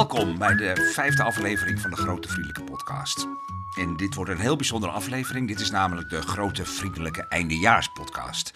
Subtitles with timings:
[0.00, 3.26] Welkom bij de vijfde aflevering van de Grote Vriendelijke Podcast.
[3.78, 5.48] En dit wordt een heel bijzondere aflevering.
[5.48, 8.52] Dit is namelijk de Grote Vriendelijke Eindejaarspodcast.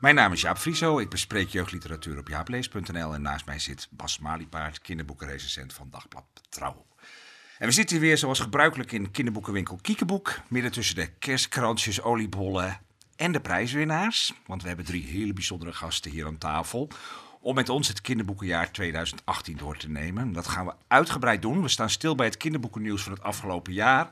[0.00, 0.98] Mijn naam is Jaap Frieso.
[0.98, 3.14] Ik bespreek jeugdliteratuur op jaaplees.nl.
[3.14, 6.86] En naast mij zit Bas Maliepaard, kinderboekenrecensent van Dagblad Trouw.
[7.58, 10.40] En we zitten weer zoals gebruikelijk in kinderboekenwinkel Kiekeboek.
[10.48, 12.80] Midden tussen de kerstkransjes, oliebollen
[13.16, 14.32] en de prijswinnaars.
[14.46, 16.88] Want we hebben drie hele bijzondere gasten hier aan tafel
[17.46, 20.32] om met ons het kinderboekenjaar 2018 door te nemen.
[20.32, 21.62] Dat gaan we uitgebreid doen.
[21.62, 24.08] We staan stil bij het kinderboekennieuws van het afgelopen jaar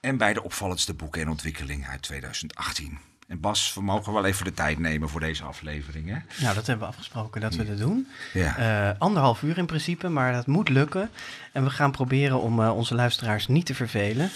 [0.00, 2.98] en bij de opvallendste boeken en ontwikkelingen uit 2018.
[3.28, 6.08] En Bas, we mogen wel even de tijd nemen voor deze aflevering.
[6.08, 6.16] Hè?
[6.42, 8.08] Nou, dat hebben we afgesproken dat we dat doen.
[8.32, 8.56] Ja.
[8.56, 11.10] Eh, anderhalf uur in principe, maar dat moet lukken.
[11.52, 14.30] En we gaan proberen om eh, onze luisteraars niet te vervelen.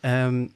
[0.00, 0.46] Ehm,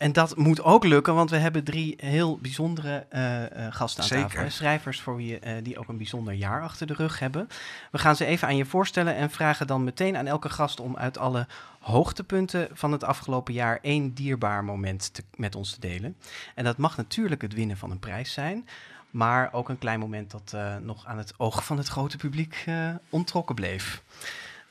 [0.00, 4.28] en dat moet ook lukken, want we hebben drie heel bijzondere eh, gasten aan Zeker.
[4.30, 4.50] tafel.
[4.50, 7.48] Schrijvers voor wie, eh, die ook een bijzonder jaar achter de rug hebben.
[7.90, 10.96] We gaan ze even aan je voorstellen en vragen dan meteen aan elke gast om
[10.96, 11.46] uit alle
[11.80, 16.16] hoogtepunten van het afgelopen jaar één dierbaar moment te- met ons te delen.
[16.54, 18.68] En dat mag natuurlijk het winnen van een prijs zijn.
[19.10, 22.64] Maar ook een klein moment dat nog aan het oog van het grote publiek
[23.08, 24.02] ontrokken bleef.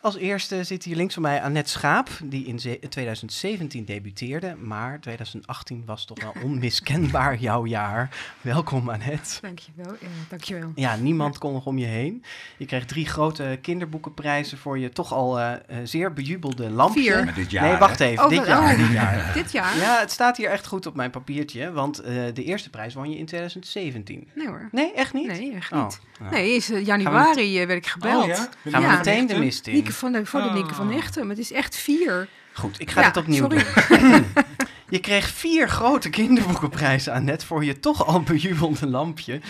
[0.02, 4.56] Als eerste zit hier links van mij Annette Schaap, die in ze- 2017 debuteerde.
[4.56, 8.10] Maar 2018 was toch wel onmiskenbaar jouw jaar.
[8.42, 9.42] Welkom Annette.
[9.42, 9.92] Dankjewel.
[10.00, 10.72] Ja, dankjewel.
[10.76, 12.24] Ja, niemand kon nog om je heen.
[12.58, 17.02] Je kreeg drie grote kinderboekenprijzen voor je toch al eh, eh, zeer bejubelde lampje.
[17.02, 17.24] Vier.
[17.26, 18.24] Maar dit jaar, nee, wacht even.
[18.24, 18.72] Oh, dit jaar.
[18.74, 18.78] oh.
[18.80, 19.34] Dit jaar.
[19.44, 19.78] Dit jaar?
[19.78, 21.72] Ja, het staat hier echt goed op mijn papiertje.
[21.72, 24.28] Want eh, de eerste prijs won je in 2017.
[24.36, 24.68] Nee hoor.
[24.72, 25.28] Nee, echt niet?
[25.28, 26.00] Nee, echt Oh, niet.
[26.20, 26.32] nou.
[26.32, 28.22] Nee, is januari werd ik gebeld.
[28.24, 28.36] Oh, ja?
[28.36, 28.96] Gaan we Ja.
[28.98, 29.88] meteen de mist in.
[29.94, 30.96] Van de, voor de van Oh.
[30.96, 31.30] Echtem.
[31.30, 32.28] Het is echt vier.
[32.54, 33.66] Goed, ik ga Ja, het opnieuw sorry.
[33.90, 34.26] doen.
[34.90, 39.42] je kreeg vier grote kinderboekenprijzen aan net voor je toch al bejubelde lampje.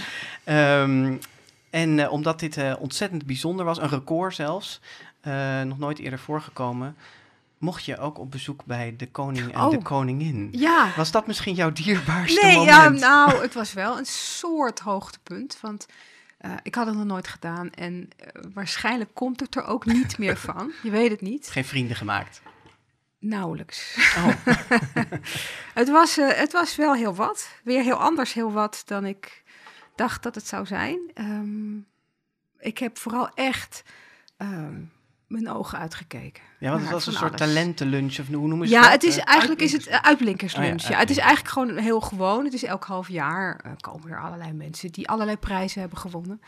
[0.44, 1.14] Ehm,
[1.70, 4.80] en eh, omdat dit eh, ontzettend bijzonder was, een record zelfs,
[5.22, 6.96] eh, nog nooit eerder voorgekomen,
[7.58, 9.70] mocht je ook op bezoek bij de koning en Oh.
[9.70, 10.50] de koningin.
[10.52, 10.88] Ja.
[10.96, 12.76] Was dat misschien jouw dierbaarste Nee, moment?
[12.76, 15.58] ja, nou, het was wel een soort hoogtepunt.
[15.62, 15.86] Want
[16.40, 17.72] eh, ik had het nog nooit gedaan.
[17.72, 20.72] En eh, waarschijnlijk komt het er ook niet meer van.
[20.84, 21.48] Je weet het niet.
[21.48, 22.42] Geen vrienden gemaakt.
[23.20, 23.98] Nauwelijks.
[24.18, 24.46] Oh,
[25.80, 27.50] Het was, eh, het was wel heel wat.
[27.64, 29.44] Weer heel anders heel wat dan ik
[29.96, 31.00] dacht dat het zou zijn.
[31.14, 31.78] Ehm,
[32.60, 33.84] ik heb vooral echt
[34.38, 34.82] ehm,
[35.30, 36.44] mijn ogen uitgekeken.
[36.60, 37.54] ja, want het was een soort alles.
[37.54, 38.92] talentenlunch of hoe noemen ze Ja, dat?
[38.92, 40.84] het is, Eh, eigenlijk is het eh, uitblinkerslunch.
[40.84, 42.44] Oh ja, ja, het is eigenlijk gewoon heel gewoon.
[42.44, 46.42] Het is elk half jaar eh, komen er allerlei mensen die allerlei prijzen hebben gewonnen.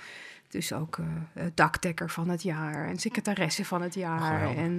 [0.49, 4.19] Dus ook eh, dakdekker van het jaar en secretaresse van het jaar.
[4.39, 4.57] Geweldig.
[4.63, 4.77] En,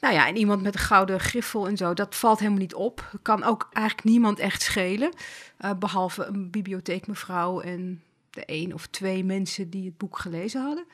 [0.00, 1.94] nou ja, en iemand met een gouden griffel en zo.
[1.94, 3.10] Dat valt helemaal niet op.
[3.22, 5.12] Kan ook eigenlijk niemand echt schelen.
[5.58, 10.84] eh, behalve een bibliotheekmevrouw en de één of twee mensen die het boek gelezen hadden.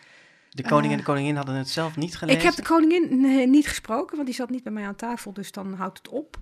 [0.56, 2.38] De koning en eh, de koningin hadden het zelf niet gelezen.
[2.40, 5.52] Ik heb de koningin niet gesproken, want die zat niet bij mij aan tafel, dus
[5.52, 6.36] dan houdt het op.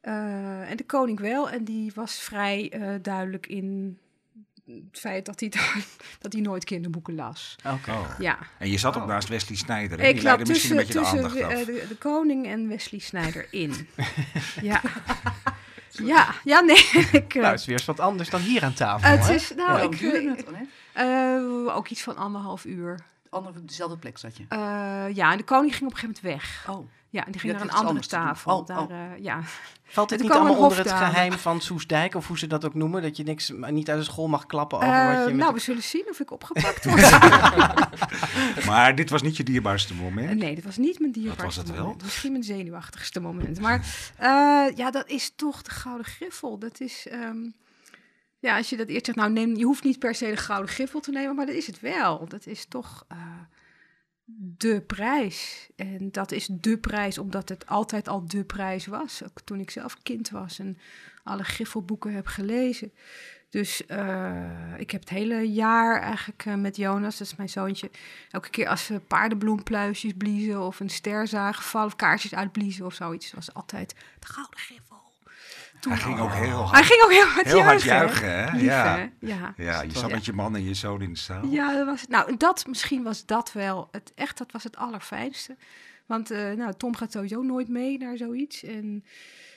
[0.00, 3.98] Eh, en de koning wel, en die was vrij eh, duidelijk in
[4.66, 5.48] het feit dat hij,
[6.22, 7.56] dat hij nooit kinderboeken las.
[7.64, 7.90] Oké.
[7.90, 8.10] Oh.
[8.18, 9.08] Ja, En je zat ook Oh.
[9.08, 10.00] naast Wesley Snijder.
[10.00, 11.80] ik Die lag leidde misschien tussen, een beetje de tussen aandacht eh, af.
[11.82, 13.88] de, de koning en Wesley Snijder in.
[14.62, 14.80] ja.
[15.90, 16.76] ja, ja, nee.
[17.22, 19.08] ik, eh, Nou, het is weer eens wat anders dan hier aan tafel.
[19.10, 19.84] het is, nou, Ja.
[19.84, 21.36] ik, hè?
[21.66, 23.00] eh, ook iets van anderhalf uur.
[23.30, 24.44] Andere, dezelfde plek zat je.
[24.48, 24.58] Eh,
[25.14, 26.66] ja, en de koning ging op een gegeven moment weg.
[26.68, 28.58] Oh, Ja, en die ging Ja, naar een andere tafel.
[28.58, 28.90] Oh, daar, oh.
[28.90, 29.40] eh, ja.
[29.84, 32.74] Valt het Er niet allemaal onder het geheim van Soesdijk, of hoe ze dat ook
[32.74, 35.34] noemen, dat je niks niet uit de school mag klappen over Eh, wat je met
[35.36, 37.00] nou, de- we zullen zien of ik opgepakt word.
[38.66, 40.38] Maar dit was niet je dierbaarste moment.
[40.38, 41.82] nee, dat was niet mijn dierbaarste Wat was het wel?
[41.84, 42.02] moment.
[42.02, 43.60] Misschien mijn zenuwachtigste moment.
[43.60, 43.86] Maar
[44.18, 46.58] eh, ja, dat is toch de gouden griffel.
[46.58, 47.06] Dat is...
[47.10, 47.36] ehm,
[48.46, 50.70] ja, als je dat eerst zegt, nou neem, je hoeft niet per se de gouden
[50.70, 52.28] griffel te nemen, maar dat is het wel.
[52.28, 53.18] Dat is toch eh,
[54.58, 55.68] de prijs.
[55.76, 59.22] En dat is de prijs omdat het altijd al de prijs was.
[59.24, 60.78] Ook toen ik zelf kind was en
[61.24, 62.92] alle griffelboeken heb gelezen.
[63.50, 67.90] Dus eh, ik heb het hele jaar eigenlijk eh, met Jonas, dat is mijn zoontje,
[68.30, 72.94] elke keer als we paardenbloempluisjes bliezen of een ster zagen vallen of kaarsjes uitbliezen of
[72.94, 74.95] zoiets, was altijd de gouden griffel.
[75.86, 78.30] Toen Hij ging ook heel hard, Hij ging ook heel hard heel hard juichen.
[78.44, 78.50] Hè?
[78.52, 78.96] Lief, ja.
[78.96, 79.08] hè?
[79.18, 79.54] Ja.
[79.56, 81.46] ja, je zat met je man en je zoon in de zaal.
[81.46, 82.10] Ja, dat was het.
[82.10, 85.56] Nou, dat, misschien was dat wel het echt, dat was het allerfijnste.
[86.06, 88.62] Want eh, nou, Tom gaat sowieso nooit mee naar zoiets.
[88.62, 89.04] En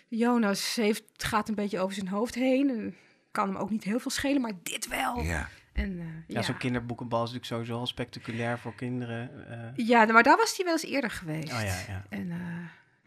[0.07, 2.69] Jonas heeft, gaat een beetje over zijn hoofd heen.
[2.69, 2.93] Eh,
[3.31, 5.21] kan hem ook niet heel veel schelen, maar dit wel.
[5.21, 5.49] Ja.
[5.73, 9.47] En, eh, Ja, ja, zo'n kinderboekenbal is natuurlijk sowieso al spectaculair voor kinderen.
[9.75, 9.87] eh.
[9.87, 11.53] ja, maar daar was hij wel eens eerder geweest.
[11.53, 12.03] oh ja, ja.
[12.09, 12.37] En, eh,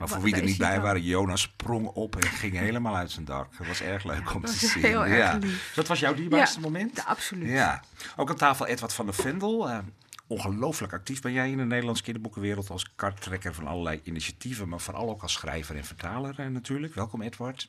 [0.02, 3.24] Maar voor wie er niet bij waren, Jonas sprong op en ging helemaal uit zijn
[3.24, 3.58] dak.
[3.58, 4.82] Dat was erg leuk om te zien.
[4.82, 5.32] heel ja.
[5.32, 5.72] erg lief.
[5.74, 6.94] Dat was jouw dierbaarste Ja, moment?
[6.96, 7.48] de, absoluut.
[7.48, 7.82] Ja.
[8.16, 9.68] Ook aan tafel Edward van der Vendel.
[9.70, 9.78] eh,
[10.26, 15.08] ongelooflijk actief ben jij in de Nederlandse kinderboekenwereld als karttrekker van allerlei initiatieven, maar vooral
[15.08, 16.94] ook als schrijver en vertaler eh, natuurlijk.
[16.94, 17.68] Welkom Edward.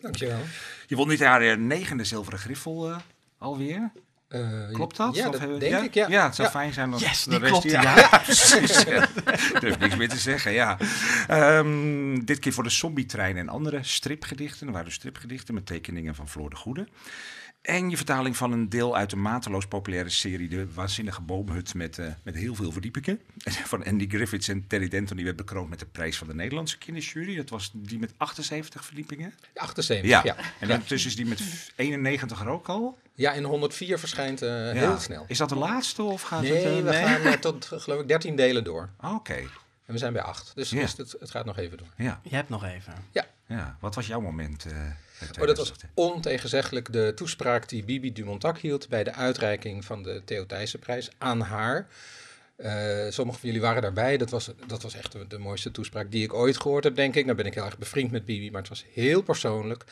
[0.00, 0.40] Dankjewel.
[0.86, 2.96] Je won dit jaar de negende zilveren griffel eh,
[3.38, 3.92] alweer.
[4.32, 4.40] Eh,
[4.72, 5.14] Klopt dat?
[5.14, 6.06] Ja, Of dat hebben- denk ik, ja.
[6.08, 7.50] Ja, het zou fijn zijn als Yes, de rest...
[7.50, 8.84] klopt, ja, precies.
[8.84, 10.78] Ik durf niks meer te zeggen, ja.
[11.28, 14.66] Ehm, dit keer voor de Zombie-trein en andere stripgedichten.
[14.66, 16.86] Er waren dus stripgedichten met tekeningen van Floor de Goede.
[17.62, 21.98] En je vertaling van een deel uit de mateloos populaire serie De Waanzinnige Boomhut met,
[21.98, 23.20] eh, met heel veel verdiepingen.
[23.64, 25.16] Van Andy Griffiths en Terry Denton.
[25.16, 27.36] Die werd bekroond met de prijs van de Nederlandse kinderjury.
[27.36, 29.34] Dat was die met 78 verdiepingen.
[29.54, 30.20] 78, Ja.
[30.24, 30.36] ja.
[30.60, 31.42] En ondertussen is die met
[31.76, 32.98] 91 er ook al.
[33.14, 34.72] Ja, en 104 verschijnt eh, Ja.
[34.72, 35.24] heel snel.
[35.28, 36.64] Is dat de laatste of gaat Nee, het...
[36.64, 38.88] eh, we gaan eh, tot geloof ik 13 delen door.
[39.00, 39.34] Oké,
[39.86, 40.52] En we zijn bij 8.
[40.54, 40.80] Dus, Ja.
[40.80, 41.92] dus het, het gaat nog even door.
[41.96, 42.20] ja.
[42.22, 42.92] Je hebt nog even.
[43.12, 43.26] ja.
[43.80, 44.64] Wat was jouw moment?
[44.64, 45.84] eh, Oh, dat was 2008?
[45.94, 51.40] ontegenzeggelijk de toespraak die Bibi Dumontac hield bij de uitreiking van de Theo Thijssenprijs aan
[51.40, 51.86] haar.
[52.56, 52.72] Eh,
[53.08, 54.16] sommigen van jullie waren daarbij.
[54.16, 57.14] Dat was, dat was echt de, de mooiste toespraak die ik ooit gehoord heb, denk
[57.14, 57.24] ik.
[57.24, 59.84] Nou ben ik heel erg bevriend met Bibi, maar het was heel persoonlijk.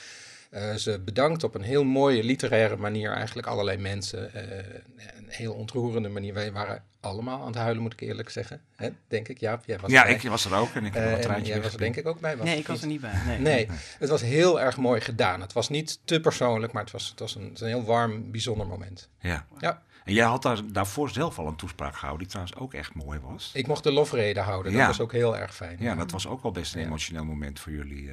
[0.51, 4.35] Eh, ze bedankt op een heel mooie literaire manier eigenlijk allerlei mensen.
[4.35, 4.59] Eh,
[5.17, 6.35] een heel ontroerende manier.
[6.35, 8.61] Wij waren allemaal aan het huilen, moet ik eerlijk zeggen.
[8.77, 9.39] Hè, denk ik.
[9.39, 10.15] Jaap, jij was Ja, erbij.
[10.15, 12.07] ik was er ook en ik heb wel een traantje jij was er denk ik
[12.07, 12.35] ook bij.
[12.35, 12.83] Nee, ik was niet?
[12.83, 13.21] er niet bij.
[13.27, 13.39] Nee.
[13.39, 13.69] Nee,
[13.99, 15.41] het was heel erg mooi gedaan.
[15.41, 18.31] Het was niet te persoonlijk, maar het was, het was een, het een heel warm,
[18.31, 19.09] bijzonder moment.
[19.21, 19.47] Ja.
[19.59, 19.83] Ja.
[20.05, 23.19] En jij had daar, daarvoor zelf al een toespraak gehouden, die trouwens ook echt mooi
[23.19, 23.51] was.
[23.55, 24.87] Ik mocht de lofrede houden, dat Ja.
[24.87, 25.77] was ook heel erg fijn.
[25.81, 26.87] Ja, dat was ook wel best een Ja.
[26.87, 28.11] emotioneel moment voor jullie.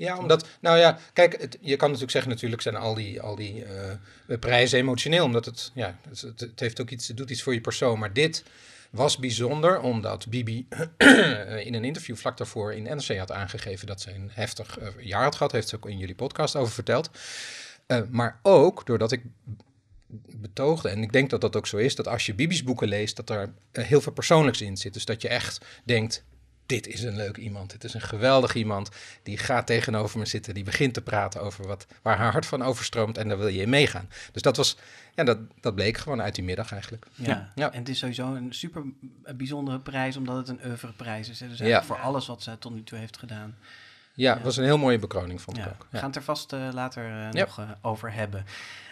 [0.00, 3.34] Ja, omdat, nou ja, kijk, het, je kan natuurlijk zeggen, natuurlijk zijn al die, al
[3.34, 7.42] die eh, prijzen emotioneel, omdat het, ja, het, het, heeft ook iets, het doet iets
[7.42, 7.98] voor je persoon.
[7.98, 8.44] Maar dit
[8.90, 10.66] was bijzonder, omdat Bibi
[11.66, 15.22] in een interview vlak daarvoor in NRC had aangegeven dat ze een heftig eh, jaar
[15.22, 17.10] had gehad, heeft ze ook in jullie podcast over verteld.
[17.86, 19.22] Eh, maar ook doordat ik
[20.36, 23.16] betoogde, en ik denk dat dat ook zo is, dat als je Bibi's boeken leest,
[23.16, 24.92] dat er heel veel persoonlijks in zit.
[24.92, 26.24] Dus dat je echt denkt,
[26.70, 28.88] dit is een leuk iemand, dit is een geweldig iemand,
[29.22, 32.62] die gaat tegenover me zitten, die begint te praten over wat, waar haar hart van
[32.62, 34.08] overstroomt en daar wil je in meegaan.
[34.32, 34.76] Dus dat was,
[35.14, 37.06] ja, dat, dat bleek gewoon uit die middag eigenlijk.
[37.14, 37.52] Ja.
[37.54, 37.72] Ja.
[37.72, 38.82] en het is sowieso een super
[39.36, 41.40] bijzondere prijs, omdat het een oeuvreprijs is.
[41.40, 41.48] Hè.
[41.48, 41.64] Dus Ja.
[41.64, 43.54] eigenlijk voor alles wat ze tot nu toe heeft gedaan.
[44.14, 44.34] Ja, Ja.
[44.34, 45.86] het was een heel mooie bekroning, vond Ja, ik ook.
[45.90, 47.44] We gaan het er vast eh, later eh, Ja.
[47.44, 48.44] nog eh, over hebben.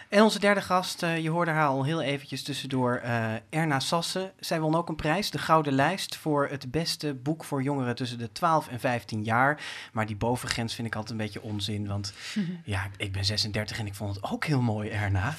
[0.09, 4.31] En onze derde gast, eh, je hoorde haar al heel eventjes tussendoor, eh, Erna Sassen.
[4.39, 8.17] Zij won ook een prijs, de Gouden Lijst, voor het beste boek voor jongeren tussen
[8.17, 9.61] de 12 en 15 jaar.
[9.93, 12.13] Maar die bovengrens vind ik altijd een beetje onzin, want
[12.63, 15.35] ja, ik ben 36 en ik vond het ook heel mooi, Erna.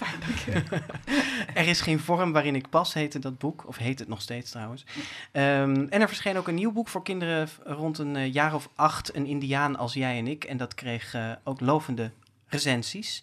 [1.55, 4.51] er is geen vorm waarin ik pas, heette dat boek, of heet het nog steeds
[4.51, 4.85] trouwens.
[5.33, 8.69] Ehm, en er verscheen ook een nieuw boek voor kinderen rond een eh, jaar of
[8.75, 10.45] acht, Een Indiaan als jij en ik.
[10.45, 12.11] En dat kreeg ook lovende
[12.47, 13.23] recensies.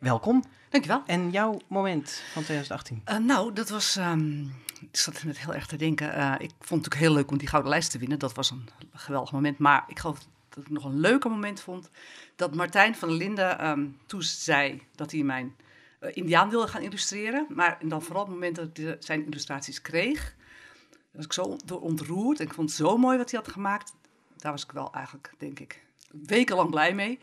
[0.00, 0.44] Welkom.
[0.70, 1.02] Dankjewel.
[1.06, 3.00] En jouw moment van 2018?
[3.04, 3.96] Eh, nou, dat was.
[3.96, 4.40] ehm,
[4.80, 6.14] ik zat net heel erg te denken.
[6.14, 8.18] eh, ik vond het natuurlijk heel leuk om die gouden lijst te winnen.
[8.18, 9.58] Dat was een geweldig moment.
[9.58, 10.18] Maar ik geloof
[10.48, 11.90] dat ik nog een leuker moment vond.
[12.36, 15.56] Dat Martijn van der Linden ehm, toen zei dat hij mijn
[16.00, 17.46] eh, Indiaan wilde gaan illustreren.
[17.48, 20.34] Maar dan vooral op het moment dat ik zijn illustraties kreeg.
[21.12, 22.40] was ik zo door ontroerd.
[22.40, 23.94] En ik vond het zo mooi wat hij had gemaakt.
[24.36, 25.84] Daar was ik wel eigenlijk, denk ik,
[26.26, 27.18] wekenlang blij mee.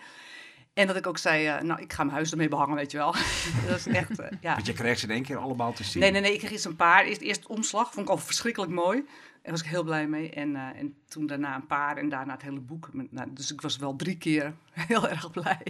[0.74, 2.98] En dat ik ook zei, eh, nou, ik ga mijn huis ermee behangen, weet je
[2.98, 3.16] wel.
[3.68, 4.54] dat is echt, eh, ja.
[4.54, 6.02] Want je kreeg ze in één keer allemaal te zien.
[6.02, 7.06] Nee, nee, nee, ik kreeg eerst een paar.
[7.06, 9.06] Eerst, eerst omslag, vond ik al verschrikkelijk mooi.
[9.44, 10.30] Daar was ik heel blij mee.
[10.30, 12.90] En, eh, en toen daarna een paar en daarna het hele boek.
[13.10, 15.62] Nou, dus ik was wel drie keer heel erg blij.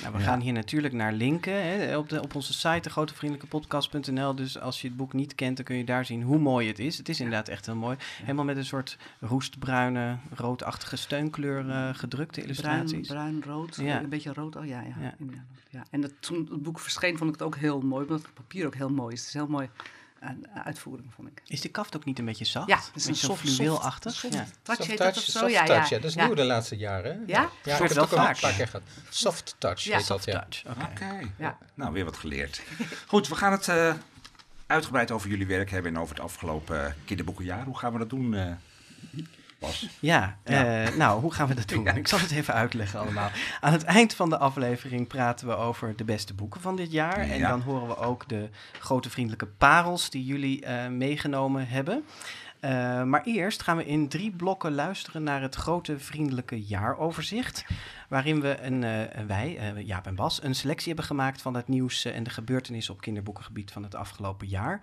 [0.00, 0.24] Nou, we Ja.
[0.24, 4.34] gaan hier natuurlijk naar linken hè, op, de, op onze site, grotevriendelijkepodcast.nl.
[4.34, 6.78] Dus als je het boek niet kent, dan kun je daar zien hoe mooi het
[6.78, 6.98] is.
[6.98, 7.96] Het is inderdaad echt heel mooi.
[8.22, 13.08] Helemaal met een soort roestbruine, roodachtige steunkleur eh, gedrukte Bruin, illustraties.
[13.08, 13.76] bruin, rood.
[13.76, 14.00] Ja.
[14.02, 14.56] Een beetje rood.
[14.56, 14.94] Oh ja, ja.
[15.00, 15.14] Ja.
[15.70, 15.82] ja.
[15.90, 18.02] En dat, toen het boek verscheen, vond ik het ook heel mooi.
[18.06, 19.18] Omdat het papier ook heel mooi is.
[19.18, 19.68] Het is heel mooi
[20.64, 21.42] uitvoering, vond ik.
[21.46, 22.68] Is de kaft ook niet een beetje zacht?
[22.68, 24.12] Ja, het is een soft, fluweelachtig.
[24.14, 24.40] soft, Ja.
[24.44, 25.38] soft touch Soft heet touch, dat of zo.
[25.38, 25.96] soft ja, touch, ja.
[25.96, 26.02] ja.
[26.02, 26.24] Dat is ja.
[26.26, 27.12] nieuw de laatste jaren.
[27.12, 27.18] hè?
[27.18, 27.24] Ja?
[27.26, 28.40] Ja, ik heb wel het ook al een vaak.
[28.40, 28.82] paar keer gehad.
[29.10, 30.46] Soft touch Ja, heet dat, Soft ja.
[30.48, 31.30] touch, oké.
[31.74, 32.62] Nou, weer wat geleerd.
[33.06, 33.94] Goed, we gaan het eh,
[34.66, 37.64] uitgebreid over jullie werk hebben en over het afgelopen eh, kinderboekenjaar.
[37.64, 38.46] Hoe gaan we dat doen, eh
[40.00, 40.84] Ja, Ja.
[40.84, 41.86] eh, nou, hoe gaan we dat doen?
[41.96, 43.30] Ik zal het even uitleggen allemaal.
[43.60, 47.18] Aan het eind van de aflevering praten we over de beste boeken van dit jaar.
[47.18, 52.04] En dan horen we ook de grote vriendelijke parels die jullie eh, meegenomen hebben.
[52.60, 57.64] Eh, maar eerst gaan we in drie blokken luisteren naar het grote vriendelijke jaaroverzicht.
[58.08, 58.80] Waarin we een,
[59.26, 63.00] wij, Jaap en Bas, een selectie hebben gemaakt van het nieuws en de gebeurtenissen op
[63.00, 64.80] kinderboekengebied van het afgelopen jaar.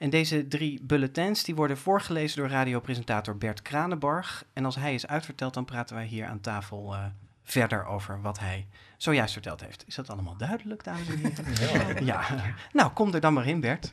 [0.00, 4.44] En deze drie bulletins die worden voorgelezen door radiopresentator Bert Kranenbarg.
[4.52, 7.04] En als hij is uitverteld, dan praten wij hier aan tafel eh,
[7.44, 8.66] verder over wat hij
[8.96, 9.84] zojuist verteld heeft.
[9.86, 12.04] Is dat allemaal duidelijk, dames en heren?
[12.04, 12.24] Ja.
[12.30, 12.54] ja.
[12.72, 13.90] Nou, kom er dan maar in, Bert.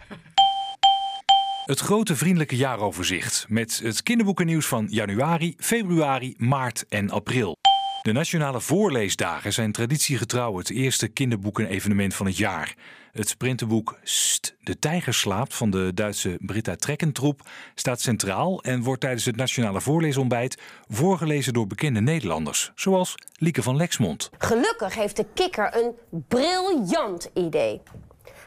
[1.65, 7.55] Het grote vriendelijke jaaroverzicht met het kinderboekennieuws van januari, februari, maart en april.
[8.01, 12.75] De Nationale Voorleesdagen zijn traditiegetrouw het eerste kinderboeken-evenement van het jaar.
[13.17, 17.41] Het printenboek St, De Tijger slaapt van de Duitse Britta Trekkentroep
[17.75, 23.75] staat centraal en wordt tijdens het Nationale Voorleesontbijt voorgelezen door bekende Nederlanders, zoals Lieke van
[23.75, 24.29] Lexmond.
[24.38, 27.81] Gelukkig heeft de kikker een briljant idee.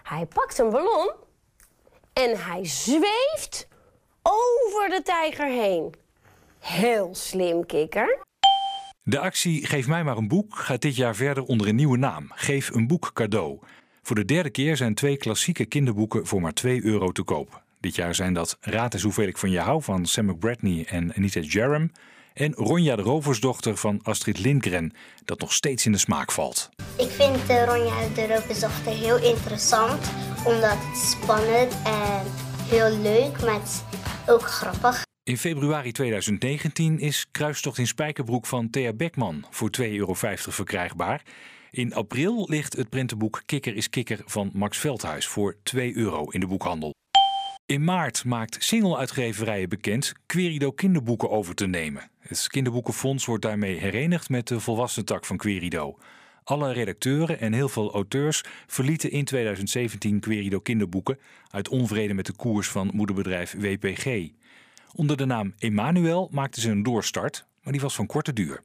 [0.02, 1.12] Hij pakt een ballon
[2.12, 3.68] en hij zweeft
[4.22, 5.94] over de tijger heen.
[6.58, 8.18] Heel slim, kikker.
[9.02, 12.30] De actie Geef mij maar een boek gaat dit jaar verder onder een nieuwe naam.
[12.34, 13.60] Geef een boek cadeau.
[14.10, 17.62] Voor de derde keer zijn twee klassieke kinderboeken voor maar 2 euro te koop.
[17.80, 21.14] Dit jaar zijn dat Raad is hoeveel ik van je hou van Sam McBratney en
[21.14, 21.92] Anita Jerem.
[22.34, 24.92] En Ronja de Roversdochter van Astrid Lindgren,
[25.24, 26.70] dat nog steeds in de smaak valt.
[26.96, 30.10] Ik vind de Ronja de Roversdochter heel interessant,
[30.44, 32.22] omdat het spannend en
[32.68, 33.60] heel leuk, maar
[34.26, 35.02] ook grappig.
[35.22, 41.22] In februari 2019 is Kruistocht in Spijkerbroek van Thea Beckman voor 2,50 euro verkrijgbaar.
[41.70, 46.40] In april ligt het printenboek Kikker is Kikker van Max Veldhuis voor 2 euro in
[46.40, 46.94] de boekhandel.
[47.66, 52.10] In maart maakt single-uitgeverijen bekend Querido kinderboeken over te nemen.
[52.18, 55.98] Het kinderboekenfonds wordt daarmee herenigd met de volwassen tak van Querido.
[56.44, 61.18] Alle redacteuren en heel veel auteurs verlieten in 2017 Querido kinderboeken
[61.50, 64.28] uit onvrede met de koers van moederbedrijf WPG.
[64.94, 68.62] Onder de naam Emanuel maakten ze een doorstart, maar die was van korte duur.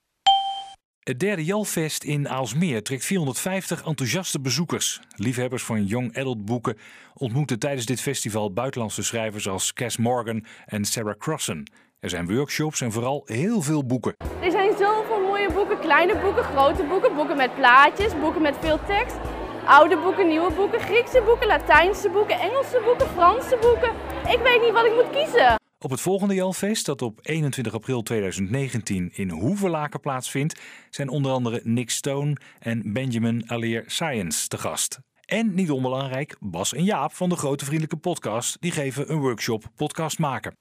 [1.06, 5.00] Het derde Jalfest in Aalsmeer trekt 450 enthousiaste bezoekers.
[5.16, 6.78] Liefhebbers van young adult boeken
[7.14, 11.72] ontmoeten tijdens dit festival buitenlandse schrijvers als Cass Morgan en Sarah Crossen.
[12.00, 14.16] Er zijn workshops en vooral heel veel boeken.
[14.42, 18.80] Er zijn zoveel mooie boeken, kleine boeken, grote boeken, boeken met plaatjes, boeken met veel
[18.86, 19.18] tekst.
[19.66, 23.92] Oude boeken, nieuwe boeken, Griekse boeken, Latijnse boeken, Engelse boeken, Franse boeken.
[24.34, 25.56] Ik weet niet wat ik moet kiezen.
[25.80, 31.62] Op het volgende Jalfeest, dat op 21 april 2019 in Hoevelaken plaatsvindt, zijn onder andere
[31.64, 35.00] Nick Stone en Benjamin Aleer Science te gast.
[35.26, 39.64] En niet onbelangrijk, Bas en Jaap van de Grote Vriendelijke Podcast, die geven een workshop
[39.76, 40.58] podcast maken.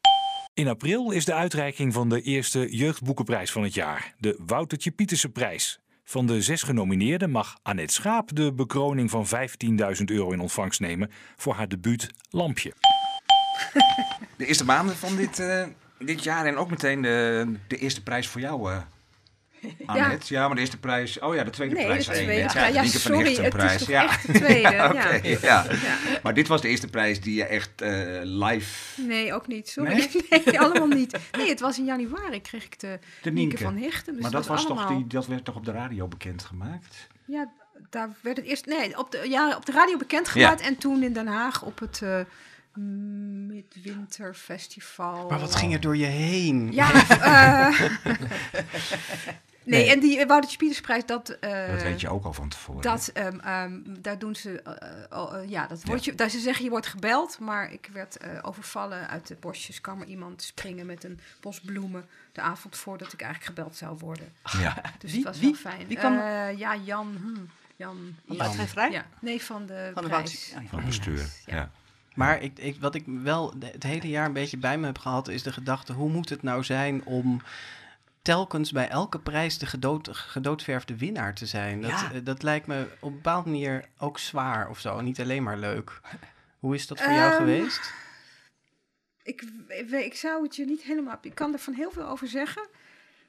[0.55, 5.29] In april is de uitreiking van de eerste jeugdboekenprijs van het jaar, de Woutertje Pieterse
[5.29, 5.81] prijs.
[6.05, 11.11] Van de zes genomineerden mag Annette Schaap de bekroning van 15.000 euro in ontvangst nemen
[11.37, 12.94] voor haar debuut Lampje.
[14.37, 15.65] De eerste maanden van dit, eh,
[15.99, 18.79] dit jaar en ook meteen de, de eerste prijs voor jou, eh
[19.87, 20.35] Annette.
[20.35, 20.47] Ja.
[20.47, 21.19] maar de eerste prijs...
[21.19, 22.07] Oh ja, de tweede Nee, prijs.
[22.07, 22.33] de tweede.
[22.33, 23.79] Ja, Lieke van sorry, het is prijs.
[23.79, 24.05] toch ja.
[24.05, 25.21] echt de tweede, Ja, ja.
[25.23, 25.39] ja.
[25.43, 25.97] Ja.
[26.23, 29.03] Maar dit was de eerste prijs die je echt eh, live...
[29.03, 29.69] Nee, ook niet.
[29.69, 30.09] Sorry.
[30.45, 30.61] Nee?
[30.61, 31.19] allemaal niet.
[31.37, 34.13] Nee, het was in januari kreeg ik de, De Nienke van Hichten.
[34.13, 34.87] Dus maar dat, was allemaal...
[34.87, 37.09] toch die, dat werd toch op de radio bekendgemaakt?
[37.25, 37.53] Ja,
[37.91, 38.67] daar werd het eerst...
[38.67, 40.61] Nee, op de, ja, op de radio bekendgemaakt.
[40.61, 42.03] En toen in Den Haag op het
[42.77, 45.29] Midwinterfestival.
[45.29, 46.73] Maar wat ging er door je heen?
[46.73, 47.81] Ja, eh,
[49.65, 49.91] nee, Nee.
[49.91, 51.29] en die Woutertje Pietersprijs, dat...
[51.29, 52.83] eh, dat weet je ook al van tevoren.
[52.83, 56.65] Dat, ehm, ehm, daar doen ze, eh, eh, ja, dat wordt je, daar ze zeggen
[56.65, 59.81] je wordt gebeld, maar ik werd eh, overvallen uit de bosjes.
[59.81, 63.99] kwam er iemand springen met een bos bloemen de avond voordat ik eigenlijk gebeld zou
[63.99, 64.33] worden.
[64.59, 64.83] Ja.
[64.99, 65.87] Dus Wie- het was wie- wel fijn.
[65.87, 67.17] wie kwam- Eh, ja, Jan.
[67.21, 67.41] hm,
[67.77, 68.17] Jan.
[68.67, 68.91] Van?
[68.91, 70.23] Ja, nee, van de Van de prijs.
[70.31, 70.69] Woutertje- ja.
[70.69, 71.71] Van het bestuur, ja.
[72.15, 75.29] Maar ik, ik, wat ik wel het hele jaar een beetje bij me heb gehad,
[75.29, 77.43] is de gedachte: hoe moet het nou zijn om
[78.23, 81.81] telkens bij elke prijs de gedood, gedoodverfde winnaar te zijn?
[81.81, 82.21] Dat, Ja.
[82.21, 86.01] dat lijkt me op een bepaalde manier ook zwaar of zo, niet alleen maar leuk.
[86.59, 87.93] Hoe is dat voor jou Ehm, geweest?
[89.23, 91.19] Ik, ik, ik zou het je niet helemaal.
[91.21, 92.69] Ik kan er van heel veel over zeggen.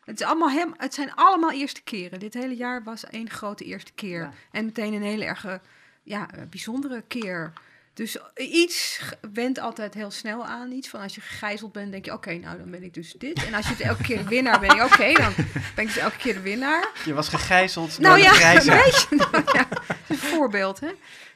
[0.06, 2.20] Het, is allemaal hem, het zijn allemaal eerste keren.
[2.20, 4.22] Dit hele jaar was één grote eerste keer.
[4.22, 4.34] Ja.
[4.52, 5.62] En meteen een hele erge,
[6.04, 7.54] ja, eh, bijzondere keer.
[7.96, 9.02] Dus iets
[9.34, 10.90] wendt altijd heel snel aan iets.
[10.90, 13.46] Van als je gegijzeld bent, denk je, oké, nou dan ben ik dus dit.
[13.46, 15.34] En als je het elke keer de winnaar bent, oké, dan
[15.76, 16.92] ben ik dus elke keer de winnaar.
[17.06, 19.16] Je was gegijzeld Nou door ja, een beetje.
[19.16, 20.92] Nou, ja, dat is een voorbeeld, hè.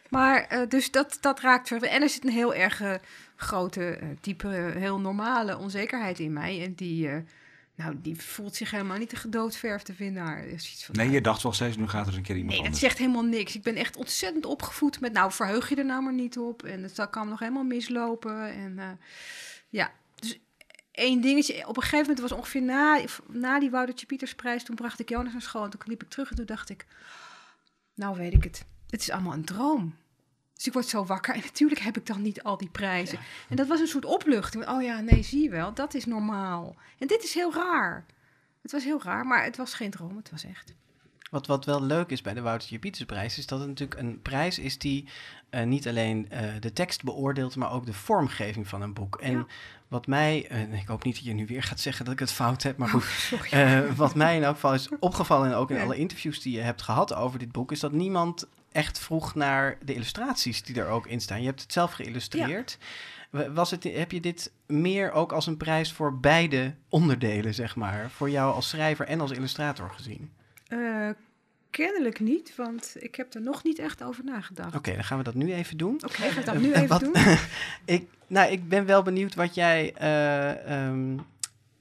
[0.10, 1.84] Maar eh, dus dat, dat raakt ver.
[1.84, 2.94] En er zit een heel erg eh,
[3.36, 6.64] grote, eh, diepe, heel normale onzekerheid in mij.
[6.64, 7.10] En die,
[7.80, 10.48] nou, die voelt zich helemaal niet de gedoodverfde winnaar.
[10.48, 12.58] Is iets van, Nee, je dacht wel steeds, nu gaat er een keer iemand Nee,
[12.58, 12.84] dat anders.
[12.84, 13.56] zegt helemaal niks.
[13.56, 16.64] Ik ben echt ontzettend opgevoed met, nou, verheug je er nou maar niet op.
[16.64, 18.54] En het kan nog helemaal mislopen.
[18.54, 18.90] En eh,
[19.70, 20.40] ja, dus
[20.92, 21.68] één dingetje.
[21.68, 25.32] Op een gegeven moment was ongeveer na, na die Woutertje Pietersprijs, toen bracht ik Jonas
[25.32, 26.86] naar school en toen liep ik terug en toen dacht ik,
[27.94, 28.66] nou weet ik het.
[28.90, 29.96] Het is allemaal een droom.
[30.60, 33.20] Dus ik word zo wakker en natuurlijk heb ik dan niet al die prijzen.
[33.50, 34.68] En dat was een soort opluchting.
[34.70, 36.76] Oh ja, nee, zie je wel, dat is normaal.
[36.98, 38.06] En dit is heel raar.
[38.62, 40.74] Het was heel raar, maar het was geen droom, het was echt.
[41.32, 42.80] Wat, wat wel leuk is bij de Wouter J.
[42.80, 45.08] Pietersprijs, is dat het natuurlijk een prijs is die
[45.50, 49.16] eh, niet alleen eh, de tekst beoordeelt, maar ook de vormgeving van een boek.
[49.22, 49.46] En Ja.
[49.88, 52.32] wat mij, en ik hoop niet dat je nu weer gaat zeggen dat ik het
[52.32, 53.52] fout heb, maar Oh, goed.
[53.52, 56.62] eh, wat mij in elk geval is opgevallen en ook in alle interviews die je
[56.62, 60.88] hebt gehad over dit boek, is dat niemand echt vroeg naar de illustraties die er
[60.88, 61.40] ook in staan.
[61.42, 62.78] Je hebt het zelf geïllustreerd.
[63.30, 67.76] Wa- Was het, heb je dit meer ook als een prijs voor beide onderdelen, zeg
[67.76, 68.10] maar?
[68.10, 70.32] Voor jou als schrijver en als illustrator gezien?
[70.68, 71.10] Eh,
[71.70, 74.76] kennelijk niet, want ik heb er nog niet echt over nagedacht.
[74.76, 75.94] Oké, dan gaan we dat nu even doen.
[76.04, 77.16] Oké, ga ik dat nu En even wat- doen?
[77.96, 81.18] ik, nou, ik ben wel benieuwd wat jij eh, ehm,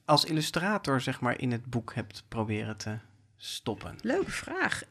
[0.05, 2.97] als illustrator, zeg maar, in het boek hebt proberen te
[3.37, 3.95] stoppen.
[4.01, 4.83] Leuke vraag.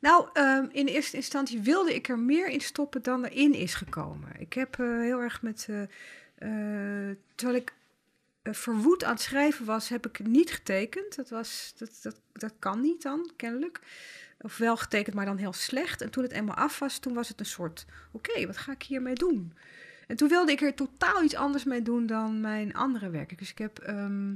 [0.00, 4.28] Nou, ehm, in eerste instantie wilde ik er meer in stoppen dan erin is gekomen.
[4.38, 5.68] Ik heb eh, heel erg met.
[5.68, 7.72] eh, terwijl ik
[8.42, 11.16] verwoed aan het schrijven was, heb ik niet getekend.
[11.16, 13.80] Dat, was, dat, dat, dat kan niet dan, kennelijk.
[14.40, 16.00] Of wel getekend, maar dan heel slecht.
[16.00, 18.82] En toen het eenmaal af was, toen was het een soort: oké, wat ga ik
[18.82, 19.52] hiermee doen?
[20.06, 23.36] En toen wilde ik er totaal iets anders mee doen dan mijn andere werken.
[23.36, 23.78] Dus ik heb.
[23.78, 24.32] ehm,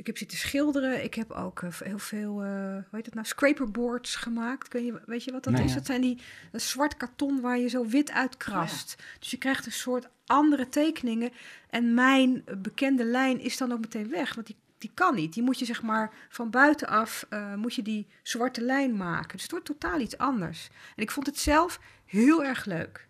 [0.00, 1.04] ik heb zitten schilderen.
[1.04, 4.68] Ik heb ook eh, heel veel, eh hoe heet het nou, scraperboards gemaakt.
[4.68, 5.64] Kun je, weet je wat dat Nee.
[5.64, 5.74] is?
[5.74, 6.18] Dat zijn die
[6.52, 9.02] dat zwart karton waar je zo wit uitkrast.
[9.18, 11.30] Dus je krijgt een soort andere tekeningen.
[11.70, 15.32] En mijn bekende lijn is dan ook meteen weg, want die, die kan niet.
[15.34, 19.32] Die moet je zeg maar van buitenaf, eh moet je die zwarte lijn maken.
[19.32, 20.68] Dus het wordt totaal iets anders.
[20.96, 23.06] En ik vond het zelf heel erg leuk.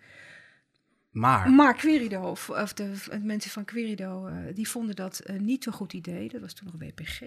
[1.10, 5.64] Maar, Maar Querido, of, of de mensen van Querido, eh, die vonden dat eh, niet
[5.64, 6.28] zo'n goed idee.
[6.28, 7.22] Dat was toen nog WPG.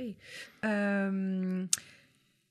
[0.59, 1.65] Ehm,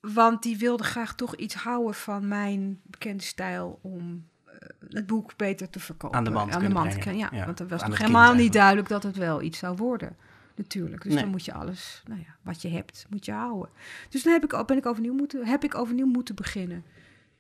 [0.01, 4.53] want die wilden graag toch iets houden van mijn bekende stijl om eh,
[4.89, 6.19] het boek beter te verkopen.
[6.19, 6.99] Aan de man te Aan te brengen.
[6.99, 9.77] kunnen, ja, Ja, want het was nog helemaal niet duidelijk dat het wel iets zou
[9.77, 10.17] worden.
[10.57, 11.03] Natuurlijk.
[11.03, 11.23] Dus Nee.
[11.23, 13.71] dan moet je alles, nou ja, wat je hebt, moet je houden.
[14.09, 16.85] Dus dan heb ik, ben ik overnieuw moeten, heb ik overnieuw moeten beginnen.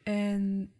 [0.02, 0.70] En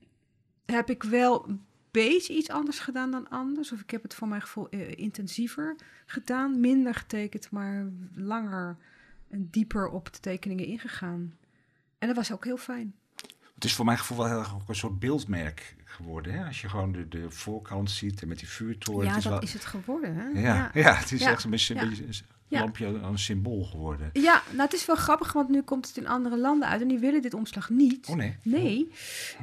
[0.66, 1.47] heb ik wel
[1.92, 3.72] beetje iets anders gedaan dan anders.
[3.72, 6.61] Of ik heb het voor mijn gevoel eh, intensiever gedaan.
[6.61, 8.76] Minder getekend, maar langer
[9.28, 11.35] en dieper op de tekeningen ingegaan.
[11.98, 12.94] En dat was ook heel fijn.
[13.55, 16.33] Het is voor mijn gevoel wel heel erg ook een soort beeldmerk geworden.
[16.33, 16.44] Hè?
[16.46, 19.07] Als je gewoon de, de voorkant ziet en met die vuurtoren.
[19.07, 20.16] ja, is dat wel, is het geworden.
[20.16, 20.40] Hè?
[20.40, 20.94] ja, ja.
[20.94, 21.31] het is Ja.
[21.31, 22.14] echt een beetje, een beetje een
[22.52, 22.60] Ja.
[22.60, 24.10] lampje aan een symbool geworden.
[24.12, 26.88] Ja, nou het is wel grappig, want nu komt het in andere landen uit en
[26.88, 28.06] die willen dit omslag niet.
[28.10, 28.38] Oh nee.
[28.42, 28.92] Nee.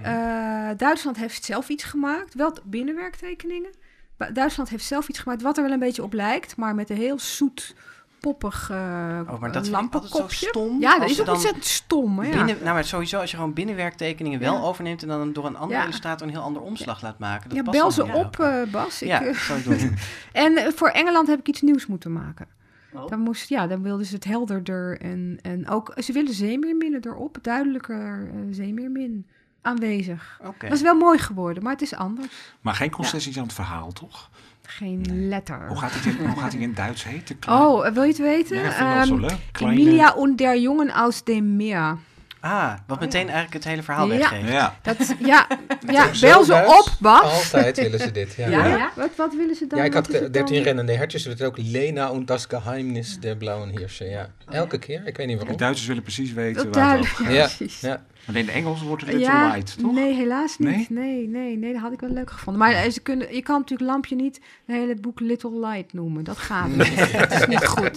[0.04, 3.70] Eh, Duitsland heeft zelf iets gemaakt, wel binnenwerktekeningen.
[4.18, 6.90] Maar Duitsland heeft zelf iets gemaakt wat er wel een beetje op lijkt, maar met
[6.90, 7.76] een heel zoet,
[8.20, 10.36] poppig eh Oh, maar dat vind ik altijd lampenkopje.
[10.38, 12.20] zo stom, Ja, dat is ook ontzettend stom.
[12.20, 12.28] Hè?
[12.30, 12.36] Ja.
[12.36, 14.62] binnen, nou, maar sowieso als je gewoon binnenwerktekeningen wel Ja.
[14.62, 15.86] overneemt en dan door een andere Ja.
[15.86, 17.50] illustrator een heel ander omslag laat maken.
[17.50, 19.02] Dat ja, past bel ze op, eh, Bas.
[19.02, 19.98] Ik, ja, zou ik doen.
[20.32, 22.48] en voor Engeland heb ik iets nieuws moeten maken.
[22.94, 23.08] Oh.
[23.08, 25.94] Dan, moest, ja, dan wilden ze het helderder en, en ook...
[26.04, 29.26] Ze willen zeemeerminnen erop, duidelijker eh zeemeermin
[29.62, 30.40] aanwezig.
[30.46, 30.68] Oké.
[30.68, 32.54] Dat is wel mooi geworden, maar het is anders.
[32.62, 34.30] Maar geen concessies aan het verhaal, toch?
[34.62, 35.68] Geen letter.
[35.68, 37.40] Hoe gaat het in, hoe gaat het in Duits heten?
[37.40, 37.60] Klein?
[37.62, 38.58] Oh, wil je het weten?
[38.58, 39.38] Ja, ik vind dat zo Ehm, leuk.
[39.52, 41.98] Kleine- Emilia und der Jongen aus dem Meer.
[42.42, 44.48] Ah, wat meteen eigenlijk het hele verhaal weggeeft.
[44.52, 44.76] Ja.
[44.82, 45.48] Dat, ja,
[45.88, 47.22] ja Zo bel ze op, Bas.
[47.22, 48.34] Altijd willen ze dit.
[48.36, 48.76] Ja, Ja, ja.
[48.78, 48.92] ja.
[48.96, 49.80] Wat, wat willen ze dan?
[49.80, 50.46] Ja, ik had Wat is het dan?
[50.46, 51.24] 13 rennende hertjes.
[51.24, 54.06] Het ook Lena und das Geheimnis der blauen Hirsche.
[54.06, 54.30] Ja.
[54.50, 55.02] Elke keer.
[55.06, 55.58] Ik weet niet De waarom.
[55.58, 57.34] Duitsers willen precies weten Dat waar het over gaat.
[57.34, 57.80] Ja, Ja, precies.
[57.80, 58.02] ja.
[58.26, 59.94] Maar in het Engels wordt het Little Ja, Light, toch?
[59.94, 60.68] nee, helaas niet.
[60.70, 60.88] Nee?
[60.90, 61.28] Nee?
[61.28, 62.62] nee, nee, dat had ik wel leuk gevonden.
[62.62, 66.24] Maar eh, ze kunnen, je kan natuurlijk Lampje niet het hele boek Little Light noemen.
[66.24, 67.12] Dat gaat niet.
[67.20, 67.96] Dat is niet goed.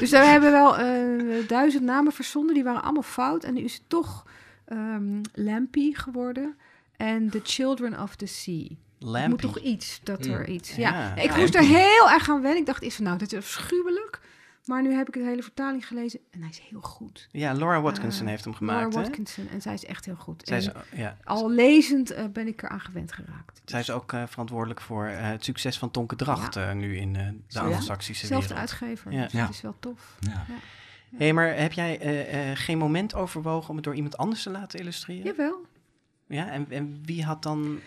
[0.00, 2.54] Dus we hebben wel eh, duizend namen verzonden.
[2.54, 3.44] Die waren allemaal fout.
[3.44, 4.26] En nu is het toch
[4.64, 6.54] ehm Lampy geworden.
[6.96, 8.66] En The Children of the Sea.
[8.98, 9.28] Lampy.
[9.28, 10.54] moet toch iets, dat er Mm.
[10.54, 10.74] iets...
[10.76, 11.22] Ja, Ja.
[11.22, 12.60] ik moest er heel erg aan wennen.
[12.60, 14.20] Ik dacht eerst van, nou, dit is afschuwelijk.
[14.64, 17.28] Maar nu heb ik de hele vertaling gelezen en hij is heel goed.
[17.32, 19.00] Ja, Laura Watkinson Eh, heeft hem Laura gemaakt, hè?
[19.02, 19.48] Watkinson.
[19.48, 20.42] En zij is echt heel goed.
[20.44, 23.60] Zij is, ja, al lezend eh, ben ik eraan gewend geraakt.
[23.64, 27.60] zij is ook eh, verantwoordelijk voor het succes van Tonke Dracht nu in de ja.
[27.60, 28.70] Anglo-Saxische Zelfde wereld.
[28.70, 29.12] uitgever.
[29.12, 29.22] Ja.
[29.22, 29.40] Dus Ja.
[29.44, 30.16] dat is wel tof.
[30.20, 30.44] Ja.
[31.16, 34.50] Hé, maar heb jij eh, eh, geen moment overwogen om het door iemand anders te
[34.50, 35.24] laten illustreren?
[35.24, 35.66] Jawel.
[36.28, 37.78] Ja, en, en wie had dan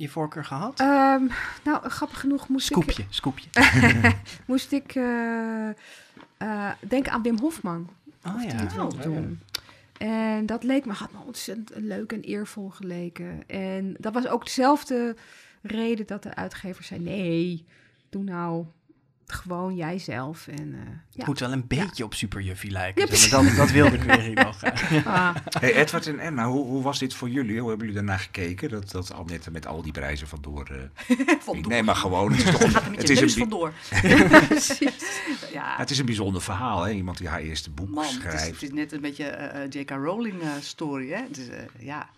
[0.00, 0.80] je voorkeur gehad?
[0.80, 1.26] Ehm,
[1.64, 3.48] nou, grappig genoeg moest Scoopje, scoopje.
[3.52, 5.68] ik, moest ik eh,
[6.36, 7.88] eh, denken aan Wim Hofman.
[8.26, 8.76] Oh of die het ja.
[8.76, 9.40] wilde Oh, doen.
[9.98, 13.48] En dat leek me, had me ontzettend leuk en eervol geleken.
[13.48, 15.16] En dat was ook dezelfde
[15.62, 17.66] reden dat de uitgever zei: nee,
[18.08, 18.64] doe nou
[19.32, 20.46] gewoon jijzelf.
[20.48, 21.24] En, eh, ja.
[21.26, 23.16] Moet wel een beetje op Superjuffie lijken.
[23.16, 24.58] zeg maar dat, dat wilde ik weer hier nog.
[25.04, 25.34] Ah.
[25.58, 27.60] Hey Edward en Emma, hoe, hoe was dit voor jullie?
[27.60, 28.68] Hoe hebben jullie daarnaar gekeken?
[28.68, 30.68] Dat, dat Annette met al die prijzen vandoor...
[30.68, 31.72] eh, Vandoor.
[31.72, 32.32] Nee, maar gewoon.
[32.32, 33.72] Het is, toch, Gaat het, is een, vandoor.
[35.58, 36.92] ja, het is een bijzonder verhaal, hè?
[36.92, 38.50] Iemand die haar eerste boek man, het is, schrijft.
[38.50, 39.90] het is net een beetje eh, eh, J.K.
[39.90, 41.22] Rowling eh, story, hè.
[41.22, 41.46] Het is,
[41.78, 42.08] ja,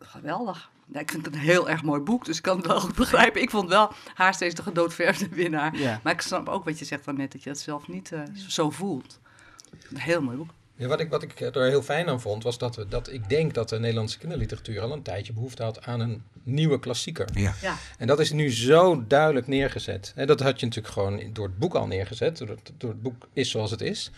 [0.00, 0.70] geweldig.
[0.92, 2.94] Ja, ik vind het een heel erg mooi boek, dus ik kan het wel goed
[3.04, 3.42] begrijpen.
[3.42, 5.76] Ik vond wel haar steeds de gedoodverfde winnaar.
[5.76, 6.00] Ja.
[6.02, 8.70] Maar ik snap ook wat je zegt net dat je het zelf niet eh, zo
[8.70, 9.20] voelt.
[9.90, 10.50] Een heel mooi boek.
[10.78, 13.28] Ja, wat, ik, wat ik er heel fijn aan vond, was dat, we, dat ik
[13.28, 17.28] denk dat de Nederlandse kinderliteratuur al een tijdje behoefte had aan een nieuwe klassieker.
[17.32, 17.54] Ja.
[17.62, 20.12] Ja, En dat is nu zo duidelijk neergezet.
[20.14, 22.38] Hè, dat had je natuurlijk gewoon door het boek al neergezet.
[22.38, 24.10] Door het, door het boek is zoals het is.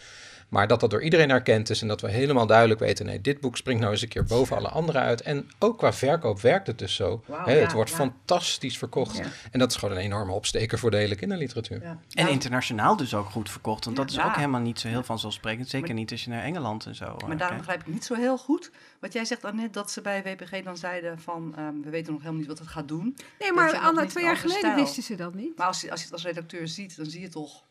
[0.51, 3.07] Maar dat dat door iedereen herkend is en dat we helemaal duidelijk weten...
[3.07, 5.21] nee, dit boek springt nou eens een keer boven alle andere uit.
[5.23, 7.23] En ook qua verkoop werkt het dus zo.
[7.29, 7.97] Ja, het wordt ja.
[7.97, 9.17] fantastisch verkocht.
[9.17, 9.25] Ja.
[9.51, 11.83] En dat is gewoon een enorme opsteker voor de hele kinderliteratuur.
[11.83, 11.99] ja.
[12.15, 13.85] En Ja, internationaal dus ook goed verkocht.
[13.85, 14.25] Want dat is Ja.
[14.27, 15.69] ook helemaal niet zo heel vanzelfsprekend.
[15.69, 17.57] Zeker Maar- niet als je naar Engeland en zo eh, Maar daarom kijkt.
[17.57, 20.77] begrijp ik niet zo heel goed wat jij zegt, Annette, dat ze bij WPG dan
[20.77, 21.55] zeiden van...
[21.57, 23.17] ehm, we weten nog helemaal niet wat het gaat doen.
[23.39, 24.77] Nee, maar Anna, twee jaar geleden stijl.
[24.85, 25.57] wisten ze dat niet.
[25.59, 27.63] Maar als je, als je het als redacteur ziet, dan zie je toch...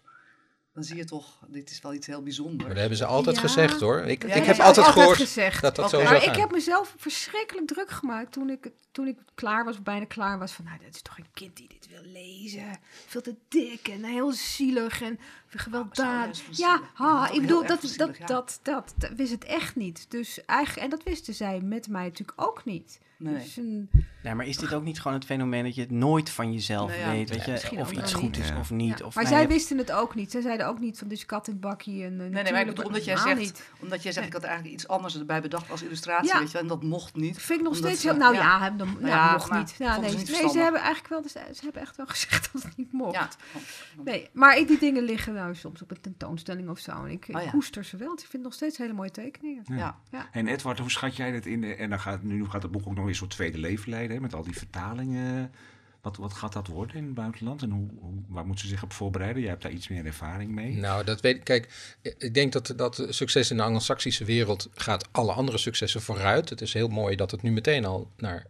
[0.74, 2.58] Dan zie je toch, dit is wel iets heel bijzonders.
[2.60, 3.42] Maar dat hebben ze altijd Ja.
[3.42, 4.00] gezegd hoor.
[4.02, 5.62] Ik, Ja, ik heb is altijd gehoord gezegd.
[5.62, 6.40] dat dat zo Maar zou ik gaan.
[6.40, 10.52] heb mezelf verschrikkelijk druk gemaakt toen ik, toen ik klaar was, of bijna klaar was.
[10.52, 12.80] Van, nou, dat is toch een kind die dit wil lezen.
[13.08, 16.58] Veel te dik en heel zielig en gewelddadig.
[16.58, 18.26] ja, ha, ik bedoel, dat, dat, ja.
[18.26, 20.06] dat, dat, dat wist het echt niet.
[20.10, 23.00] Dus eigenlijk, en dat wisten zij met mij natuurlijk ook niet.
[23.18, 23.34] Nee.
[23.34, 23.90] Dus een,
[24.24, 26.90] Nee, maar is dit ook niet gewoon het fenomeen dat je het nooit van jezelf
[26.90, 27.30] Nou ja, weet?
[27.30, 28.38] Weet ja, je, of iets goed niet.
[28.38, 29.00] is of niet?
[29.00, 29.06] ja.
[29.06, 30.32] Of, maar nou, zij wisten het ook niet.
[30.32, 32.04] Zij zeiden ook niet van, dus kat in bakkie.
[32.04, 33.70] En, Nee, nee, maar ik bedoel, omdat jij zegt, niet.
[33.80, 34.28] omdat jij zegt, Nee.
[34.28, 36.40] ik had eigenlijk iets anders erbij bedacht als illustratie, Ja.
[36.40, 37.42] weet je wel, en dat mocht niet.
[37.42, 38.16] Vind ik nog steeds heel...
[38.16, 38.60] Nou ja, ja.
[38.60, 39.76] hem dan, Nou ja, ja, mocht maar niet.
[39.80, 40.62] Nee, ze niet nee, ze verstandig.
[40.64, 43.14] hebben eigenlijk wel, ze ze hebben echt wel gezegd dat het niet mocht.
[43.14, 43.30] Ja.
[44.04, 46.92] Nee, maar ik, die dingen liggen nou soms op een tentoonstelling of zo.
[47.06, 47.50] En ik, Oh ja.
[47.50, 48.14] koester ze wel.
[48.14, 49.64] Ik vind nog steeds hele mooie tekeningen.
[49.68, 50.00] Ja.
[50.32, 51.62] En Edward, hoe schat jij dat in?
[51.62, 53.90] de- En dan gaat, nu gaat het boek ook nog weer een soort tweede leven
[53.90, 55.52] leiden, hè, met al die vertalingen.
[56.02, 57.62] Wat, wat gaat dat worden in het buitenland?
[57.62, 59.42] En hoe, hoe, waar moet ze zich op voorbereiden?
[59.42, 60.76] Jij hebt daar iets meer ervaring mee.
[60.76, 61.44] Nou, dat weet ik.
[61.44, 66.50] Kijk, ik denk dat, dat succes in de Anglo-Saxische wereld gaat alle andere successen vooruit.
[66.50, 68.46] Het is heel mooi dat het nu meteen al naar,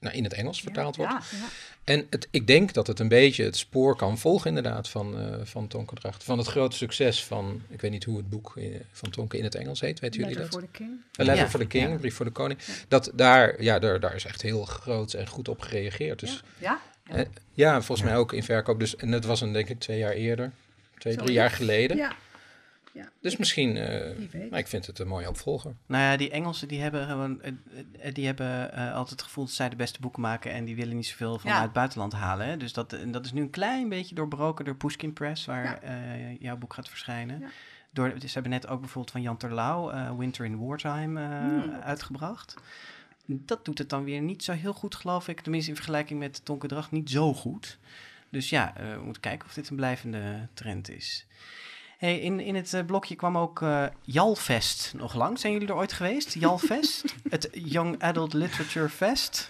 [0.00, 1.12] naar in het Engels vertaald wordt.
[1.30, 1.38] Ja.
[1.84, 5.38] En het, ik denk dat het een beetje het spoor kan volgen inderdaad van, eh
[5.44, 6.24] van Tonke Dracht.
[6.24, 9.44] Van het grote succes van, ik weet niet hoe het boek eh, van Tonke in
[9.44, 10.60] het Engels heet, weten jullie Letter dat?
[10.60, 10.90] for the King.
[11.20, 11.50] A Letter Ja.
[11.50, 11.96] for the King, Ja.
[11.96, 12.58] Brief voor de Koning.
[12.88, 16.20] Dat daar, ja, daar, daar is echt heel groot en goed op gereageerd.
[16.20, 16.80] Dus Ja?
[17.06, 18.78] ja, eh, ja volgens mij ook in verkoop.
[18.78, 20.52] Dus, en dat was een, denk ik twee jaar eerder,
[20.98, 21.96] twee, drie jaar geleden.
[21.96, 22.12] Ja,
[23.20, 25.74] Dus misschien, eh, maar ik vind het een mooie opvolger.
[25.86, 27.52] Nou ja, die Engelsen die hebben, gewoon, eh,
[28.00, 30.76] eh, die hebben eh, altijd het gevoel dat zij de beste boeken maken en die
[30.76, 31.62] willen niet zoveel vanuit Ja.
[31.64, 32.46] het buitenland halen.
[32.46, 32.56] Hè?
[32.56, 35.80] Dus dat, en dat is nu een klein beetje doorbroken door Pushkin Press, waar Ja.
[35.80, 37.38] eh, jouw boek gaat verschijnen.
[37.40, 37.48] Ja.
[37.90, 41.28] Door, dus ze hebben net ook bijvoorbeeld van Jan Terlouw eh, Winter in Wartime eh,
[41.38, 41.72] Hmm.
[41.82, 42.54] uitgebracht.
[43.26, 45.40] Dat doet het dan weer niet zo heel goed, geloof ik.
[45.40, 47.78] Tenminste, in vergelijking met Tonke Dracht niet zo goed.
[48.30, 51.26] Dus ja, eh, we moeten kijken of dit een blijvende trend is.
[52.02, 55.38] Hey, in, in het eh, blokje kwam ook eh, Jalfest nog lang.
[55.38, 56.34] Zijn jullie er ooit geweest?
[56.34, 57.04] Jalfest?
[57.30, 59.48] het Young Adult Literature Fest?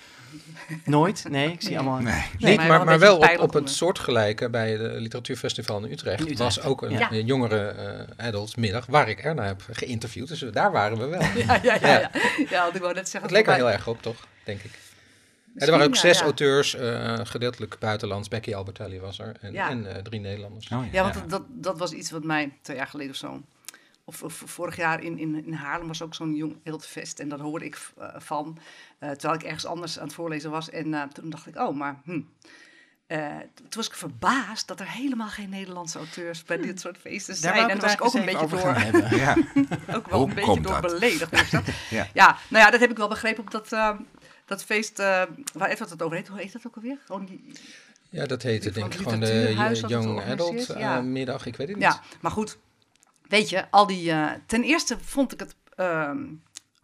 [0.85, 1.25] Nooit?
[1.29, 1.99] Nee, ik zie allemaal...
[1.99, 2.25] Nee.
[2.39, 6.21] Niet, maar maar, wel maar op, op het soortgelijke bij de Literatuurfestival in Utrecht.
[6.21, 7.13] In Utrecht, was ook een, ja.
[7.13, 10.29] jongere eh adultsmiddag waar ik Erna heb geïnterviewd.
[10.29, 11.21] Dus daar waren we wel.
[11.47, 11.89] Ja, ja, ja.
[11.89, 12.11] ja.
[12.51, 12.63] ja.
[12.63, 13.31] want ik wou net zeggen...
[13.31, 14.27] Het leek er heel erg op, toch?
[14.45, 14.71] Denk ik.
[15.55, 16.25] Ja, er waren ook zes ja.
[16.25, 18.29] auteurs, eh, gedeeltelijk buitenlands.
[18.29, 19.37] Becky Albertelli was er.
[19.41, 19.71] En, Ja.
[19.71, 20.69] en eh, drie Nederlanders.
[20.69, 23.43] Oh, Ja, want Dat, dat, dat was iets wat mij twee jaar geleden of zo...
[24.05, 27.19] Of, of vorig jaar in, in, in Haarlem was ook zo'n jong Heldfest.
[27.19, 28.59] En daar hoorde ik eh, van,
[28.99, 30.71] eh, terwijl ik ergens anders aan het voorlezen was.
[30.71, 32.01] En eh, toen dacht ik, oh, maar...
[32.05, 32.21] Hm.
[33.07, 37.35] Eh, toen was ik verbaasd dat er helemaal geen Nederlandse auteurs bij dit soort feesten
[37.37, 37.55] zijn.
[37.55, 39.19] wou En daar was ik ook een beetje door.
[39.19, 39.37] Ja.
[39.97, 40.93] ook wel Hoe een beetje door dat?
[40.93, 41.53] beledigd.
[41.91, 42.07] Ja.
[42.15, 43.91] ja, nou ja, dat heb ik wel begrepen op dat, eh,
[44.53, 46.29] dat feest eh, waar Edward het over heet.
[46.29, 46.99] Hoe heet dat ook alweer?
[47.07, 47.45] Gewoon die,
[48.09, 51.01] Ja, dat heette Van denk ik gewoon de het Young Adult eh, ja.
[51.01, 51.47] middag.
[51.47, 51.87] Ik weet het niet.
[51.87, 52.59] Ja, maar goed.
[53.29, 54.11] Weet je, al die.
[54.11, 56.25] eh, ten eerste vond ik het ehm,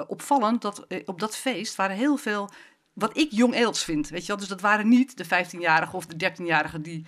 [0.07, 2.51] opvallend dat eh, op dat feest waren heel veel.
[2.93, 4.37] Wat ik jong edels vind, weet je wel.
[4.37, 7.07] Dus dat waren niet de 15-jarigen of de 13-jarigen die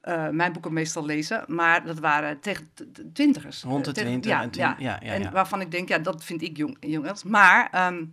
[0.00, 1.44] eh, mijn boeken meestal lezen.
[1.46, 3.62] Maar dat waren tegen de- twintigers.
[3.62, 4.76] Rond de Eh, 20 ja, ja.
[4.78, 7.22] ja, ja, En waarvan ik denk, ja, dat vind ik jong, jong edels.
[7.22, 8.04] Maar ehm,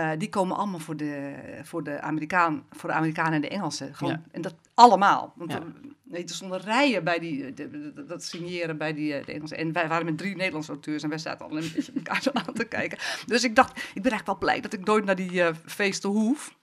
[0.00, 3.94] eh, die komen allemaal voor de, voor, de Amerikaan, voor de Amerikanen en de Engelsen.
[3.94, 4.22] Gewoon, Ja.
[4.30, 5.32] En dat allemaal.
[5.36, 5.58] Want Ja.
[6.12, 9.56] er, er stonden rijen bij die, de- de- dat signeren bij die eh, de Engelsen.
[9.56, 12.30] En wij waren met drie Nederlandse auteurs en wij zaten al een beetje elkaar zo
[12.32, 12.98] aan te kijken.
[13.26, 16.10] Dus ik dacht, ik ben eigenlijk wel blij dat ik nooit naar die eh, feesten
[16.10, 16.56] hoef.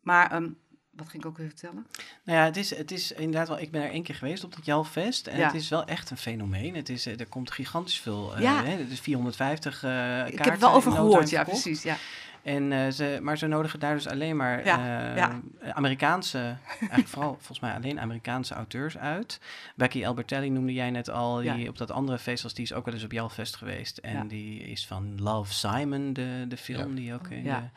[0.00, 0.48] Maar ehm,
[0.90, 1.86] wat ging ik ook weer vertellen?
[2.24, 3.58] Nou ja, het is, het is inderdaad wel.
[3.58, 5.26] Ik ben er één keer geweest op het Jalfest.
[5.26, 5.46] En Ja.
[5.46, 6.74] het is wel echt een fenomeen.
[6.76, 8.38] Het is, er komt gigantisch veel.
[8.40, 8.64] Ja.
[8.64, 11.82] hè, het is 450 eh ik heb er wel over gehoord, ja, precies.
[11.82, 11.96] Ja.
[12.42, 15.40] En, eh, ze, maar ze nodigen daar dus alleen maar Ja, eh, ja.
[15.72, 16.38] Amerikaanse,
[16.78, 19.40] eigenlijk vooral volgens mij alleen Amerikaanse auteurs uit.
[19.76, 21.68] Becky Albertelli noemde jij net al, die Ja.
[21.68, 23.98] op dat andere feest was, die is ook wel eens op Jalfest geweest.
[23.98, 24.24] En Ja.
[24.24, 27.60] die is van Love Simon, de, de film, die ook in Ja.
[27.60, 27.68] de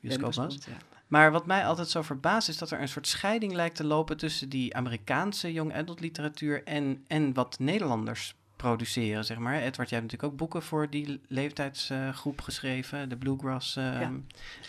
[0.00, 0.58] bioscoop was.
[1.06, 4.16] Maar wat mij altijd zo verbaast is dat er een soort scheiding lijkt te lopen
[4.16, 9.54] tussen die Amerikaanse young adult literatuur en, en wat Nederlanders produceren, zeg maar.
[9.54, 13.08] Edward, jij hebt natuurlijk ook boeken voor die leeftijdsgroep geschreven.
[13.08, 14.12] De Bluegrass eh, Ja.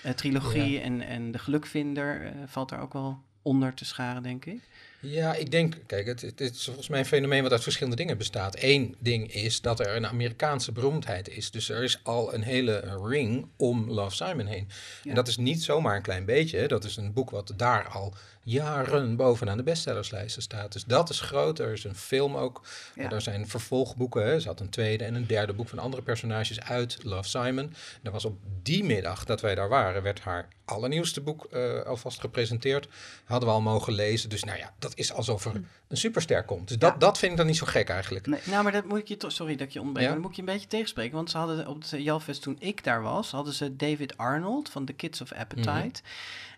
[0.03, 4.45] eh, trilogie en, en De Gelukvinder eh, valt er ook wel onder te scharen, denk
[4.45, 4.59] ik.
[4.99, 8.17] Ja, ik denk, kijk, het, het is volgens mij een fenomeen wat uit verschillende dingen
[8.17, 8.55] bestaat.
[8.59, 11.51] Eén ding is dat er een Amerikaanse beroemdheid is.
[11.51, 14.67] Dus er is al een hele ring om Love Simon heen.
[15.03, 15.09] Ja.
[15.09, 16.67] En dat is niet zomaar een klein beetje.
[16.67, 18.13] Dat is een boek wat daar al
[18.45, 20.71] jaren bovenaan de bestsellerslijsten staat.
[20.73, 21.59] Dus dat is groot.
[21.59, 22.61] Er is een film ook.
[22.95, 23.11] Ja.
[23.11, 24.25] Er zijn vervolgboeken.
[24.25, 24.39] Hè.
[24.39, 27.73] Ze had een tweede en een derde boek van andere personages uit Love Simon.
[28.03, 32.19] Er was op die middag dat wij daar waren, werd haar allernieuwste boek eh, alvast
[32.19, 32.87] gepresenteerd.
[33.25, 34.29] Hadden we al mogen lezen.
[34.29, 35.51] Dus nou ja, dat is alsof er
[35.87, 36.67] een superster komt.
[36.67, 36.97] Dus dat, Ja.
[36.99, 38.27] dat vind ik dan niet zo gek eigenlijk.
[38.27, 38.39] Nee.
[38.43, 40.09] Nou, maar dat moet ik je toch, sorry dat ik je ontbreek, Ja?
[40.11, 41.15] maar dat moet ik je een beetje tegenspreken.
[41.15, 44.85] Want ze hadden op het Jalfest toen ik daar was, hadden ze David Arnold van
[44.85, 45.69] The Kids of Appetite.
[45.71, 45.87] Mhm.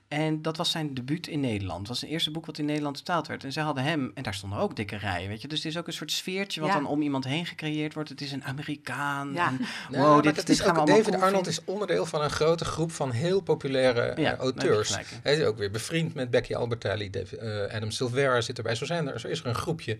[0.08, 1.80] En dat was zijn debuut in Nederland.
[1.80, 3.43] Het was het eerste boek wat in Nederland vertaald werd.
[3.43, 5.48] En zij hadden hem, en daar stonden ook dikke rijen, weet je.
[5.48, 6.76] Dus het is ook een soort sfeertje wat Ja.
[6.76, 8.10] dan om iemand heen gecreëerd wordt.
[8.10, 9.34] Het is een Amerikaan.
[9.34, 9.48] Ja.
[9.48, 11.52] En, Nou, wow, dit, dat dit is gaan ook, David cool Arnold vinden.
[11.52, 14.98] is onderdeel van een grote groep van heel populaire eh, je auteurs.
[15.24, 18.76] Hij is ook weer bevriend met Becky Albertelli, David, eh, Adam Silvera zit erbij.
[18.76, 19.98] Zo, zijn er, zo is er een groepje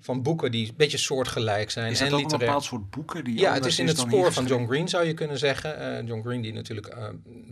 [0.00, 1.90] van boeken die een beetje soortgelijk zijn.
[1.90, 3.24] Is dat en ook een bepaald soort boeken?
[3.24, 4.46] Die Ja, het is in het spoor van?
[4.46, 5.98] John Green, zou je kunnen zeggen.
[5.98, 6.96] Eh, John Green, die natuurlijk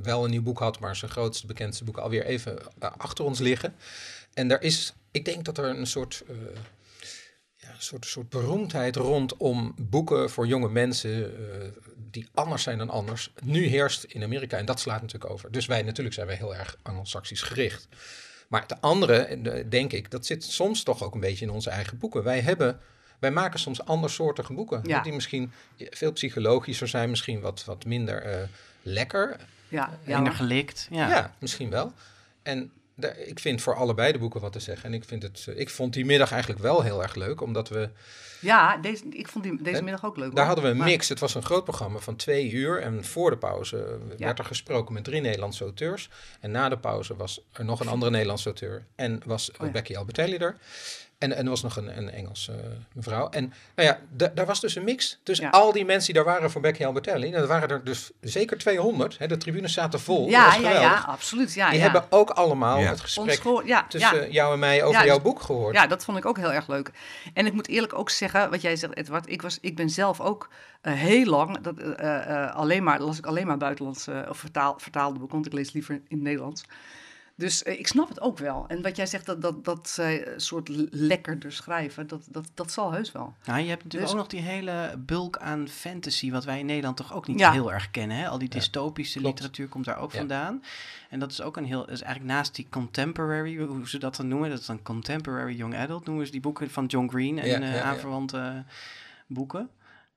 [0.02, 3.38] wel een nieuw boek had, maar zijn grootste, bekendste boeken alweer even eh, achter ons
[3.38, 3.74] liggen.
[4.34, 6.34] En daar is, ik denk dat er een soort, eh,
[7.56, 11.68] ja, een soort, soort beroemdheid rondom boeken voor jonge mensen eh,
[12.10, 14.56] die anders zijn dan anders, nu heerst in Amerika.
[14.56, 15.52] En dat slaat natuurlijk over.
[15.52, 17.88] Dus wij, natuurlijk zijn wij heel erg Anglo-Saxisch gericht.
[18.48, 21.98] Maar het andere, denk ik, dat zit soms toch ook een beetje in onze eigen
[21.98, 22.22] boeken.
[22.22, 22.80] Wij hebben...
[23.18, 24.80] Wij maken soms andersoortige boeken.
[24.84, 25.02] Ja.
[25.02, 28.48] Die misschien veel psychologischer zijn, misschien wat, wat minder eh,
[28.82, 29.36] lekker.
[29.68, 30.34] Ja, Minder hoor.
[30.34, 30.86] gelikt.
[30.90, 31.34] Ja, Ja.
[31.38, 31.92] misschien wel.
[32.42, 34.84] En daar- ik vind voor allebei de boeken wat te zeggen.
[34.84, 37.68] En ik, vind het, eh, ik vond die middag eigenlijk wel heel erg leuk, omdat
[37.68, 37.88] we...
[38.40, 40.26] ja deze, ik vond die, deze En middag ook leuk.
[40.34, 40.46] Daar hoor.
[40.46, 41.08] hadden we een Maar- mix.
[41.08, 42.80] Het was een groot programma van twee uur.
[42.82, 44.24] En voor de pauze eh, Ja.
[44.24, 46.10] werd er gesproken met drie Nederlandse auteurs.
[46.40, 48.84] En na de pauze was er nog een andere Nederlandse auteur.
[48.94, 49.72] En was Oh ja.
[49.72, 50.56] Becky Albertelli er.
[51.18, 52.58] En, en er was nog een, een Engelse eh,
[52.92, 53.28] mevrouw.
[53.28, 55.18] En nou ja, da- daar was dus een mix.
[55.22, 55.48] Dus Ja.
[55.50, 58.58] al die mensen die daar waren voor Becky Albertelli, nou, dat waren er dus zeker
[58.58, 59.18] 200.
[59.18, 60.22] Hè, de tribunes zaten vol.
[60.22, 61.06] dat Ja, was ja, ja, geweldig.
[61.08, 61.54] absoluut.
[61.54, 61.82] Ja, Die ja.
[61.82, 62.88] hebben ook allemaal Ja.
[62.88, 63.42] het gesprek
[63.88, 64.26] tussen ja.
[64.30, 65.74] jou en mij over Ja, jouw dus- boek gehoord.
[65.74, 66.90] Ja, dat vond ik ook heel erg leuk.
[67.34, 70.20] En ik moet eerlijk ook zeggen, wat jij zegt, Edward, ik, was, ik ben zelf
[70.20, 70.48] ook
[70.80, 74.38] eh, heel lang, dat, eh, eh, alleen maar, las ik alleen maar buitenlands eh, of
[74.38, 76.64] vertaal, vertaalde boeken, want ik lees liever in het Nederlands.
[77.38, 78.64] Dus eh, ik snap het ook wel.
[78.68, 82.72] En wat jij zegt, dat, dat, dat zij een soort lekkerder schrijven, dat, dat, dat
[82.72, 83.34] zal heus wel.
[83.44, 86.66] Nou, je hebt natuurlijk Dus- ook nog die hele bulk aan fantasy, wat wij in
[86.66, 87.52] Nederland toch ook niet Ja.
[87.52, 88.16] heel erg kennen.
[88.16, 88.28] Hè?
[88.28, 90.18] Al die dystopische literatuur komt daar ook Ja.
[90.18, 90.62] vandaan.
[91.10, 94.28] En dat is ook een heel, is eigenlijk naast die contemporary, hoe ze dat dan
[94.28, 97.46] noemen, dat is dan contemporary young adult, noemen ze die boeken van John Green en
[97.48, 97.82] Ja, eh, ja, ja.
[97.82, 98.64] aanverwante
[99.26, 99.68] boeken.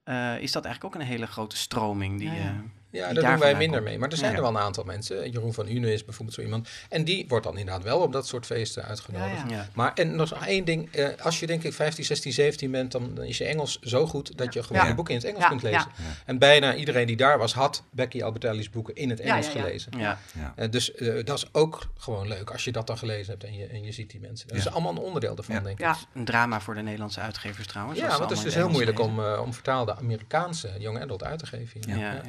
[0.03, 3.13] Eh, is dat eigenlijk ook een hele grote stroming die, Ja, ja.
[3.13, 3.89] daar doen wij minder komt.
[3.89, 3.99] mee.
[3.99, 4.35] Maar er zijn Ja.
[4.37, 5.31] er wel een aantal mensen.
[5.31, 6.69] Jeroen van Une is bijvoorbeeld zo iemand.
[6.89, 9.41] En die wordt dan inderdaad wel op dat soort feesten uitgenodigd.
[9.41, 9.55] Ja, ja.
[9.55, 9.67] Ja.
[9.73, 10.91] Maar en nog één ding.
[10.91, 14.07] eh, als je denk ik 15, 16, 17 bent, dan, dan is je Engels zo
[14.07, 14.89] goed dat je gewoon Ja.
[14.89, 15.79] een boek in het Engels Ja, kunt lezen.
[15.97, 16.03] ja.
[16.25, 19.61] En bijna iedereen die daar was, had Becky Albertelli's boeken in het Engels ja, ja.
[19.61, 19.91] gelezen.
[19.97, 20.17] Ja.
[20.33, 20.53] Ja.
[20.55, 23.53] Eh, dus eh, dat is ook gewoon leuk als je dat dan gelezen hebt en
[23.53, 24.47] je, en je ziet die mensen.
[24.47, 24.63] Dat Ja.
[24.63, 25.61] is allemaal een onderdeel ervan, Ja.
[25.61, 25.85] denk ik.
[25.85, 27.99] Ja, Een drama voor de Nederlandse uitgevers trouwens.
[27.99, 31.39] Ja, want het is dus heel moeilijk om, eh, om vertaalde Amerikaanse young adult uit
[31.39, 31.81] te geven.
[31.99, 32.21] Ja,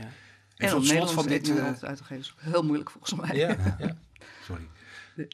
[0.62, 1.48] En tot slot van dit...
[1.58, 3.36] eh, uit te geven is heel moeilijk volgens mij.
[3.36, 3.48] Ja,
[3.78, 3.96] ja.
[4.46, 4.62] Sorry.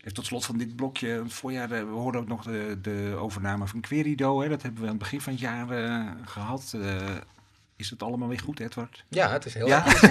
[0.04, 3.14] En tot slot van dit blokje, het voorjaar, eh, we hoorden ook nog de, de
[3.18, 4.40] overname van Querido.
[4.42, 4.48] Hè?
[4.48, 6.72] Dat hebben we aan het begin van het jaar eh, gehad.
[6.74, 6.96] Eh,
[7.76, 9.04] is het allemaal weer goed, Edward?
[9.08, 9.86] ja, het is heel Ja?
[9.86, 10.02] erg.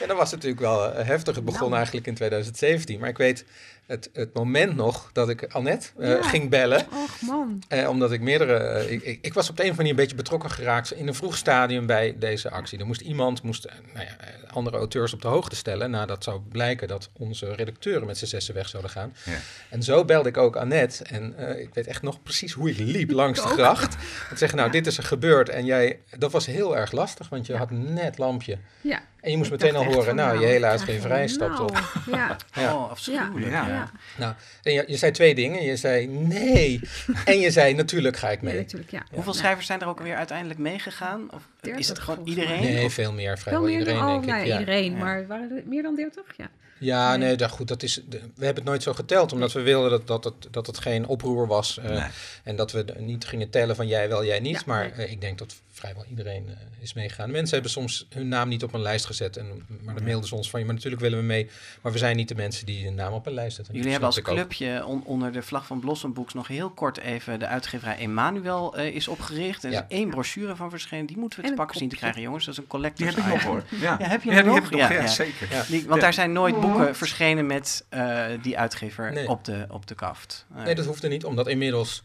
[0.00, 1.34] En dat was natuurlijk wel heftig.
[1.34, 3.00] Het begon eigenlijk in 2017.
[3.00, 3.44] Maar ik weet
[3.86, 6.22] het, het moment nog dat ik Annette eh, Ja.
[6.22, 6.86] ging bellen.
[6.92, 7.62] Och man.
[7.68, 8.56] Eh, omdat ik meerdere.
[8.56, 10.92] eh, ik, ik, ik was op de een of andere manier een beetje betrokken geraakt
[10.92, 12.78] in een vroeg stadium bij deze actie.
[12.78, 14.16] Er moest iemand, moest, nou ja,
[14.50, 15.90] andere auteurs op de hoogte stellen.
[15.90, 19.14] Nadat zou blijken dat onze redacteuren met z'n zessen weg zouden gaan.
[19.24, 19.32] Ja.
[19.70, 21.04] En zo belde ik ook Annette.
[21.04, 23.96] En eh, ik weet echt nog precies hoe ik liep langs de gracht.
[24.30, 25.48] En zeggen, nou, dit is er gebeurd.
[25.48, 28.58] En jij, dat was heel erg lastig, want je had net lampje.
[28.80, 29.02] Ja.
[29.20, 31.70] En je moest meteen al horen, van, nou, je nou, hele uitgeverij stapt op.
[32.06, 32.72] nou, Ja, Ja.
[32.74, 33.50] Oh, afschuwelijk.
[33.52, 33.73] Ja.
[33.74, 33.90] Ja.
[34.18, 35.62] Nou, en je, je zei twee dingen.
[35.62, 36.80] Je zei nee.
[37.24, 38.62] en je zei natuurlijk ga ik Nee, mee.
[38.62, 39.02] natuurlijk, ja.
[39.12, 39.38] Hoeveel Ja.
[39.38, 41.28] schrijvers zijn er ook alweer uiteindelijk meegegaan?
[41.30, 42.60] Of is 30 het gewoon iedereen?
[42.62, 43.26] Nee, Of- veel meer.
[43.26, 44.46] Wel Vrijwel meer iedereen, dan, oh, denk ik.
[44.46, 44.58] ja.
[44.58, 44.98] iedereen, Ja.
[44.98, 46.22] maar waren er meer dan 30?
[46.36, 46.50] Ja.
[46.78, 47.26] Ja, Nee.
[47.26, 50.06] nee, dat, goed, dat is, we hebben het nooit zo geteld, omdat we wilden dat,
[50.06, 51.78] dat, het, dat het geen oproer was.
[51.78, 52.08] eh, Nee.
[52.44, 54.54] En dat we niet gingen tellen van jij wel, jij niet.
[54.56, 55.06] Ja, maar nee.
[55.06, 57.30] eh, ik denk dat vrijwel iedereen eh, is meegegaan.
[57.30, 59.36] Mensen hebben soms hun naam niet op een lijst gezet.
[59.36, 61.50] En, maar dan mailden ze ons van, ja, maar natuurlijk willen we mee.
[61.80, 63.74] Maar we zijn niet de mensen die hun naam op een lijst zetten.
[63.74, 67.38] Jullie hebben als clubje on- onder de vlag van Blossom Books nog heel kort even
[67.38, 69.64] de uitgeverij Emanuel eh, is opgericht.
[69.64, 69.86] Er is Ja.
[69.88, 71.06] één brochure van verschenen.
[71.06, 72.44] Die moeten we te pakken zien te krijgen, jongens.
[72.44, 73.64] Dat is een Die collectors heb ik nog hoor.
[73.80, 74.54] Ja, Ja, heb je ja, die nog?
[74.54, 74.80] heb ik nog.
[74.80, 75.06] Ja, Ja, ja.
[75.06, 75.48] zeker.
[75.50, 75.62] Ja.
[75.68, 76.00] Die- want Ja.
[76.00, 79.28] daar zijn nooit boeken verschenen met eh, die uitgever Nee.
[79.28, 80.46] op, de, op de kaft.
[80.64, 82.02] Nee, dat hoefde niet, omdat inmiddels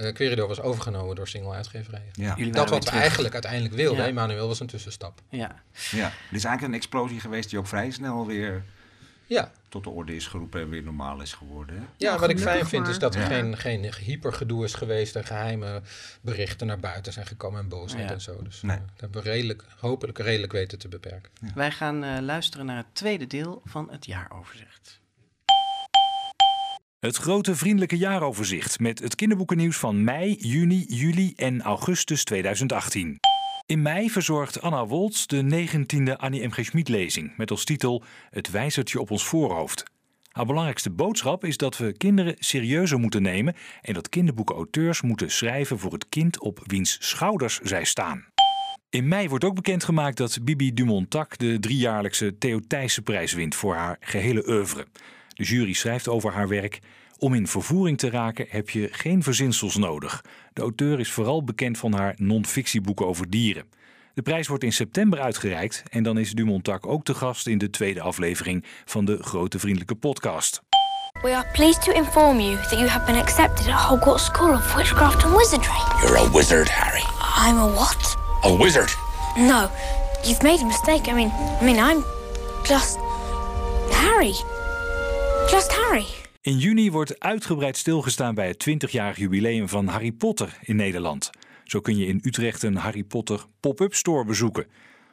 [0.00, 2.08] uh, Querido was overgenomen door single uitgeverijen.
[2.12, 2.34] Ja.
[2.34, 3.00] Dat wat we terug.
[3.00, 4.00] eigenlijk uiteindelijk wilden.
[4.02, 4.06] Ja.
[4.08, 5.20] Emmanuel was een tussenstap.
[5.28, 5.62] Ja.
[5.90, 8.62] ja, dit is eigenlijk een explosie geweest die ook vrij snel weer
[9.26, 11.76] Ja, tot de orde is geroepen en weer normaal is geworden.
[11.76, 11.80] hè?
[11.96, 12.90] Ja, Ja, wat ik fijn vind maar.
[12.90, 13.26] is dat er Ja.
[13.26, 15.82] geen, geen hypergedoe is geweest en geheime
[16.20, 18.14] berichten naar buiten zijn gekomen en boosheid Ja.
[18.14, 18.42] en zo.
[18.42, 18.76] Dus Nee.
[18.76, 21.30] eh, dat hebben we redelijk, hopelijk redelijk weten te beperken.
[21.54, 24.99] Wij gaan eh, luisteren naar het tweede deel van het jaaroverzicht.
[27.00, 33.18] Het grote vriendelijke jaaroverzicht met het kinderboekennieuws van mei, juni, juli en augustus 2018.
[33.66, 36.50] In mei verzorgt Anna Woltz de 19e Annie M.
[36.50, 36.64] G.
[36.64, 39.82] Schmid lezing met als titel Het wijzertje op ons voorhoofd.
[40.30, 45.78] Haar belangrijkste boodschap is dat we kinderen serieuzer moeten nemen en dat kinderboekenauteurs moeten schrijven
[45.78, 48.24] voor het kind op wiens schouders zij staan.
[48.90, 53.96] In mei wordt ook bekendgemaakt dat Bibi Dumontac de driejaarlijkse Theo Thijssenprijs wint voor haar
[54.00, 54.86] gehele oeuvre.
[55.40, 56.80] De jury schrijft over haar werk.
[57.18, 60.24] Om in vervoering te raken heb je geen verzinsels nodig.
[60.52, 63.64] De auteur is vooral bekend van haar non-fictieboeken over dieren.
[64.14, 67.70] De prijs wordt in september uitgereikt en dan is Dumontac ook te gast in de
[67.70, 70.62] tweede aflevering van de Grote Vriendelijke Podcast.
[71.22, 74.74] We are pleased to inform you that you have been accepted at Hogwarts School of
[74.74, 75.82] Witchcraft and Wizardry.
[76.02, 77.04] You're a wizard, Harry.
[77.48, 78.16] I'm a what?
[78.44, 78.96] A wizard.
[79.36, 79.70] No,
[80.24, 81.08] you've made a mistake.
[81.08, 82.04] I mean, I mean, I'm
[82.64, 82.98] just
[83.90, 84.34] Harry.
[85.50, 86.04] Just Harry.
[86.40, 91.30] In juni wordt uitgebreid stilgestaan bij het 20-jarig jubileum van Harry Potter in Nederland.
[91.64, 94.66] Zo kun je in Utrecht een Harry Potter pop-up store bezoeken.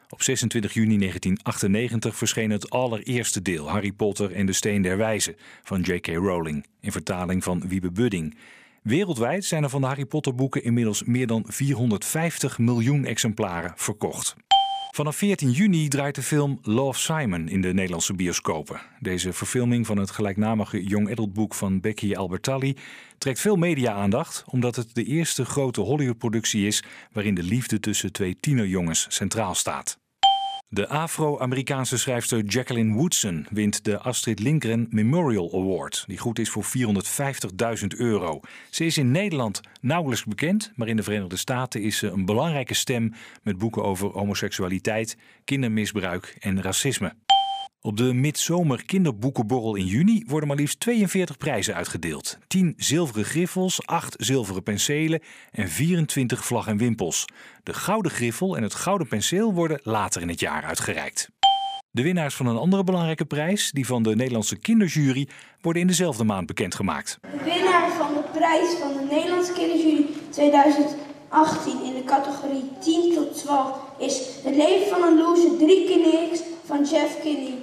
[0.08, 5.36] Op 26 juni 1998 verscheen het allereerste deel Harry Potter en de Steen der Wijze
[5.62, 6.06] van J.K.
[6.06, 8.36] Rowling, in vertaling van Wiebe Budding.
[8.82, 14.36] Wereldwijd zijn er van de Harry Potter boeken inmiddels meer dan 450 miljoen exemplaren verkocht.
[14.98, 18.80] Vanaf 14 juni draait de film Love Simon in de Nederlandse bioscopen.
[19.00, 22.76] Deze verfilming van het gelijknamige young adult boek van Becky Albertalli
[23.18, 26.82] trekt veel media-aandacht omdat het de eerste grote Hollywood-productie is
[27.12, 29.98] waarin de liefde tussen twee tienerjongens centraal staat.
[30.70, 36.64] De Afro-Amerikaanse schrijfster Jacqueline Woodson wint de Astrid Lindgren Memorial Award, die goed is voor
[36.64, 38.40] 450.000 euro.
[38.70, 42.74] Ze is in Nederland nauwelijks bekend, maar in de Verenigde Staten is ze een belangrijke
[42.74, 47.14] stem met boeken over homoseksualiteit, kindermisbruik en racisme.
[47.88, 52.38] Op de Midzomer Kinderboekenborrel in juni worden maar liefst 42 prijzen uitgedeeld.
[52.46, 55.20] 10 zilveren griffels, 8 zilveren penselen
[55.50, 57.24] en 24 vlag en wimpels.
[57.62, 61.28] De gouden griffel en het gouden penseel worden later in het jaar uitgereikt.
[61.90, 65.28] De winnaars van een andere belangrijke prijs, die van de Nederlandse kinderjury,
[65.60, 67.18] worden in dezelfde maand bekendgemaakt.
[67.20, 73.38] De winnaar van de prijs van de Nederlandse Kinderjury 2018 in de categorie 10 tot
[73.38, 77.54] 12 is Het leven van een loser, drie keer niks van Jeff Kinney.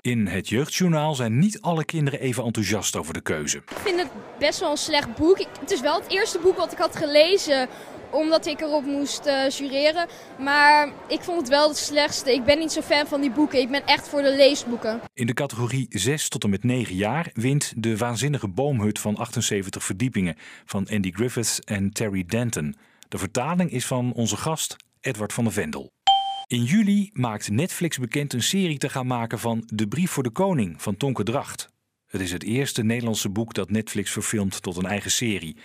[0.00, 3.56] In het jeugdjournaal zijn niet alle kinderen even enthousiast over de keuze.
[3.56, 5.38] Ik vind het best wel een slecht boek.
[5.60, 7.68] Het is wel het eerste boek wat ik had gelezen
[8.10, 10.06] omdat ik erop moest eh, jureren.
[10.38, 12.32] Maar ik vond het wel het slechtste.
[12.32, 13.60] Ik ben niet zo fan van die boeken.
[13.60, 15.00] Ik ben echt voor de leesboeken.
[15.14, 19.84] In de categorie 6 tot en met 9 jaar wint de waanzinnige boomhut van 78
[19.84, 22.76] verdiepingen van Andy Griffiths en Terry Denton.
[23.08, 25.94] De vertaling is van onze gast Edward van der Vendel.
[26.48, 30.30] In juli maakt Netflix bekend een serie te gaan maken van De Brief voor de
[30.30, 31.68] Koning van Tonke Dracht.
[32.06, 35.56] Het is het eerste Nederlandse boek dat Netflix verfilmt tot een eigen serie.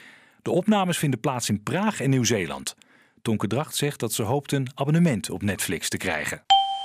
[0.41, 2.76] De opnames vinden plaats in Praag en Nieuw-Zeeland.
[3.22, 6.44] Tonke Dracht zegt dat ze hoopt een abonnement op Netflix te krijgen.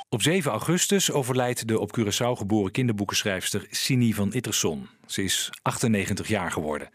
[0.09, 4.89] Op 7 augustus overlijdt de op Curaçao geboren kinderboekenschrijfster Sini van Itterson.
[5.07, 6.89] Ze is 98 jaar geworden.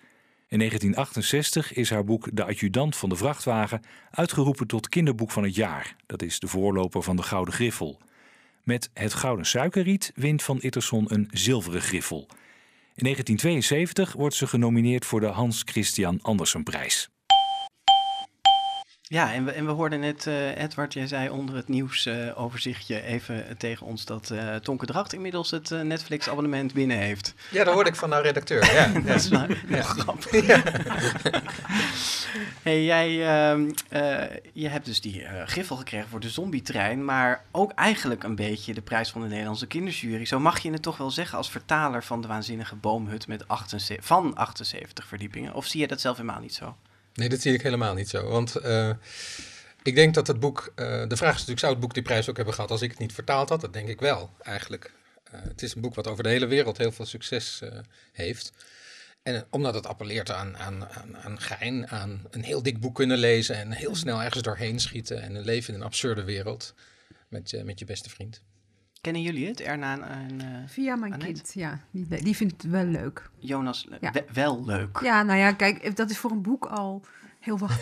[0.51, 5.55] In 1968 is haar boek De Adjudant van de Vrachtwagen uitgeroepen tot kinderboek van het
[5.55, 5.95] jaar.
[6.05, 8.01] Dat is de voorloper van de Gouden Griffel.
[8.63, 12.27] Met Het Gouden Suikerriet wint van Itterson een zilveren griffel.
[12.95, 17.09] In 1972 wordt ze genomineerd voor de Hans Christian Andersenprijs.
[19.11, 23.11] Ja, en we, en we hoorden net, uh, Edward, jij zei onder het nieuwsoverzichtje uh,
[23.11, 27.33] even tegen ons dat uh, Tonke Dracht inmiddels het Netflix-abonnement binnen heeft.
[27.49, 28.73] Ja, dat hoorde ik van haar redacteur.
[28.73, 29.81] Ja, dat is wel ja.
[29.81, 30.29] grappig.
[30.51, 30.61] Ja.
[32.61, 33.67] hey, jij uh,
[34.53, 38.81] je hebt dus die griffel gekregen voor de zombietrein, maar ook eigenlijk een beetje de
[38.81, 40.25] prijs van de Nederlandse kinderjury.
[40.25, 44.05] Zo mag je het toch wel zeggen als vertaler van de waanzinnige boomhut met 78,
[44.05, 45.53] van 78 verdiepingen.
[45.53, 46.75] Of zie je dat zelf helemaal niet zo?
[47.13, 48.27] Nee, dat zie ik helemaal niet zo.
[48.29, 48.89] Want uh,
[49.83, 50.73] ik denk dat het boek.
[50.75, 52.89] Uh, de vraag is natuurlijk: zou het boek die prijs ook hebben gehad als ik
[52.89, 53.61] het niet vertaald had?
[53.61, 54.93] Dat denk ik wel, eigenlijk.
[55.33, 57.61] Uh, het is een boek wat over de hele wereld heel veel succes
[58.11, 58.51] heeft.
[59.23, 63.17] En omdat het appelleert aan, aan, aan, aan gein, aan een heel dik boek kunnen
[63.17, 66.73] lezen en heel snel ergens doorheen schieten en een leven in een absurde wereld
[67.27, 68.41] met, met je beste vriend.
[69.01, 71.33] Kennen jullie het, Erna en uh, Via mijn Annette?
[71.33, 71.79] kind, ja.
[71.91, 73.29] Die, die vindt het wel leuk.
[73.39, 74.11] Jonas, Ja.
[74.11, 74.99] we- wel leuk.
[75.03, 77.01] Ja, nou ja, kijk, dat is voor een boek al
[77.39, 77.69] heel wat.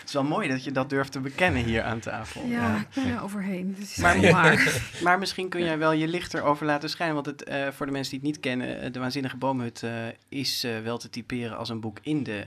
[0.00, 2.46] Het is wel mooi dat je dat durft te bekennen hier aan tafel.
[2.46, 3.76] ja, ik ben er overheen.
[3.78, 4.80] Is Maar, waar.
[5.04, 7.14] maar misschien kun jij wel je licht erover laten schijnen.
[7.14, 9.90] Want het, eh, voor de mensen die het niet kennen, eh, De Waanzinnige Boomhut eh,
[10.28, 12.46] is eh, wel te typeren als een boek in de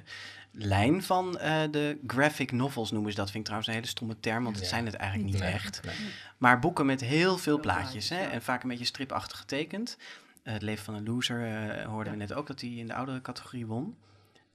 [0.64, 3.26] lijn van eh, de graphic novels noemen ze dat.
[3.26, 4.70] Vind ik trouwens een hele stomme term, want het Ja.
[4.72, 5.82] zijn het eigenlijk niet Nee, echt.
[5.86, 5.96] nee.
[6.38, 9.98] Maar boeken met heel veel plaatjes hè, en vaak een beetje stripachtig getekend.
[10.44, 12.94] Eh, het leven van een loser eh, hoorden we net ook dat hij in de
[12.94, 13.98] oudere categorie won.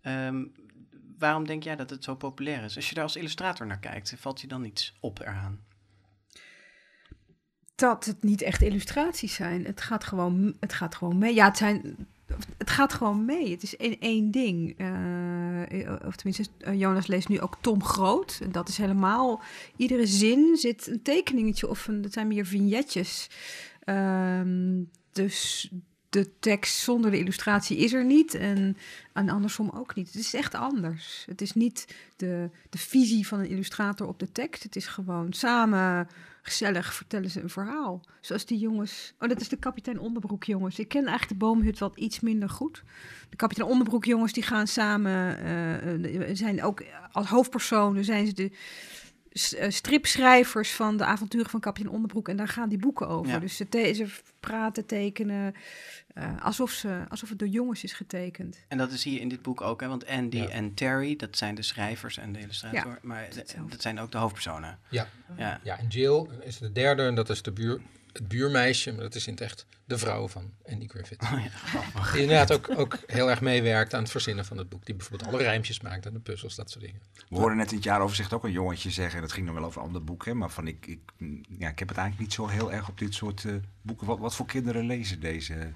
[0.01, 0.45] Ehm,
[1.19, 2.77] waarom denk jij dat het zo populair is?
[2.77, 5.61] Als je daar als illustrator naar kijkt, valt je dan iets op eraan?
[7.77, 9.65] dat het niet echt illustraties zijn.
[9.65, 11.35] Het gaat gewoon, het gaat gewoon mee.
[11.35, 12.09] Ja, het zijn.
[12.59, 13.51] Het gaat gewoon mee.
[13.51, 14.75] Het is één, één ding.
[14.79, 18.39] Eh, of tenminste, eh, Jonas leest nu ook Tom Groot.
[18.43, 19.43] En dat is helemaal.
[19.77, 23.31] Iedere zin zit een tekeningetje of een, dat zijn meer vignetjes.
[23.85, 24.83] Ehm,
[25.13, 25.71] dus
[26.09, 28.35] de tekst zonder de illustratie is er niet.
[28.35, 28.77] En,
[29.13, 30.07] en andersom ook niet.
[30.07, 31.25] Het is echt anders.
[31.27, 34.63] Het is niet de, de visie van een illustrator op de tekst.
[34.63, 36.09] Het is gewoon samen
[36.47, 38.01] gezellig vertellen ze een verhaal.
[38.21, 39.15] Zoals die jongens.
[39.19, 40.79] Oh, dat is de kapitein Onderbroek jongens.
[40.79, 42.83] Ik ken eigenlijk de boomhut wat iets minder goed.
[43.29, 45.39] De kapitein Onderbroek jongens die gaan samen.
[46.05, 48.51] eh, zijn ook als hoofdpersonen zijn ze de
[49.69, 52.29] stripschrijvers van de avonturen van kapitein Onderbroek.
[52.29, 53.33] En daar gaan die boeken over.
[53.33, 53.39] Ja.
[53.39, 54.07] Dus ze, te- ze
[54.41, 55.55] praten, tekenen.
[56.15, 58.65] eh, alsof, ze, alsof het door jongens is getekend.
[58.69, 59.89] En dat is hier in dit boek ook, hè?
[59.89, 60.49] want Andy Ja.
[60.49, 63.71] en Terry, dat zijn de schrijvers en de illustrator, Ja, maar hetzelfde.
[63.71, 64.79] dat zijn ook de hoofdpersonen.
[64.91, 65.09] Ja.
[65.37, 65.61] Ja.
[65.63, 67.81] ja, en Jill is de derde en dat is de buur,
[68.15, 71.23] het buurmeisje, maar dat is in het echt de vrouw van Andy Griffith.
[71.23, 72.13] Oh ja.
[72.13, 74.87] Die inderdaad ook, ook heel erg meewerkt aan het verzinnen van het boek.
[74.87, 77.01] Die bijvoorbeeld alle rijmpjes maakt en de puzzels, dat soort dingen.
[77.29, 79.65] We hoorden net in het jaaroverzicht ook een jongetje zeggen, en dat ging dan wel
[79.65, 81.01] over een ander boek, hè, maar van ik, ik,
[81.59, 83.53] ja, ik heb het eigenlijk niet zo heel erg op dit soort eh,
[83.83, 84.07] boeken.
[84.07, 85.71] Wat, wat voor kinderen lezen deze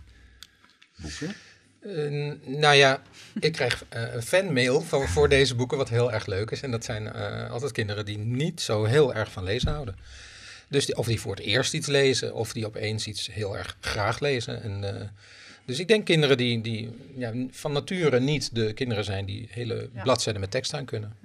[0.97, 1.35] boeken?
[1.81, 3.03] Eh, nou ja,
[3.41, 6.63] ik krijg eh, een fanmail voor, voor deze boeken, wat heel erg leuk is.
[6.63, 9.97] En dat zijn eh, altijd kinderen die niet zo heel erg van lezen houden.
[10.69, 13.77] Dus die, of die voor het eerst iets lezen, of die opeens iets heel erg
[13.81, 14.63] graag lezen.
[14.63, 15.07] En, eh,
[15.65, 19.89] dus ik denk kinderen die, die ja, van nature niet de kinderen zijn die hele
[19.95, 20.03] Ja.
[20.03, 21.17] bladzijden met tekst aan kunnen.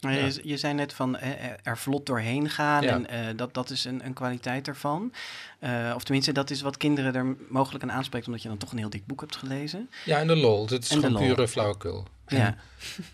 [0.00, 0.26] Maar Ja.
[0.26, 2.92] je, je zei net van eh, eh, er vlot doorheen gaan Ja.
[2.92, 5.12] en eh, dat, dat is een, een kwaliteit ervan.
[5.58, 8.72] Eh, of tenminste, dat is wat kinderen er mogelijk aan aanspreekt, omdat je dan toch
[8.72, 9.90] een heel dik boek hebt gelezen.
[10.04, 10.62] Ja, en de lol.
[10.68, 12.06] Het is En gewoon pure flauwekul.
[12.38, 12.56] Ja.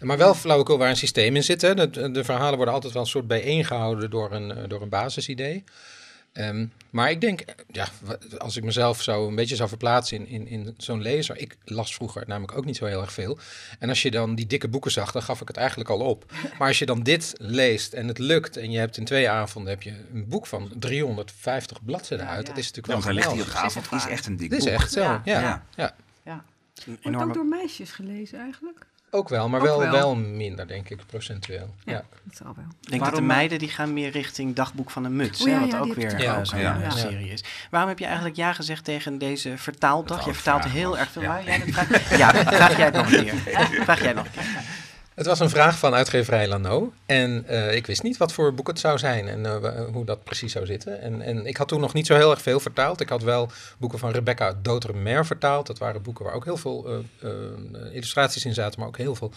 [0.00, 1.62] Maar wel flauwekul waar een systeem in zit.
[1.62, 1.74] Hè.
[1.90, 5.64] De, de verhalen worden altijd wel een soort bijeengehouden door een, eh, door een basisidee.
[6.32, 7.88] Ehm, maar ik denk, ja,
[8.38, 11.36] als ik mezelf zou een beetje zou verplaatsen in, in, in zo'n lezer.
[11.36, 13.38] Ik las vroeger namelijk ook niet zo heel erg veel.
[13.78, 16.24] En als je dan die dikke boeken zag, dan gaf ik het eigenlijk al op.
[16.58, 19.72] Maar als je dan dit leest en het lukt en je hebt in twee avonden
[19.72, 22.46] heb je een boek van 350 bladzijden Ja, uit.
[22.46, 22.48] ja.
[22.52, 23.90] Dat is natuurlijk wel hij ligt hier op geweldig.
[23.90, 24.74] het is echt een dik Dit is boek.
[24.74, 25.22] echt zo, ja.
[25.24, 25.40] Ja.
[25.40, 25.64] ja.
[25.76, 25.94] Ja.
[26.24, 26.44] Ja.
[26.86, 28.86] Een Wordt ook door meisjes gelezen eigenlijk?
[29.10, 29.90] Ook wel, maar Ook wel, wel.
[29.92, 31.74] wel minder, denk ik, procentueel.
[31.84, 32.04] Ja, Ja.
[32.24, 32.64] dat zal wel.
[32.80, 35.46] Ik denk dat de Waarom- meiden die gaan meer richting Dagboek van een Muts, Oh
[35.46, 36.74] hè, ja, wat ja, ook weer Ja, eh, ook, zo'n ja.
[36.76, 36.90] eh, Ja.
[36.90, 37.44] serie is.
[37.70, 40.24] Waarom heb je eigenlijk ja gezegd tegen deze vertaaldag?
[40.24, 41.22] Je vertaalt heel erg veel.
[41.22, 41.38] Ja.
[42.16, 43.34] Ja, vraag jij het nog een keer.
[43.84, 44.42] Vraag jij nog een keer.
[45.18, 46.92] Het was een vraag van uitgeverij Lano.
[47.06, 50.24] En eh, ik wist niet wat voor boek het zou zijn en eh, hoe dat
[50.24, 51.00] precies zou zitten.
[51.00, 53.00] En, en ik had toen nog niet zo heel erg veel vertaald.
[53.00, 55.66] Ik had wel boeken van Rebecca Dotermer vertaald.
[55.66, 57.30] Dat waren boeken waar ook heel veel eh,
[57.92, 59.32] illustraties in zaten, maar ook heel veel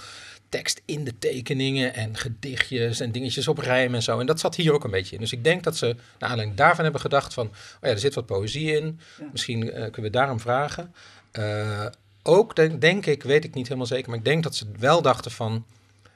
[0.49, 4.19] tekst in de tekeningen en gedichtjes en dingetjes op rijm en zo.
[4.19, 5.21] En dat zat hier ook een beetje in.
[5.21, 8.15] Dus ik denk dat ze naar aanleiding daarvan hebben gedacht van, oh ja, er zit
[8.15, 8.99] wat poëzie in.
[9.19, 9.25] Ja.
[9.31, 10.93] Misschien kunnen we daarom vragen.
[12.23, 15.01] Ook denk, denk ik, weet ik niet helemaal zeker, maar ik denk dat ze wel
[15.01, 15.65] dachten van,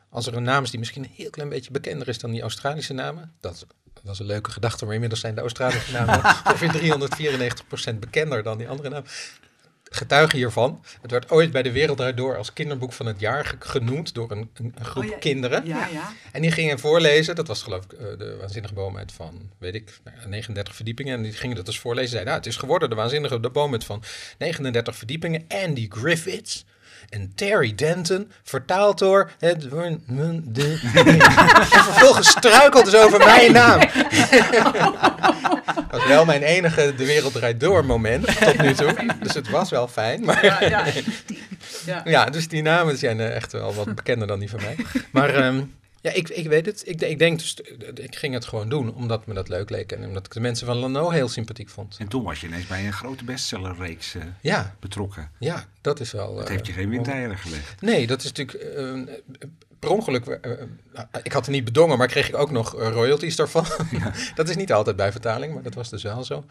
[0.10, 2.41] als er een naam is die misschien een heel klein beetje bekender is dan die
[2.41, 3.66] Australische namen, dat
[4.03, 6.16] was een leuke gedachte, maar inmiddels zijn de Australische namen
[6.51, 9.10] ongeveer 394% bekender dan die andere namen.
[9.96, 10.84] Getuige hiervan.
[11.02, 14.32] Het werd ooit bij de Wereld Door als kinderboek van het jaar ge- genoemd door
[14.32, 14.50] een,
[14.82, 15.18] groep Oh, ja.
[15.18, 15.66] kinderen.
[15.66, 16.12] Ja, ja.
[16.32, 17.36] En die gingen voorlezen.
[17.36, 21.16] Dat was geloof ik eh, de waanzinnige boomhut van, weet ik, nou ja, 39 verdiepingen.
[21.18, 22.10] En die gingen dat dus voorlezen.
[22.10, 24.04] Zeiden, nou, het is geworden de waanzinnige de boomhut van
[24.38, 25.46] 39 verdiepingen.
[25.48, 26.66] Andy Griffiths.
[27.10, 29.68] En Terry Denton, vertaald door het
[30.95, 33.80] en vervolgens struikelt dus over mijn naam.
[35.76, 38.95] Dat was wel mijn enige De Wereld Draait Door moment tot nu toe.
[39.20, 40.26] Dus het was wel fijn.
[40.26, 40.84] Maar Ja, ja.
[41.86, 42.01] Ja.
[42.06, 44.76] ja, dus die namen zijn eh, echt wel wat bekender dan die van mij.
[45.12, 45.62] Maar ehm,
[46.06, 46.84] ja, ik, ik weet het.
[46.88, 49.91] Ik, ik denk dus, eh, ik ging het gewoon doen omdat me dat leuk leek.
[49.91, 51.95] En omdat ik de mensen van Lano heel sympathiek vond.
[51.99, 54.76] En toen was je ineens bij een grote bestsellerreeks eh, Ja.
[54.80, 55.32] betrokken.
[55.39, 56.36] Ja, dat is wel...
[56.36, 57.82] Dat eh, heeft je geen windeieren gelegd.
[57.82, 59.01] Nee, dat is natuurlijk eh,
[59.80, 60.26] per ongeluk.
[60.26, 63.66] eh, eh, ik had het niet bedongen, maar kreeg ik ook nog eh, royalties daarvan.
[64.36, 66.45] dat is niet altijd bij vertaling, maar dat was dus wel zo.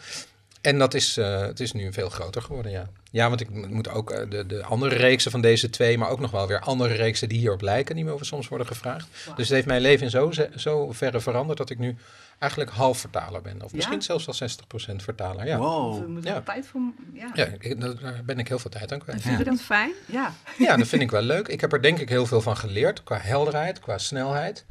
[0.64, 2.86] En dat is, eh, het is nu veel groter geworden, ja.
[3.10, 6.08] Ja, want ik mo- moet ook eh, de, de andere reeksen van deze twee, maar
[6.08, 9.08] ook nog wel weer andere reeksen die hierop lijken, die me over soms worden gevraagd.
[9.36, 11.96] Dus het heeft mijn leven in zo, zo verre veranderd dat ik nu
[12.38, 13.54] eigenlijk half vertaler ben.
[13.62, 13.76] Of Ja?
[13.76, 15.58] misschien zelfs wel 60% vertaler, ja.
[15.58, 16.40] We moeten Ja.
[16.40, 16.80] tijd voor...
[17.12, 17.30] Ja.
[17.34, 19.22] Ja, ik- daar ben ik heel veel tijd aan kwijt.
[19.22, 19.92] Vind je dat fijn?
[20.06, 20.32] Ja.
[20.58, 21.48] Ja, dat vind ik wel leuk.
[21.48, 23.02] Ik heb er denk ik heel veel van geleerd.
[23.02, 24.64] Qua helderheid, qua snelheid.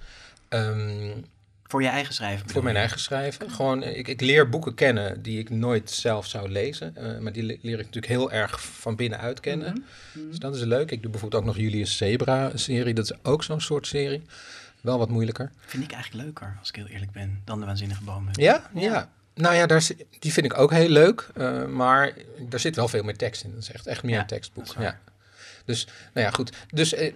[0.50, 1.12] Ehm,
[1.74, 2.50] Voor je eigen schrijven?
[2.50, 3.52] voor mijn eigen schrijven.
[3.52, 6.96] Gewoon, ik, ik leer boeken kennen die ik nooit zelf zou lezen.
[6.96, 9.86] eh, maar die le- leer ik natuurlijk heel erg van binnenuit kennen.
[10.14, 10.92] Dus dat is leuk.
[10.92, 12.94] Ik doe bijvoorbeeld ook nog Julius Zebra-serie.
[12.94, 14.22] Dat is ook zo'n soort serie.
[14.82, 15.52] Wel wat moeilijker.
[15.66, 18.32] Vind ik eigenlijk leuker, als ik heel eerlijk ben, dan de Waanzinnige Bomen.
[18.36, 19.10] Ja, ja.
[19.36, 19.88] Nou ja, daar,
[20.20, 21.28] die vind ik ook heel leuk.
[21.36, 22.14] eh, maar
[22.50, 23.52] daar zit wel veel meer tekst in.
[23.54, 24.66] Dat is echt, echt meer Ja, een tekstboek.
[24.80, 25.00] Ja.
[25.66, 26.51] Dus, nou ja, goed.
[26.70, 27.14] Dus eh,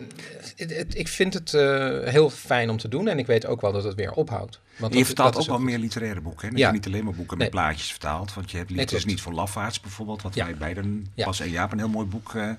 [0.56, 3.08] het- het- ik vind het eh, heel fijn om te doen.
[3.08, 4.60] En ik weet ook wel dat het weer ophoudt.
[4.78, 6.44] Want je dat- vertaalt dat ook wel meer literaire boeken.
[6.46, 6.50] Hè?
[6.52, 6.68] Dat Ja.
[6.68, 7.62] je niet alleen maar boeken met Nee.
[7.62, 8.34] plaatjes vertaalt.
[8.34, 9.06] Want je hebt Nee, klopt.
[9.06, 10.22] niet voor lafaards bijvoorbeeld.
[10.22, 10.46] Wat Ja.
[10.46, 11.26] wij beiden, Ja.
[11.26, 12.50] Bas en Jaap, een heel mooi boek eh,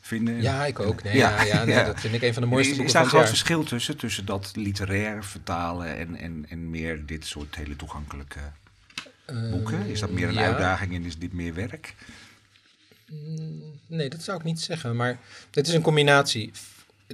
[0.00, 0.42] vinden.
[0.42, 1.02] Ja, ik ook.
[1.02, 3.02] Nee, ja, ja, nee, dat vind ik een van de mooiste Is, boeken is daar
[3.02, 3.96] een groot verschil tussen?
[3.96, 8.40] Tussen dat literair vertalen en, en, en meer dit soort hele toegankelijke
[9.50, 9.86] boeken?
[9.86, 11.94] Is dat meer een uitdaging en is dit meer werk?
[13.86, 14.96] Nee, dat zou ik niet zeggen.
[14.96, 15.18] Maar
[15.50, 16.52] het is een combinatie.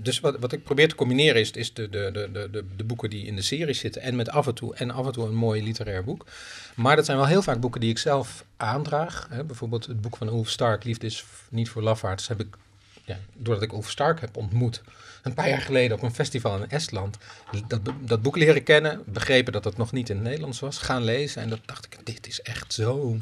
[0.03, 2.85] Dus wat, wat ik probeer te combineren is, is de, de, de, de, de, de
[2.85, 4.03] boeken die in de serie zitten.
[4.03, 6.27] En met af en toe en af en toe een mooi literair boek.
[6.75, 9.27] Maar dat zijn wel heel vaak boeken die ik zelf aandraag.
[9.31, 12.29] Hè, bijvoorbeeld het boek van Ulf Stark, Liefde is niet voor lafaards.
[12.29, 12.57] Heb ik,
[13.05, 14.83] ja, doordat ik Ulf Stark heb ontmoet.
[15.23, 17.19] Een paar jaar geleden op een festival in Estland.
[17.67, 19.03] Dat, dat boek leren kennen.
[19.07, 20.79] Begrepen dat het nog niet in het Nederlands was.
[20.79, 21.43] Gaan lezen.
[21.43, 23.17] En dat dacht ik, dit is echt zo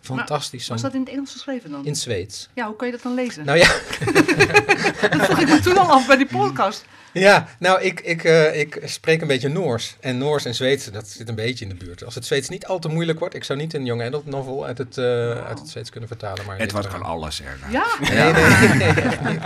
[0.00, 0.68] fantastisch.
[0.68, 1.80] Was dat in het Engels geschreven dan?
[1.80, 2.48] in het Zweeds.
[2.54, 3.44] Ja, hoe kan je dat dan lezen?
[3.44, 3.68] Nou ja,
[5.16, 6.84] dat vroeg ik me toen al af bij die podcast.
[7.12, 9.96] Ja, nou, ik, ik, eh, ik spreek een beetje Noors.
[10.00, 12.04] En Noors en Zweeds, dat zit een beetje in de buurt.
[12.04, 14.66] Als het Zweeds niet al te moeilijk wordt, ik zou niet een young adult novel
[14.66, 15.04] uit het, eh,
[15.46, 16.44] uit het Zweeds kunnen vertalen.
[16.46, 17.08] Maar dit kan wel.
[17.08, 17.66] alles, Erna.
[17.70, 17.86] Ja?
[18.00, 18.32] Nee,
[18.74, 18.92] nee,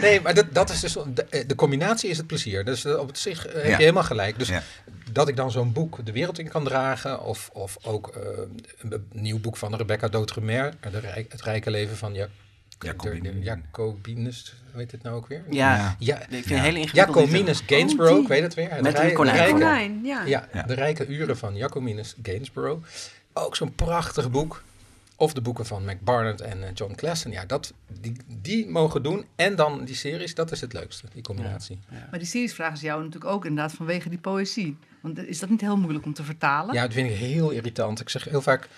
[0.00, 2.64] nee, maar dat, dat is dus, de, de combinatie is het plezier.
[2.64, 3.70] Dus eh, op het zich eh, heb Ja.
[3.70, 4.38] je helemaal gelijk.
[4.38, 4.62] Dus Ja.
[5.12, 8.22] dat ik dan zo'n boek de wereld in kan dragen, of, of ook eh,
[8.90, 10.08] een nieuw boek van Rebecca
[11.00, 12.26] Rijk- Het Rijke Leven van ja,
[13.42, 15.42] Jacobinus, hoe heet het nou ook weer?
[15.50, 17.16] Ja, Ja, ik vind het hele ingewikkeld.
[17.26, 18.68] Jacobinus Gainsborough, Oh, ik weet het weer.
[18.82, 19.36] Met een konijn.
[19.36, 20.24] rijke- Konijn, ja.
[20.24, 20.62] Ja, Ja.
[20.62, 22.84] de rijke uren van Jacobinus Gainsborough.
[23.32, 24.62] Ook zo'n prachtig boek.
[25.16, 27.30] Of de boeken van Mac Barnett en eh, John Klassen.
[27.30, 29.24] Ja, dat, die, die mogen doen.
[29.36, 31.78] En dan die series, dat is het leukste, die combinatie.
[31.90, 34.76] Ja, Maar die series vragen ze jou natuurlijk ook inderdaad vanwege die poëzie.
[35.00, 36.74] Want is dat niet heel moeilijk om te vertalen?
[36.74, 38.00] dat vind ik heel irritant.
[38.00, 38.68] Ik zeg heel vaak...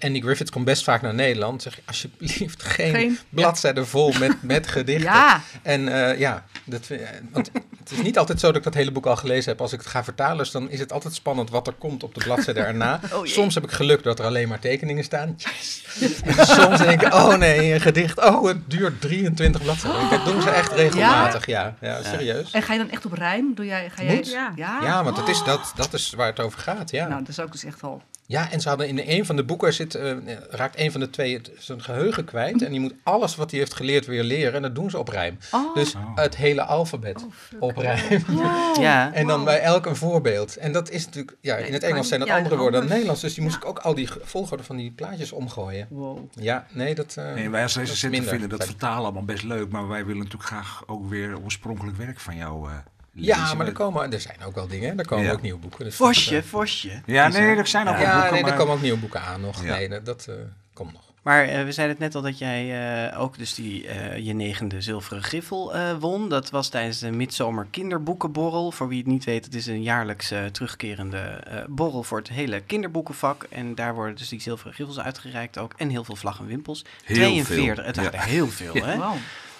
[0.00, 1.62] Andy Griffith komt best vaak naar Nederland.
[1.62, 5.12] Zeg alsjeblieft geen, Geen- bladzijden vol met, met gedichten.
[5.12, 5.40] Ja.
[5.62, 6.98] En eh, ja, dat, eh,
[7.32, 9.60] want het is niet altijd zo dat ik dat hele boek al gelezen heb.
[9.60, 12.14] Als ik het ga vertalen, dus dan is het altijd spannend wat er komt op
[12.14, 13.00] de bladzijde erna.
[13.12, 15.36] Oh soms heb ik geluk dat er alleen maar tekeningen staan.
[15.36, 15.82] Yes.
[16.24, 18.24] En soms denk ik, oh nee, een gedicht.
[18.24, 20.10] Oh, het duurt 23 bladzijden.
[20.10, 21.76] Dat doen ze echt regelmatig, ja.
[21.80, 22.50] Ja, serieus.
[22.50, 23.54] En ga je dan echt op rijm?
[23.54, 24.14] Doe jij, ga jij...
[24.14, 24.30] Moet.
[24.30, 24.52] Ja.
[24.56, 24.78] ja.
[24.82, 27.06] Ja, want dat is, dat, dat is waar het over gaat, ja.
[27.08, 28.02] Nou, dat is ook dus echt al...
[28.30, 30.12] Ja, en ze hadden in een van de boeken zit, eh,
[30.50, 32.62] raakt een van de twee het, zijn geheugen kwijt.
[32.62, 34.54] En die moet alles wat hij heeft geleerd weer leren.
[34.54, 35.38] En dat doen ze op rijm.
[35.50, 35.74] Oh.
[35.74, 37.26] Dus het hele alfabet
[37.60, 38.24] op rijm.
[38.80, 39.12] Ja.
[39.12, 40.56] En dan bij elk een voorbeeld.
[40.56, 42.88] En dat is natuurlijk, ja, in het Engels zijn dat ja, andere woorden dan.
[42.88, 43.20] Nederlands.
[43.20, 45.86] Dus die moest ik ook al die volgorde van die plaatjes omgooien.
[45.90, 46.18] Wow.
[46.34, 47.14] Ja, nee, dat.
[47.16, 48.38] eh, Nee, wij als recensenten minder.
[48.38, 49.68] vinden dat vertalen allemaal best leuk.
[49.70, 52.76] Maar wij willen natuurlijk graag ook weer oorspronkelijk werk van jou eh
[53.24, 54.98] Ja, maar er, komen, er zijn ook wel dingen.
[54.98, 55.32] Er komen Ja.
[55.32, 55.84] ook nieuwe boeken.
[55.84, 57.02] Dus dat, Vosje, Vosje.
[57.06, 57.66] Ja, nee, er.
[57.66, 58.50] zijn ook wel Ja, boeken, nee, maar...
[58.52, 59.64] er komen ook nieuwe boeken aan nog.
[59.64, 59.74] Ja.
[59.74, 60.34] Nee, dat, dat eh,
[60.72, 61.06] komt nog.
[61.22, 64.32] Maar eh, we zeiden het net al dat jij eh, ook dus die, eh, je
[64.32, 66.28] negende zilveren griffel eh, won.
[66.28, 68.70] Dat was tijdens de Midzomer Kinderboekenborrel.
[68.70, 72.28] Voor wie het niet weet, het is een jaarlijks eh, terugkerende eh, borrel voor het
[72.28, 73.46] hele kinderboekenvak.
[73.50, 75.72] En daar worden dus die zilveren griffels uitgereikt ook.
[75.76, 76.84] En heel veel vlag en wimpels.
[77.04, 77.84] Heel 42, veel.
[77.84, 78.02] het Ja.
[78.02, 78.84] waren er heel veel Ja.
[78.84, 78.96] hè.
[78.98, 79.16] Wauw.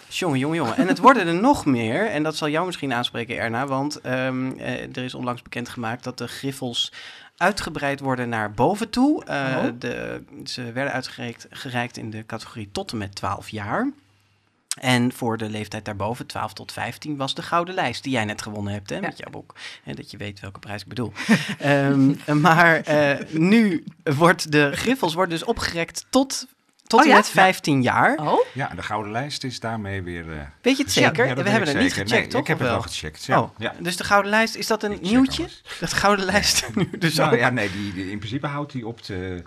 [0.09, 0.77] Jongen, jongen, jongen.
[0.77, 2.07] En het worden er nog meer.
[2.07, 3.67] En dat zal jou misschien aanspreken, Erna.
[3.67, 6.93] Want ehm, eh, er is onlangs bekendgemaakt dat de griffels
[7.37, 9.25] uitgebreid worden naar boven toe.
[9.25, 9.65] Eh, Oh.
[9.79, 13.91] de, ze werden uitgereikt gereikt in de categorie tot en met 12 jaar.
[14.81, 18.43] En voor de leeftijd daarboven, 12 tot 15, was de Gouden Lijst die jij net
[18.43, 19.55] gewonnen hebt hè, met jouw boek.
[19.85, 21.13] En dat je weet welke prijs ik bedoel.
[21.59, 26.47] Ehm, maar eh, nu wordt de griffels worden dus opgerekt tot,
[26.89, 27.16] tot Oh en ja?
[27.16, 28.16] met 15 jaar.
[28.18, 30.32] Oh, Ja, de Gouden Lijst is daarmee weer...
[30.32, 31.26] eh, Weet je het zeker?
[31.26, 32.41] ja, We hebben het niet gecheckt, Nee, toch?
[32.41, 32.80] ik heb het wel?
[32.82, 33.41] gecheckt, ja.
[33.41, 33.74] Oh, ja.
[33.80, 35.49] dus de Gouden Lijst, is dat een Ik nieuwtje?
[35.80, 37.39] Dat Gouden Lijst nu dus Nou ook?
[37.39, 39.45] ja, nee, die, die- in principe houdt hij op te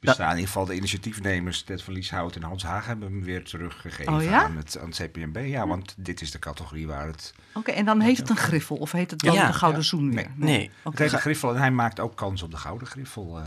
[0.00, 0.26] bestaan.
[0.30, 4.12] In ieder geval de initiatiefnemers Ted van Lieshout en Hans Haag hebben hem weer teruggegeven
[4.14, 4.42] Oh ja?
[4.42, 5.38] aan, het, aan het CPMB.
[5.46, 7.34] Ja, want dit is de categorie waar het...
[7.54, 7.70] oké.
[7.70, 9.46] En dan heet het een griffel of heet het dan Ja.
[9.46, 9.86] de Gouden Ja.
[9.86, 10.30] Zoen weer?
[10.34, 10.70] Nee.
[10.84, 13.38] Het heet de griffel en hij maakt ook kans op de Gouden Griffel.
[13.38, 13.44] eh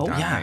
[0.00, 0.40] Oh, ja.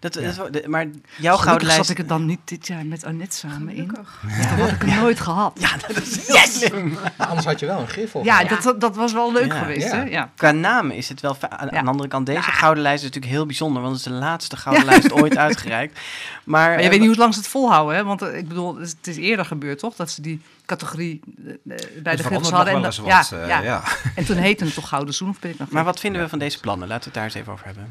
[0.00, 0.48] Dat, Ja.
[0.50, 0.86] dat maar
[1.16, 1.80] jouw Gouden Lijst...
[1.80, 3.88] zat ik het dan niet dit jaar met Annette samen in.
[3.88, 4.20] Gelukkig.
[4.22, 5.52] Want Dan had ik hem nooit gehad.
[5.60, 6.98] Ja, dat is heel slim.
[7.16, 8.24] Anders had je wel een griffel.
[8.24, 8.62] Ja, gehad.
[8.62, 9.58] Dat, dat was wel leuk Ja.
[9.58, 9.94] geweest, Ja.
[9.96, 10.02] hè?
[10.02, 10.30] Ja.
[10.36, 11.36] Qua naam is het wel...
[11.40, 11.76] Aan, Ja.
[11.78, 14.18] aan de andere kant, deze Gouden Lijst is natuurlijk heel bijzonder, want het is de
[14.18, 16.00] laatste Gouden Lijst ooit uitgereikt.
[16.44, 18.04] Maar, Maar je eh, weet niet hoe lang ze het volhouden, hè?
[18.04, 19.94] Want eh, ik bedoel, het is- het eerder gebeurd, toch?
[19.94, 22.74] Dat ze die categorie eh, bij de Het griffels hadden.
[22.74, 23.60] En, dat- wat, ja, ja.
[23.60, 23.82] ja.
[24.14, 26.28] en toen heette het toch Gouden Zoen, of ben ik nog Maar wat vinden we
[26.28, 26.88] van deze plannen?
[26.88, 27.90] Laten we het daar eens even over hebben.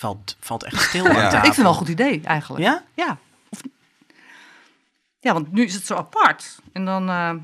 [0.00, 1.20] Het valt, valt echt stil aan Ja.
[1.22, 1.36] tafel.
[1.36, 2.64] Ik vind het wel een goed idee, eigenlijk.
[2.64, 2.84] Ja?
[2.94, 3.18] Ja.
[3.48, 3.60] Of-
[5.18, 6.58] ja, want nu is het zo apart.
[6.72, 7.34] En dan eh,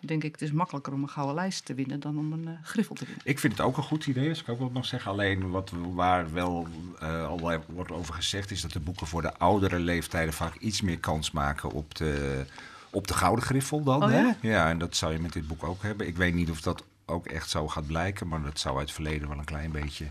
[0.00, 2.52] denk ik, het is makkelijker om een gouden lijst te winnen dan om een eh,
[2.62, 3.22] griffel te winnen.
[3.26, 5.10] Ik vind het ook een goed idee, kan ik ook nog zeggen.
[5.10, 6.68] Alleen wat waar wel
[7.00, 10.80] eh, al wordt over gezegd, is dat de boeken voor de oudere leeftijden vaak iets
[10.80, 12.44] meer kans maken op de,
[12.90, 14.04] op de gouden griffel dan.
[14.04, 14.36] Oh, ja?
[14.40, 16.06] Ja, en dat zou je met dit boek ook hebben.
[16.06, 18.94] Ik weet niet of dat ook echt zo gaat blijken, maar dat zou uit het
[18.94, 20.06] verleden wel een klein beetje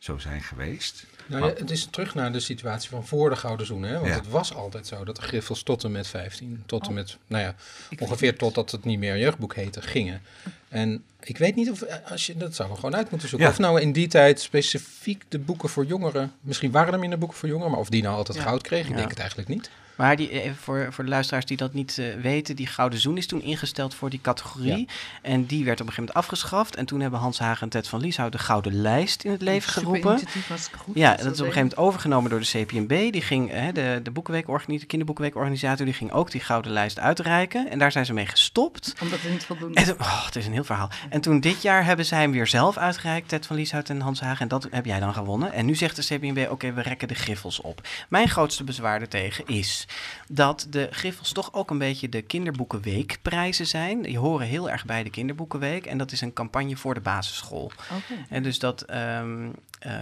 [0.00, 1.04] zo zijn geweest.
[1.26, 3.82] Nou, ja, het is terug naar de situatie van voor de Gouden Zoen.
[3.82, 3.94] Hè?
[3.94, 4.14] Want Ja.
[4.14, 7.42] het was altijd zo dat de griffels tot en met 15, tot en met, nou
[7.44, 7.54] ja,
[7.90, 10.22] Ik ongeveer weet totdat het niet meer jeugdboek heette, gingen.
[10.68, 13.46] En ik weet niet of, eh, als je, dat zouden we gewoon uit moeten zoeken.
[13.48, 13.52] Ja.
[13.54, 17.38] Of nou in die tijd specifiek de boeken voor jongeren, misschien waren er minder boeken
[17.38, 18.44] voor jongeren, maar of die nou altijd Ja.
[18.44, 18.96] goud kregen, ik Ja.
[18.96, 19.70] denk het eigenlijk niet.
[20.00, 23.16] Maar die, even voor, voor de luisteraars die dat niet eh, weten, die Gouden Zoen
[23.16, 24.88] is toen ingesteld voor die categorie.
[25.22, 26.76] En die werd op een gegeven moment afgeschaft.
[26.76, 29.72] En toen hebben Hans Hagen en Ted van Lieshout de Gouden Lijst in het leven
[29.72, 30.20] geroepen.
[30.76, 33.12] goed Ja, dat dat is op een gegeven moment overgenomen door de CPMB.
[33.12, 37.70] Die ging, hè, de, de, boekenweekorgani- de kinderboekenweekorganisator, die ging ook die Gouden Lijst uitreiken.
[37.70, 38.94] En daar zijn ze mee gestopt.
[39.00, 39.74] Omdat we niet voldoen.
[39.74, 40.90] En toen- oh, het is een heel verhaal.
[41.10, 44.20] En toen dit jaar hebben zij hem weer zelf uitgereikt, Ted van Lieshout en Hans
[44.20, 44.40] Hagen.
[44.40, 45.52] En dat heb jij dan gewonnen.
[45.52, 47.88] En nu zegt de CPMB, oké, we rekken de griffels op.
[48.08, 49.86] Mijn grootste bezwaar ertegen is
[50.28, 54.02] dat de griffels toch ook een beetje de kinderboekenweekprijzen zijn.
[54.02, 55.86] Die horen heel erg bij de kinderboekenweek.
[55.86, 57.64] En dat is een campagne voor de basisschool.
[57.90, 58.24] Oké.
[58.28, 59.94] En dus dat ehm, eh,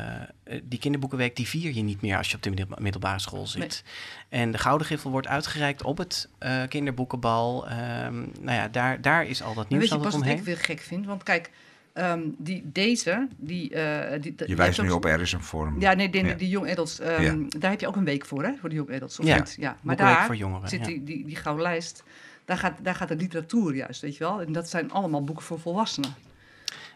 [0.62, 3.82] die kinderboekenweek, die vier je niet meer als je op de middel- middelbare school zit.
[4.28, 7.68] En de Gouden Griffel wordt uitgereikt op het eh, kinderboekenbal.
[7.68, 10.36] Ehm, nou ja, daar, daar is al dat nieuws weet je wat omheen.
[10.36, 11.07] ik weer gek vind?
[11.07, 11.51] Want kijk,
[11.99, 13.74] ehm, die, deze, die...
[13.74, 15.80] eh die Je wijst nu op er is een vorm.
[15.80, 16.34] Ja, nee, die, Ja.
[16.34, 17.36] die Young Adults, ehm, Ja.
[17.59, 18.51] daar heb je ook een week voor, hè?
[18.61, 19.57] Voor de Young Adults, of Ja, niet?
[19.59, 20.86] Ja, maar daar voor jongeren, zit ja.
[20.86, 22.03] die, die, die gouden lijst,
[22.44, 24.40] daar gaat, daar gaat de literatuur juist, weet je wel?
[24.40, 26.11] En dat zijn allemaal boeken voor volwassenen.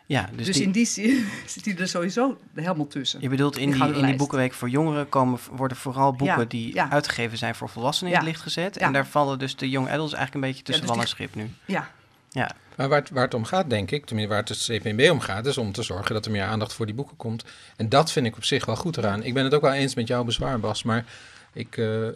[0.07, 3.21] Ja, dus, Dus, die- in die zin zit die er sowieso helemaal tussen.
[3.21, 6.45] je bedoelt in die die, in die boekenweek voor jongeren komen, worden vooral boeken Ja,
[6.45, 6.91] die ja.
[6.91, 8.25] uitgegeven zijn voor volwassenen in Ja.
[8.25, 8.75] het licht gezet.
[8.79, 8.87] Ja.
[8.87, 11.15] En daar vallen dus de young adults eigenlijk een beetje tussen dus wal en die-
[11.15, 11.51] schip nu.
[11.65, 11.91] Ja,
[12.33, 15.11] Ja, Maar waar het, waar het om gaat, denk ik, tenminste waar het de CPMB
[15.11, 17.45] om gaat, is om te zorgen dat er meer aandacht voor die boeken komt.
[17.77, 19.23] En dat vind ik op zich wel goed eraan.
[19.23, 21.05] Ik ben het ook wel eens met jouw bezwaar, Bas, maar,
[21.53, 22.15] ik, eh, eh,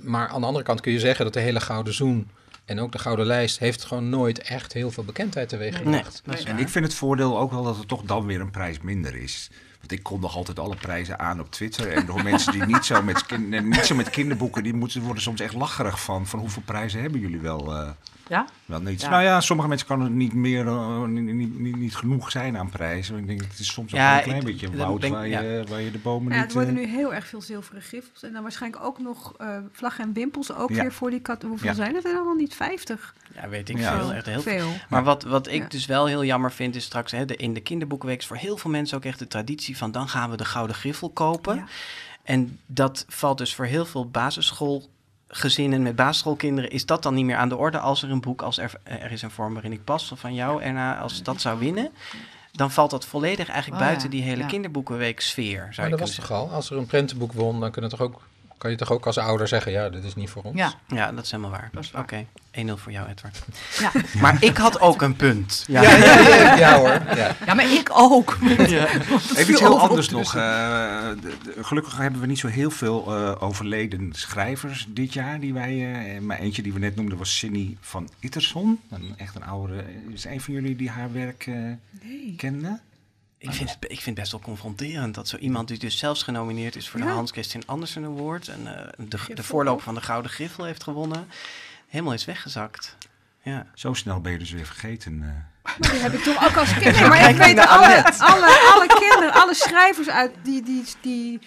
[0.00, 2.30] maar aan de andere kant kun je zeggen dat de hele Gouden Zoen
[2.64, 6.22] en ook de Gouden Lijst heeft gewoon nooit echt heel veel bekendheid teweeg nee, gebracht.
[6.30, 8.80] is En ik vind het voordeel ook wel dat het toch dan weer een prijs
[8.80, 9.50] minder is.
[9.78, 11.92] Want ik kondig altijd alle prijzen aan op Twitter.
[11.92, 15.22] En door mensen die niet zo met, kin- niet zo met kinderboeken, die moeten, worden
[15.22, 17.90] soms echt lacherig van, van hoeveel prijzen hebben jullie wel, eh,
[18.28, 18.46] ja?
[18.64, 19.00] wel niet.
[19.00, 19.08] Ja.
[19.10, 22.70] Nou ja, sommige mensen kan het niet meer, eh, niet, niet, niet, genoeg zijn aan
[22.70, 23.18] prijzen.
[23.18, 25.40] Ik denk, het is soms ook Ja, een klein ik- beetje woud denk- waar, ja.
[25.40, 26.48] je, waar je de bomen ja, niet...
[26.48, 28.22] er worden eh, nu heel erg veel zilveren griffels.
[28.22, 30.52] En dan waarschijnlijk ook nog eh vlaggen en wimpels.
[30.54, 30.80] Ook Ja.
[30.82, 31.42] weer voor die kat.
[31.42, 31.74] Hoeveel Ja.
[31.74, 32.54] zijn het er dan al niet?
[32.54, 33.14] 50?
[33.34, 33.98] Ja, weet ik Ja.
[33.98, 34.12] veel.
[34.12, 34.68] Echt heel veel.
[34.88, 35.68] Maar wat, wat ik Ja.
[35.68, 38.56] dus wel heel jammer vind, is straks hè, de, in de kinderboekenweek is voor heel
[38.56, 41.54] veel mensen ook echt de traditie van dan gaan we de Gouden Griffel kopen.
[41.56, 41.64] Ja.
[42.22, 44.10] En dat valt dus voor heel veel
[45.32, 48.42] basisschoolgezinnen met basisschoolkinderen, is dat dan niet meer aan de orde als er een boek
[48.42, 51.58] als Er, er is een vorm waarin ik pas van jou, Erna, als dat zou
[51.58, 51.90] winnen.
[52.52, 54.14] dan valt dat volledig eigenlijk Oh, buiten ja.
[54.14, 54.46] die hele Ja.
[54.46, 55.56] kinderboekenweek sfeer.
[55.56, 56.50] Zou Maar dat kunnen was toch al?
[56.50, 58.20] Als er een prentenboek won, dan kun je toch ook,
[58.62, 60.56] kan je toch ook als ouder zeggen, ja, dit is niet voor ons.
[60.56, 60.72] Ja.
[60.88, 61.70] Ja, dat is helemaal waar.
[61.96, 63.42] Oké, 1-0 voor jou, Edward.
[63.78, 63.90] Ja.
[64.20, 65.64] Maar ik had ook een punt.
[65.68, 67.16] Ja, ja, ja, ja, hoor.
[67.16, 67.36] Ja.
[67.46, 68.38] ja, maar ik ook.
[69.36, 70.34] Even iets heel anders nog.
[70.34, 75.40] eh, de- de- gelukkig hebben we niet zo heel veel eh, overleden schrijvers dit jaar.
[75.40, 78.80] Die wij, eh, maar eentje die we net noemden was Cindy van Itterson.
[78.90, 79.84] Een, echt een oude.
[80.12, 81.54] Is een van jullie die haar werk eh
[82.36, 82.78] kende?
[83.42, 86.22] Ik vind, het, ik vind het best wel confronterend dat zo iemand die dus zelfs
[86.22, 87.06] genomineerd is voor de.
[87.06, 91.28] Hans Christian Andersen Award en eh, de, de voorloper van de Gouden Griffel heeft gewonnen,
[91.88, 92.96] helemaal is weggezakt.
[93.42, 93.66] Ja.
[93.74, 95.22] Zo snel ben je dus weer vergeten.
[95.22, 95.70] eh.
[95.80, 97.00] Maar die heb ik toch ook als kind.
[97.00, 101.40] Maar ik weet alle, alle, alle kinderen, alle schrijvers uit, die, die, die,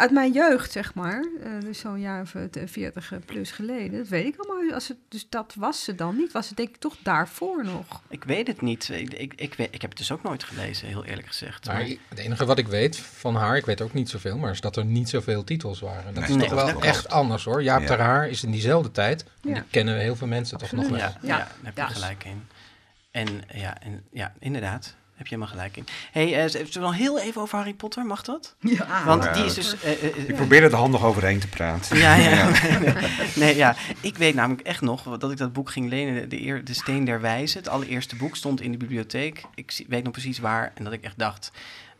[0.00, 1.24] uit mijn jeugd, zeg maar.
[1.42, 3.98] eh, dus zo'n jaar of eh, 40 plus geleden.
[3.98, 4.74] Dat weet ik allemaal.
[4.74, 6.32] Als het, dus dat was ze dan niet.
[6.32, 8.02] Was het denk ik toch daarvoor nog.
[8.08, 8.88] Ik weet het niet.
[8.88, 11.66] Ik, ik, ik, weet, ik heb het dus ook nooit gelezen, heel eerlijk gezegd.
[11.66, 14.50] Maar Maar- het enige wat ik weet van haar, ik weet ook niet zoveel, maar
[14.50, 16.14] is dat er niet zoveel titels waren.
[16.14, 16.84] Dat is Nee, toch wel klopt.
[16.84, 17.62] echt anders hoor.
[17.62, 17.86] Jaap Ja.
[17.86, 19.22] ter Haar is in diezelfde tijd.
[19.22, 19.54] En Ja.
[19.54, 20.98] Die kennen heel veel mensen toch nog wel.
[20.98, 21.28] Ja, ja.
[21.28, 21.36] Ja.
[21.36, 21.88] daar heb je Ja.
[21.88, 22.46] gelijk in.
[23.10, 24.94] En ja, en, ja, inderdaad.
[25.20, 25.84] Heb je helemaal gelijk in.
[26.12, 28.04] hey, eh, zullen we nog heel even over Harry Potter?
[28.06, 28.54] Mag dat?
[28.60, 29.04] Ja.
[29.04, 29.80] Want Ja, die is dus...
[29.82, 31.96] eh, eh, Ik probeer er de handig overheen te praten.
[31.98, 32.50] Ja, ja.
[32.80, 32.94] Nee,
[33.34, 33.76] nee, ja.
[34.00, 36.28] Ik weet namelijk echt nog dat ik dat boek ging lenen.
[36.28, 37.58] De, eer, de Steen der Wijze.
[37.58, 39.42] Het allereerste boek stond in de bibliotheek.
[39.54, 40.72] Ik weet nog precies waar.
[40.74, 41.50] En dat ik echt dacht...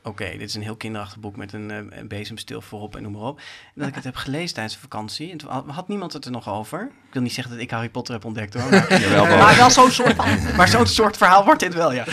[0.03, 3.12] Oké, dit is een heel kinderachtig boek met een, eh, een bezemstil voorop en noem
[3.12, 3.38] maar op.
[3.38, 3.44] En
[3.74, 5.30] dat ik het heb gelezen tijdens de vakantie.
[5.30, 6.80] En toen had, niemand het er nog over.
[7.07, 8.70] Ik wil niet zeggen dat ik Harry Potter heb ontdekt hoor.
[8.70, 9.38] Maar, Jawel, wel.
[9.38, 10.28] Maar wel zo'n soort van.
[10.57, 12.05] maar zo'n soort verhaal wordt dit wel, ja.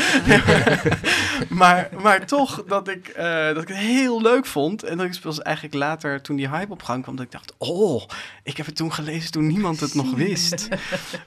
[1.49, 4.83] maar, maar toch dat ik, eh, dat ik het heel leuk vond.
[4.83, 7.53] En dat ik pas eigenlijk later, toen die hype op gang kwam, dat ik dacht...
[7.57, 8.03] Oh,
[8.43, 10.67] ik heb het toen gelezen toen niemand het nog wist.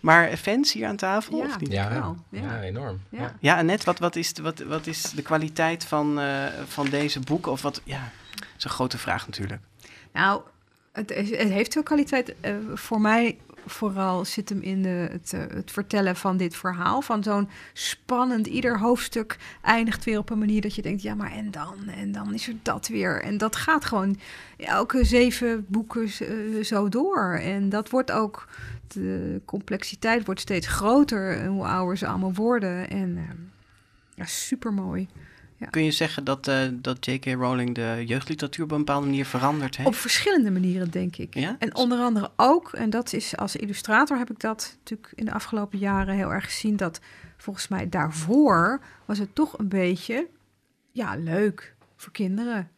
[0.01, 1.45] Maar fans hier aan tafel, Ja.
[1.45, 1.73] of niet?
[1.73, 2.15] Ja, ja.
[2.41, 2.61] ja.
[2.61, 3.01] enorm.
[3.11, 3.21] Ja.
[3.21, 3.35] Ja.
[3.41, 7.21] Ja, Annette, wat, wat, is, de- wat, wat is de kwaliteit van, eh, van deze
[7.21, 7.53] boeken?
[7.53, 9.63] Of wat, ja, dat is een grote vraag natuurlijk.
[10.13, 10.43] Nou,
[10.93, 12.35] het, heeft veel kwaliteit.
[12.41, 17.03] Eh, voor mij vooral zit hem in de, het, eh, het vertellen van dit verhaal.
[17.03, 21.33] Van zo'n spannend, ieder hoofdstuk eindigt weer op een manier dat je denkt, ja, maar
[21.33, 21.89] en dan?
[21.89, 23.23] En dan is er dat weer.
[23.23, 24.19] En dat gaat gewoon
[24.57, 27.39] elke zeven boeken eh, zo door.
[27.43, 28.49] En dat wordt ook,
[28.89, 32.91] de complexiteit wordt steeds groter hoe ouder ze allemaal worden.
[32.91, 33.35] En eh,
[34.15, 35.09] ja, super mooi.
[35.71, 37.25] Kun je zeggen dat, eh, dat J.K.
[37.25, 39.89] Rowling de jeugdliteratuur op een bepaalde manier veranderd heeft?
[39.89, 41.35] Op verschillende manieren, denk ik.
[41.35, 41.57] Ja?
[41.59, 45.33] En onder andere ook, en dat is als illustrator heb ik dat natuurlijk in de
[45.33, 47.01] afgelopen jaren heel erg gezien, dat
[47.37, 50.27] volgens mij daarvoor was het toch een beetje,
[50.93, 52.71] ja, leuk voor kinderen.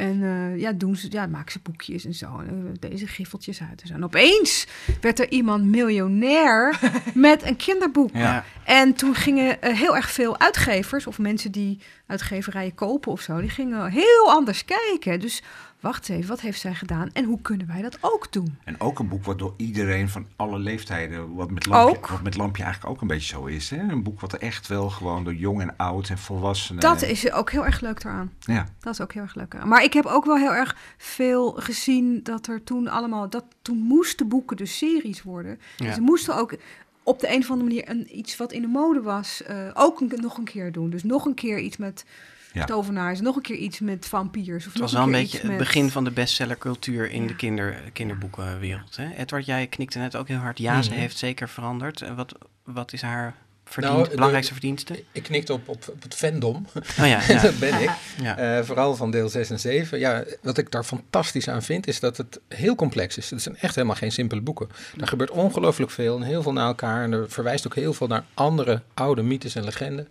[0.00, 2.38] En eh, ja, doen ze, ja, maken ze boekjes en zo.
[2.38, 3.94] En, eh, deze griffeltjes uit en zo.
[3.94, 4.66] En opeens
[5.00, 6.78] werd er iemand miljonair
[7.14, 8.10] met een kinderboek.
[8.12, 8.44] Ja.
[8.64, 13.40] En toen gingen eh, heel erg veel uitgevers of mensen die uitgeverijen kopen of zo,
[13.40, 15.20] die gingen heel anders kijken.
[15.20, 15.42] Dus
[15.80, 18.56] wacht even, wat heeft zij gedaan en hoe kunnen wij dat ook doen?
[18.64, 22.06] En ook een boek wat door iedereen van alle leeftijden, wat met Lampje, Ook.
[22.08, 23.70] wat met Lampje eigenlijk ook een beetje zo is.
[23.70, 23.76] Hè?
[23.78, 26.80] Een boek wat er echt wel gewoon door jong en oud en volwassenen...
[26.80, 28.32] Dat is ook heel erg leuk eraan.
[28.40, 28.66] Ja.
[28.80, 29.54] Dat is ook heel erg leuk.
[29.54, 29.68] eraan.
[29.68, 33.78] Maar ik heb ook wel heel erg veel gezien dat er toen allemaal, dat toen
[33.78, 35.58] moesten boeken dus series worden.
[35.76, 35.92] Ja.
[35.92, 36.54] Ze moesten ook
[37.02, 40.00] op de een of andere manier een, iets wat in de mode was, eh, ook
[40.00, 40.90] een- nog een keer doen.
[40.90, 42.04] Dus nog een keer iets met
[42.52, 42.64] Ja.
[42.64, 44.66] tovenaars, nog een keer iets met vampiers.
[44.66, 47.28] Of Het was wel een beetje het met- begin van de bestsellercultuur in Ja.
[47.28, 48.96] de kinder, kinderboekenwereld.
[48.96, 49.08] Hè?
[49.16, 50.58] Edward, jij knikte net ook heel hard.
[50.58, 50.98] Ja, ze Mhm.
[50.98, 52.02] heeft zeker veranderd.
[52.02, 52.34] En wat,
[52.64, 53.34] wat is haar
[53.76, 55.04] Nou, de- belangrijkste verdienste?
[55.12, 56.66] Ik knikte op, op, op het fandom.
[56.74, 57.42] Oh ja, ja.
[57.42, 57.90] dat ben ik.
[58.22, 58.36] ja.
[58.36, 59.98] Eh, vooral van deel 6 en 7.
[59.98, 63.30] Ja, wat ik daar fantastisch aan vind, is dat het heel complex is.
[63.30, 64.68] Het zijn echt helemaal geen simpele boeken.
[65.00, 67.02] Er gebeurt ongelooflijk veel en heel veel naar elkaar.
[67.02, 70.08] En er verwijst ook heel veel naar andere oude mythes en legenden.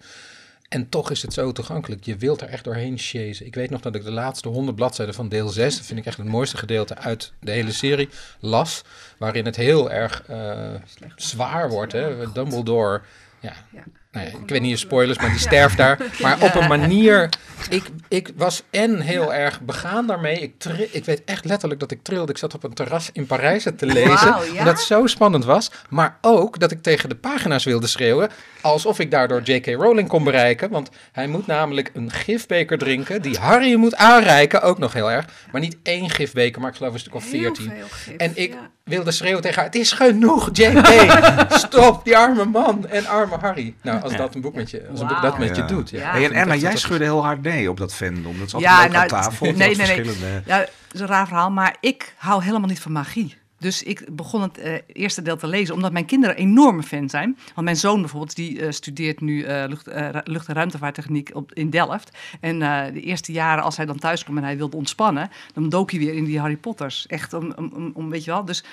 [0.69, 2.03] En toch is het zo toegankelijk.
[2.03, 3.45] Je wilt er echt doorheen chasen.
[3.45, 6.05] Ik weet nog dat ik de laatste 100 bladzijden van deel 6, dat vind ik
[6.05, 8.09] echt het mooiste gedeelte uit de hele serie,
[8.39, 8.83] las.
[9.17, 10.75] Waarin het heel erg eh,
[11.15, 11.91] zwaar wordt.
[11.91, 12.31] Hè?
[12.31, 13.01] Dumbledore,
[13.39, 13.83] ja, Ja.
[14.11, 15.97] Nou ja, ik weet niet of spoilers, maar die sterft daar.
[16.21, 17.29] Maar op een manier.
[17.69, 20.39] Ik, ik was en heel erg begaan daarmee.
[20.39, 22.31] Ik, ik weet echt letterlijk dat ik trilde.
[22.31, 24.27] Ik zat op een terras in Parijs het te lezen.
[24.27, 24.39] Ja?
[24.57, 25.71] Omdat het zo spannend was.
[25.89, 28.29] Maar ook dat ik tegen de pagina's wilde schreeuwen.
[28.61, 29.65] Alsof ik daardoor J.K.
[29.65, 30.69] Rowling kon bereiken.
[30.69, 33.21] Want hij moet namelijk een gifbeker drinken.
[33.21, 34.61] Die Harry moet aanreiken.
[34.61, 35.25] Ook nog heel erg.
[35.51, 37.71] Maar niet één gifbeker, maar ik geloof een stuk of veertien.
[38.17, 38.55] En ik
[38.89, 40.87] wilde schreeuwen tegen haar: Het is genoeg, JK.
[41.65, 43.73] Stop, die arme man en arme Harry.
[43.81, 45.29] Nou, als dat een boek met je, als een boek Wauw.
[45.29, 45.89] dat met je doet.
[45.89, 45.99] Ja.
[45.99, 46.11] Ja.
[46.11, 48.37] Hey, en Erna, jij schudde heel hard nee op dat fandom.
[48.39, 49.45] Dat is Ja, nou, aan tafel.
[49.45, 50.41] nee, dat nee, nee.
[50.45, 53.37] Ja, dat is een raar verhaal, maar ik hou helemaal niet van magie.
[53.59, 57.37] Dus ik begon het eh, eerste deel te lezen omdat mijn kinderen enorme fan zijn.
[57.53, 61.69] Want mijn zoon bijvoorbeeld, die eh, studeert nu eh, lucht, eh, en ruimtevaarttechniek op, in
[61.69, 62.17] Delft.
[62.41, 65.69] En eh, de eerste jaren als hij dan thuis kwam en hij wilde ontspannen, dan
[65.69, 67.07] dook hij weer in die Harry Potters.
[67.07, 68.45] Echt om, om, om, om weet je wel.
[68.45, 68.63] Dus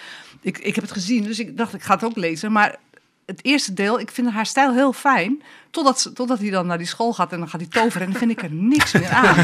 [0.40, 2.52] ik, ik heb het gezien, dus ik dacht ik ga het ook lezen.
[2.52, 2.76] Maar
[3.26, 5.42] het eerste deel, ik vind haar stijl heel fijn.
[5.70, 8.06] Totdat, ze- totdat hij dan naar die school gaat en dan gaat hij toveren.
[8.06, 9.34] En dan vind ik er niks meer aan.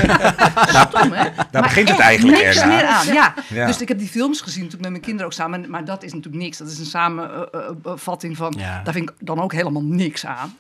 [0.89, 1.25] Stom, hè?
[1.35, 2.75] Daar Maar begint het eigenlijk niks erna.
[2.75, 3.35] meer aan, ja.
[3.49, 3.67] Ja.
[3.67, 5.71] Dus ik heb die films gezien natuurlijk met mijn kinderen ook samen.
[5.71, 6.59] Maar dat is natuurlijk niks.
[6.59, 8.55] Dat is een samenvatting van...
[8.59, 8.81] Ja.
[8.85, 10.57] Daar vind ik dan ook helemaal niks aan.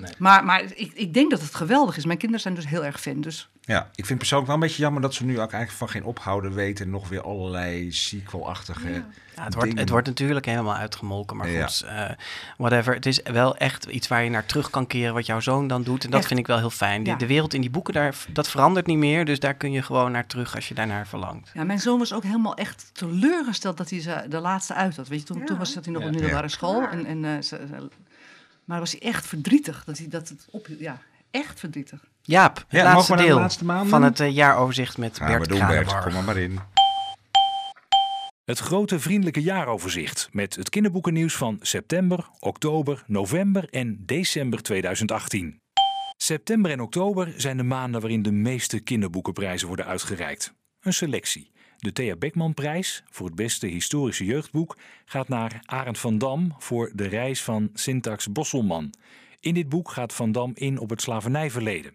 [0.00, 0.12] Nee.
[0.18, 2.04] Maar, maar ik, ik denk dat het geweldig is.
[2.04, 3.20] Mijn kinderen zijn dus heel erg fan.
[3.20, 5.88] Dus Ja, ik vind persoonlijk wel een beetje jammer dat ze nu ook eigenlijk van
[5.88, 6.84] geen ophouden weten.
[6.84, 9.78] en Nog weer allerlei sequel-achtige Ja, het, wordt, dingen.
[9.82, 11.66] het wordt natuurlijk helemaal uitgemolken, maar Ja.
[11.66, 12.10] goed, eh,
[12.56, 12.94] whatever.
[12.94, 15.82] Het is wel echt iets waar je naar terug kan keren, wat jouw zoon dan
[15.82, 16.04] doet.
[16.04, 16.28] En dat Echt.
[16.28, 17.02] vind ik wel heel fijn.
[17.02, 17.18] Die- Ja.
[17.18, 19.24] De wereld in die boeken, daar, dat verandert niet meer.
[19.24, 21.50] Dus daar kun je gewoon naar terug als je daarnaar verlangt.
[21.54, 25.08] ja, mijn zoon was ook helemaal echt teleurgesteld dat hij ze de laatste uit had.
[25.08, 25.44] Weet je, toen, Ja.
[25.44, 26.08] toen was zat hij nog Ja.
[26.08, 26.52] op middelbare Ja.
[26.52, 26.82] school.
[26.88, 27.88] En, en, eh, ze- ze-
[28.70, 30.66] maar was hij echt verdrietig dat hij dat het op...
[30.78, 31.00] Ja,
[31.30, 32.04] echt verdrietig.
[32.22, 35.48] Jaap, het Ja, laatste de deel laatste van het eh, jaaroverzicht met Gaan Bert we
[35.48, 36.00] doen, Bert.
[36.02, 36.58] Kom maar maar in.
[38.44, 45.58] Het grote vriendelijke jaaroverzicht met het kinderboekennieuws van september, oktober, november en december 2018.
[46.16, 50.52] September en oktober zijn de maanden waarin de meeste kinderboekenprijzen worden uitgereikt.
[50.80, 51.49] Een selectie.
[51.80, 57.06] De Thea Beckmanprijs voor het beste historische jeugdboek gaat naar Arend van Dam voor De
[57.06, 58.94] reis van Syntax Bosselman.
[59.40, 61.92] In dit boek gaat Van Dam in op het slavernijverleden.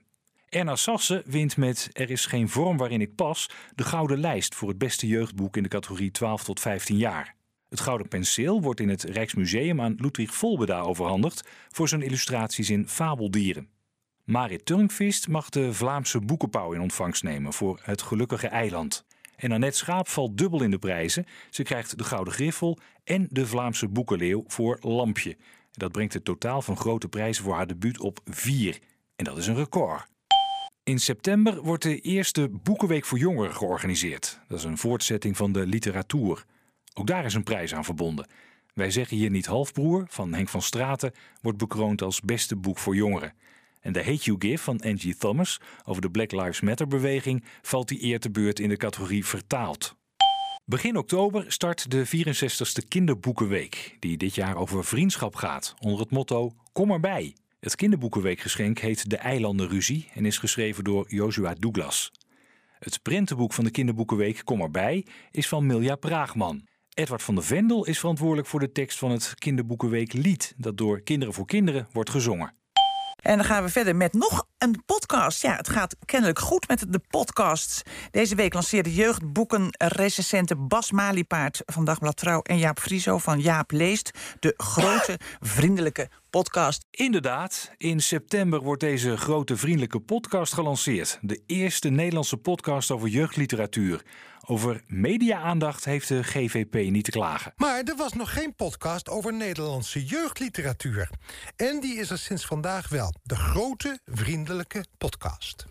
[0.49, 4.69] Erna Sasse wint met Er is geen vorm waarin ik pas de Gouden Lijst voor
[4.69, 7.35] het beste jeugdboek in de categorie 12 tot 15 jaar.
[7.69, 12.87] Het Gouden Penseel wordt in het Rijksmuseum aan Ludwig Volbeda overhandigd voor zijn illustraties in
[12.87, 13.69] fabeldieren.
[14.23, 19.04] Marit Turnquist mag de Vlaamse boekenpauw in ontvangst nemen voor Het Gelukkige Eiland.
[19.37, 21.25] En Annette Schaap valt dubbel in de prijzen.
[21.49, 25.37] Ze krijgt de Gouden Griffel en de Vlaamse Boekenleeuw voor Lampje.
[25.71, 28.79] Dat brengt het totaal van grote prijzen voor haar debuut op vier.
[29.15, 30.05] En dat is een record.
[30.83, 34.39] In september wordt de eerste Boekenweek voor Jongeren georganiseerd.
[34.47, 36.45] Dat is een voortzetting van de literatuur.
[36.93, 38.27] Ook daar is een prijs aan verbonden.
[38.73, 41.11] Wij zeggen hier niet halfbroer van Henk van Straten
[41.41, 43.33] wordt bekroond als beste boek voor jongeren.
[43.85, 47.87] En The Hate You Give van Angie Thomas over de Black Lives Matter beweging valt
[47.87, 49.95] die eer te beurt in de categorie vertaald.
[50.65, 56.53] Begin oktober start de 64ste Kinderboekenweek, die dit jaar over vriendschap gaat, onder het motto
[56.71, 57.35] Kom erbij.
[57.59, 62.11] Het kinderboekenweekgeschenk heet De Eilandenruzie en is geschreven door Joshua Douglas.
[62.79, 66.67] Het prentenboek van de Kinderboekenweek Kom erbij is van Milja Praagman.
[66.93, 71.01] Edward van der Vendel is verantwoordelijk voor de tekst van het Kinderboekenweek lied, dat door
[71.01, 72.53] Kinderen voor Kinderen wordt gezongen.
[73.25, 75.41] En dan gaan we verder met nog een podcast.
[75.41, 77.81] Ja, het gaat kennelijk goed met de podcasts.
[78.11, 82.41] Deze week lanceerde jeugdboekenrecensenten Bas Maliepaard van Dagblad Trouw...
[82.41, 86.85] en Jaap Frieso van Jaap Leest, de grote vriendelijke podcast.
[86.91, 91.17] Inderdaad, in september wordt deze grote vriendelijke podcast gelanceerd.
[91.21, 94.01] De eerste Nederlandse podcast over jeugdliteratuur.
[94.47, 97.53] Over media-aandacht heeft de GVP niet te klagen.
[97.55, 101.09] Maar er was nog geen podcast over Nederlandse jeugdliteratuur.
[101.55, 103.13] En die is er sinds vandaag wel.
[103.23, 105.65] De grote vriendelijke podcast.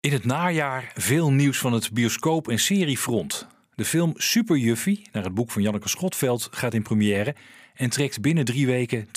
[0.00, 3.46] In het najaar veel nieuws van het bioscoop- en seriefront.
[3.74, 7.34] De film Super Juffie, naar het boek van Janneke Schotveld, gaat in première
[7.74, 9.08] en trekt binnen drie weken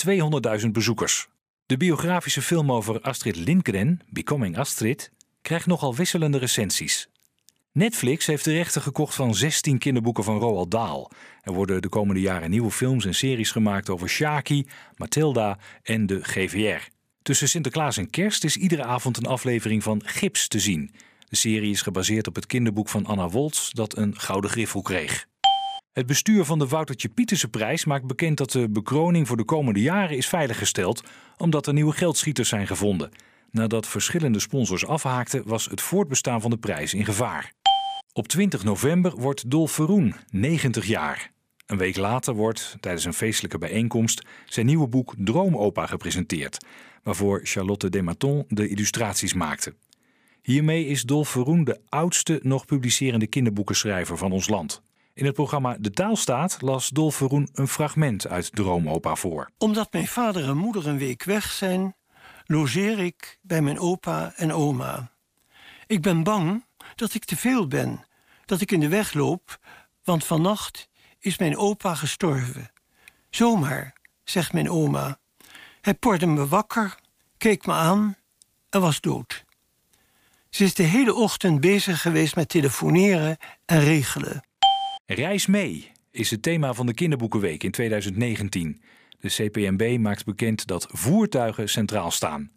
[0.61, 1.27] 200.000 bezoekers.
[1.65, 7.09] De biografische film over Astrid Lindgren, Becoming Astrid, krijgt nogal wisselende recensies.
[7.71, 11.09] Netflix heeft de rechten gekocht van 16 kinderboeken van Roald Dahl.
[11.41, 16.23] Er worden de komende jaren nieuwe films en series gemaakt over Shaki, Matilda en de
[16.23, 16.87] GVR.
[17.21, 20.93] Tussen Sinterklaas en Kerst is iedere avond een aflevering van Gips te zien.
[21.27, 25.27] De serie is gebaseerd op het kinderboek van Anna Woltz dat een gouden griffel kreeg.
[25.91, 30.17] Het bestuur van de Woutertje Pietersenprijs maakt bekend dat de bekroning voor de komende jaren
[30.17, 31.03] is veiliggesteld
[31.37, 33.11] omdat er nieuwe geldschieters zijn gevonden.
[33.51, 37.53] Nadat verschillende sponsors afhaakten was het voortbestaan van de prijs in gevaar.
[38.13, 41.31] Op 20 november wordt Dolf Verroen 90 jaar.
[41.65, 46.65] Een week later wordt, tijdens een feestelijke bijeenkomst, zijn nieuwe boek Droomopa gepresenteerd,
[47.03, 49.73] waarvoor Charlotte Dematon de illustraties maakte.
[50.41, 54.81] Hiermee is Dolf Verroen de oudste nog publicerende kinderboekenschrijver van ons land.
[55.13, 59.49] In het programma De Taal staat las Dolf Verroen een fragment uit Droomopa voor.
[59.57, 61.95] Omdat mijn vader en moeder een week weg zijn,
[62.51, 65.11] logeer ik bij mijn opa en oma.
[65.87, 68.05] Ik ben bang dat ik te veel ben,
[68.45, 69.59] dat ik in de weg loop,
[70.03, 70.89] want vannacht
[71.19, 72.71] is mijn opa gestorven.
[73.29, 73.93] Zomaar,
[74.23, 75.19] zegt mijn oma.
[75.81, 76.99] Hij porde me wakker,
[77.37, 78.15] keek me aan
[78.69, 79.45] en was dood.
[80.49, 84.43] Ze is de hele ochtend bezig geweest met telefoneren en regelen.
[85.05, 85.91] Reis mee.
[86.11, 88.81] is het thema van de Kinderboekenweek in 2019.
[89.19, 92.51] De CPMB maakt bekend dat voertuigen centraal staan.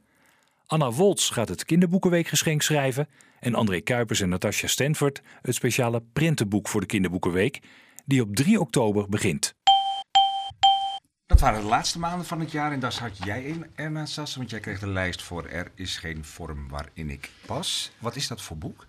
[0.67, 3.09] Anna Woltz gaat het Kinderboekenweekgeschenk schrijven
[3.41, 7.61] en André Kuipers en Natasja Stanford het speciale printenboek voor de Kinderboekenweek,
[8.05, 9.55] die op 3 oktober begint.
[11.27, 14.39] Dat waren de laatste maanden van het jaar en daar zat jij in, Erna Sassen,
[14.39, 17.93] want jij kreeg de lijst voor Er is geen vorm waarin ik pas.
[17.99, 18.87] Wat is dat voor boek?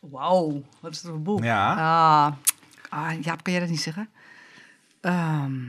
[0.00, 1.44] Wauw, wat is dat voor boek?
[1.44, 1.74] Ja.
[1.74, 2.32] Ah,
[2.88, 4.08] ah, Jaap, kan jij dat niet zeggen?
[5.00, 5.62] Ehm,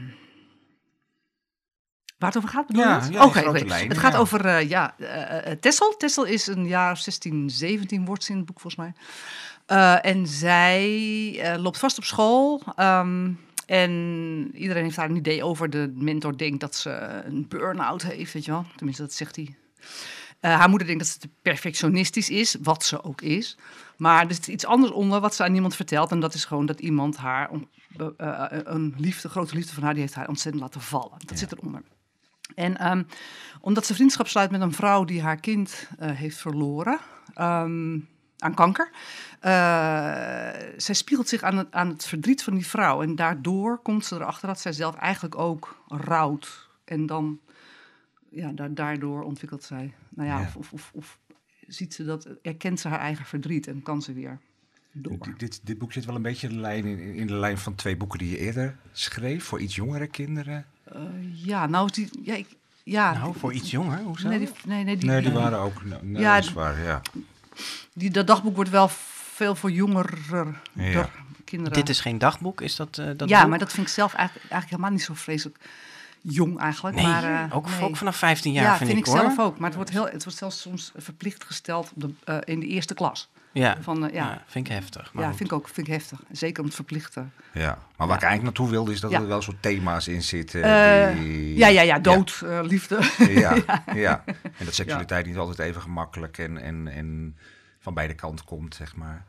[2.24, 2.90] waar het over gaat, bedoel je?
[2.90, 3.14] Ja, het?
[3.14, 5.96] ja, grote gaat over uh, ja, uh, Tessel.
[5.98, 8.94] Tessel is een jaar 16, 17 wordt ze in het boek volgens mij.
[9.78, 12.62] Uh, en zij loopt vast op school.
[12.80, 13.92] Um, en
[14.54, 15.70] iedereen heeft daar een idee over.
[15.70, 16.90] De mentor denkt dat ze
[17.26, 18.66] een burn-out heeft, weet je wel.
[18.76, 19.56] Tenminste, dat zegt hij.
[20.40, 23.58] Haar moeder denkt dat ze te perfectionistisch is, wat ze ook is.
[23.98, 26.12] Maar er zit iets anders onder wat ze aan niemand vertelt.
[26.12, 27.50] En dat is gewoon dat iemand haar,
[28.48, 31.12] een liefde, grote liefde van haar, die heeft haar ontzettend laten vallen.
[31.18, 31.36] Dat ja.
[31.36, 31.82] zit eronder.
[32.56, 33.08] En um,
[33.62, 37.00] omdat ze vriendschap sluit met een vrouw die haar kind uh, heeft verloren
[37.38, 38.90] um, aan kanker.
[39.42, 39.52] Uh,
[40.78, 43.02] zij spiegelt zich aan het, aan het verdriet van die vrouw.
[43.02, 46.70] En daardoor komt ze erachter dat zij zelf eigenlijk ook rouwt.
[46.86, 47.40] En dan,
[48.30, 50.46] ja, da daardoor ontwikkelt zij, nou ja, ja.
[50.46, 51.20] Of, of, of, of,
[51.68, 54.40] ziet ze dat, erkent ze haar eigen verdriet en kan ze weer
[54.92, 55.18] door.
[55.20, 57.58] Dit, dit, dit boek zit wel een beetje in de, lijn, in, in de lijn
[57.58, 60.66] van twee boeken die je eerder schreef voor iets jongere kinderen.
[60.96, 61.02] Uh,
[61.34, 62.48] ja, nou, die, ja, ik,
[62.84, 64.00] ja, nou, voor iets jonger?
[64.00, 64.28] Hoezo?
[64.28, 65.84] Nee, die, nee, nee, die, nee, die waren ook.
[65.84, 67.02] Nou, nee, ja, dat is waar, ja.
[67.94, 68.90] Die, dat dagboek wordt wel
[69.34, 71.10] veel voor jongere ja.
[71.46, 71.74] kinderen.
[71.74, 73.50] Dit is geen dagboek, is dat, uh, dat Ja, boek?
[73.50, 75.58] maar dat vind ik zelf eigenlijk, eigenlijk helemaal niet zo vreselijk
[76.22, 76.96] jong eigenlijk.
[76.96, 77.82] Nee, maar, uh, ook, nee.
[77.82, 79.22] ook vanaf 15 jaar ja, vind, vind ik, ik hoor.
[79.22, 79.58] zelf ook.
[79.58, 82.68] Maar het wordt, heel, het wordt zelfs soms verplicht gesteld op de, uh, in de
[82.68, 83.30] eerste klas.
[83.54, 84.16] Ja, Van, uh, ja.
[84.32, 85.14] ja, vind ik heftig.
[85.14, 85.38] Maar ja, goed.
[85.38, 86.20] vind ik ook vind ik heftig.
[86.32, 87.34] Zeker om het verplichten.
[87.54, 89.20] Ja, maar waar ik eigenlijk naartoe wilde is dat Ja.
[89.20, 90.60] er wel soort thema's in zitten.
[90.60, 91.58] Uh, die...
[91.58, 93.00] ja, ja, ja, dood, uh, liefde.
[93.30, 93.56] Ja,
[93.94, 94.24] ja.
[94.44, 97.38] En dat seksualiteit niet altijd even gemakkelijk en, en, en
[97.80, 99.26] van beide kanten komt, zeg maar.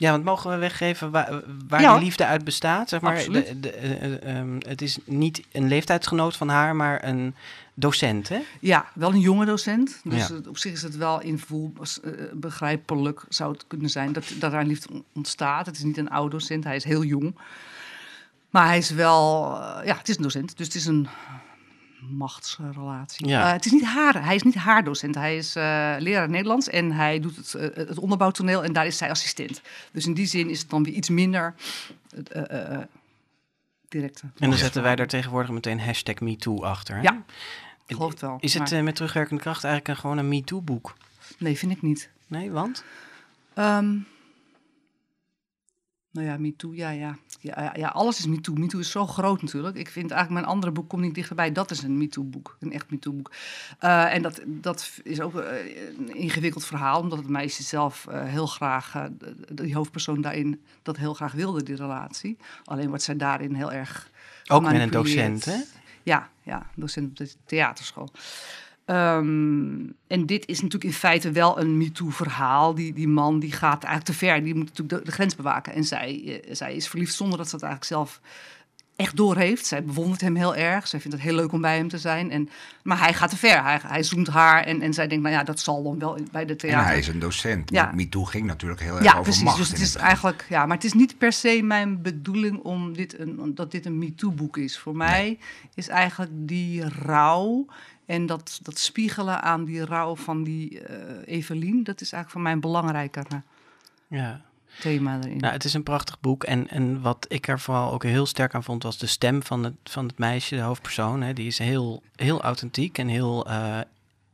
[0.00, 1.94] Ja, want mogen we weggeven waar, waar Ja.
[1.94, 2.88] die liefde uit bestaat?
[2.88, 3.46] Zeg maar, Absoluut.
[3.46, 7.34] de, de, eh, eh, ehm, het is niet een leeftijdsgenoot van haar, maar een
[7.74, 8.38] docent, hè?
[8.60, 10.00] Ja, wel een jonge docent.
[10.04, 10.34] Dus Ja.
[10.48, 11.72] op zich is het wel invoel,
[12.02, 15.66] eh, begrijpelijk zou het kunnen zijn dat, dat een liefde on- ontstaat.
[15.66, 17.38] Het is niet een oude docent, hij is heel jong.
[18.50, 19.50] Maar hij is wel,
[19.84, 21.08] ja, het is een docent, dus het is een
[22.08, 23.26] machtsrelatie.
[23.26, 23.46] Ja.
[23.46, 25.14] Eh, het is niet haar, hij is niet haar docent.
[25.14, 28.96] Hij is eh, leraar Nederlands en hij doet het, eh, het onderbouwtoneel en daar is
[28.96, 29.60] zij assistent.
[29.92, 31.54] Dus in die zin is het dan weer iets minder
[33.88, 34.22] directe.
[34.38, 36.94] En dan zetten wij daar tegenwoordig meteen hashtag MeToo achter.
[36.94, 37.02] Hè?
[37.02, 37.22] Ja,
[37.86, 38.36] ik geloof het wel.
[38.40, 40.96] Is het maar- met terugwerkende kracht eigenlijk een, gewoon een MeToo-boek?
[41.38, 42.10] Nee, vind ik niet.
[42.26, 42.84] Nee, want?
[43.54, 43.96] Ehm,
[46.12, 47.16] nou ja, MeToo, ja, ja.
[47.40, 48.54] Ja, ja, alles is MeToo.
[48.54, 49.76] MeToo is zo groot natuurlijk.
[49.76, 51.52] Ik vind eigenlijk mijn andere boek komt niet dichterbij.
[51.52, 53.30] Dat is een MeToo-boek, een echt MeToo-boek.
[53.78, 58.24] Eh, en dat, dat is ook eh, een ingewikkeld verhaal, omdat het meisje zelf eh,
[58.24, 59.08] heel graag,
[59.52, 62.36] die hoofdpersoon daarin, dat heel graag wilde, die relatie.
[62.64, 64.10] Alleen wordt zij daarin heel erg.
[64.46, 65.58] Ook met een docent, hè?
[66.02, 68.10] Ja, ja, docent op de theaterschool.
[68.90, 72.74] Ehm, en dit is natuurlijk in feite wel een MeToo-verhaal.
[72.74, 74.44] Die, die man die gaat eigenlijk te ver.
[74.44, 75.72] Die moet natuurlijk de, de grens bewaken.
[75.74, 78.20] En zij, eh, zij is verliefd zonder dat ze het eigenlijk zelf
[78.96, 79.66] echt doorheeft.
[79.66, 80.86] Zij bewondert hem heel erg.
[80.88, 82.30] Zij vindt het heel leuk om bij hem te zijn.
[82.30, 82.48] En,
[82.82, 83.62] maar hij gaat te ver.
[83.62, 84.62] Hij, hij zoent haar.
[84.64, 86.86] En, en zij denkt, nou ja, dat zal dan wel bij de En theater.
[86.86, 87.70] hij is een docent.
[87.70, 87.92] Ja.
[87.94, 89.42] MeToo ging natuurlijk heel erg Ja, over precies.
[89.42, 89.56] macht.
[89.56, 92.92] Dus het is het- eigenlijk, ja, maar het is niet per se mijn bedoeling om
[92.96, 94.78] dit een, dat dit een MeToo-boek is.
[94.78, 95.38] Voor mij
[95.74, 97.66] is eigenlijk die rouw
[98.10, 102.40] en dat, dat spiegelen aan die rouw van die eh Evelien, dat is eigenlijk voor
[102.40, 103.38] mij een belangrijker eh,
[104.06, 104.40] Ja.
[104.80, 105.36] thema erin.
[105.36, 106.44] Nou, het is een prachtig boek.
[106.44, 109.64] En, en wat ik er vooral ook heel sterk aan vond, was de stem van
[109.64, 111.22] het, van het meisje, de hoofdpersoon.
[111.22, 111.32] Hè.
[111.32, 113.78] Die is heel, heel authentiek en heel eh,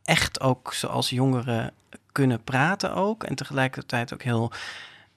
[0.05, 1.73] echt ook zoals jongeren
[2.13, 3.25] kunnen praten ook.
[3.25, 4.53] En tegelijkertijd ook heel,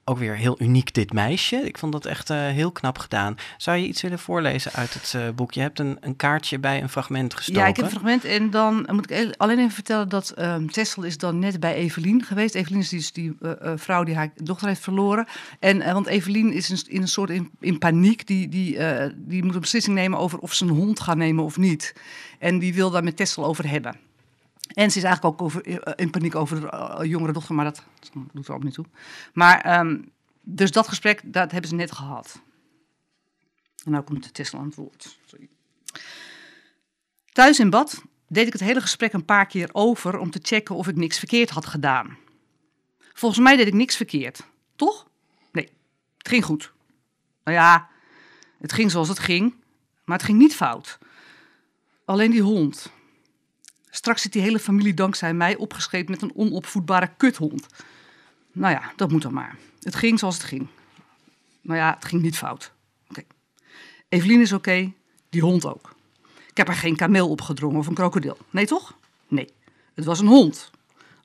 [0.09, 1.55] ook weer heel uniek dit meisje.
[1.55, 3.35] Ik vond dat echt eh, heel knap gedaan.
[3.57, 5.51] Zou je iets willen voorlezen uit het eh, boek?
[5.51, 7.61] Je hebt een, een kaartje bij een fragment gestoken.
[7.61, 11.03] Ja, ik heb een fragment en dan moet ik alleen even vertellen dat ehm Tessel
[11.03, 12.55] is dan net bij Evelien geweest.
[12.55, 15.27] Evelien is dus die eh, vrouw die haar dochter heeft verloren.
[15.59, 18.27] En, want Evelien is in een soort in, in paniek.
[18.27, 18.77] Die, die,
[19.15, 21.93] die moet een beslissing nemen over of ze een hond gaat nemen of niet.
[22.39, 24.08] En die wil daar met Tessel over hebben.
[24.73, 27.83] En ze is eigenlijk ook eh, in paniek over de eh, jongere dochter, maar dat
[28.33, 28.85] doet er ook niet toe.
[29.33, 30.01] Maar ehm,
[30.41, 32.41] dus dat gesprek, dat hebben ze net gehad.
[33.85, 35.17] En nou komt Tessel aan het woord.
[35.25, 35.49] Sorry.
[37.31, 40.75] Thuis in bad deed ik het hele gesprek een paar keer over om te checken
[40.75, 42.17] of ik niks verkeerd had gedaan.
[43.13, 44.43] Volgens mij deed ik niks verkeerd,
[44.75, 45.07] toch?
[45.51, 45.69] Nee,
[46.17, 46.71] het ging goed.
[47.43, 47.89] Nou ja,
[48.59, 49.55] Het ging zoals het ging,
[50.05, 50.97] maar het ging niet fout.
[52.05, 52.91] Alleen die hond.
[53.89, 57.67] Straks zit die hele familie dankzij mij opgescheept met een onopvoedbare kuthond.
[58.51, 59.57] Nou ja, dat moet dan maar.
[59.79, 60.67] Het ging zoals het ging.
[61.61, 62.71] Maar ja, het ging niet fout.
[64.09, 64.93] Evelien is oké,
[65.29, 65.95] die hond ook.
[66.49, 68.37] Ik heb er geen kameel opgedrongen of een krokodil.
[68.49, 68.97] Nee, toch?
[69.27, 69.49] Nee.
[69.93, 70.71] Het was een hond.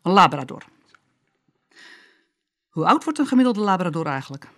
[0.02, 0.62] Een labrador.
[2.68, 4.48] Hoe oud wordt een gemiddelde labrador eigenlijk?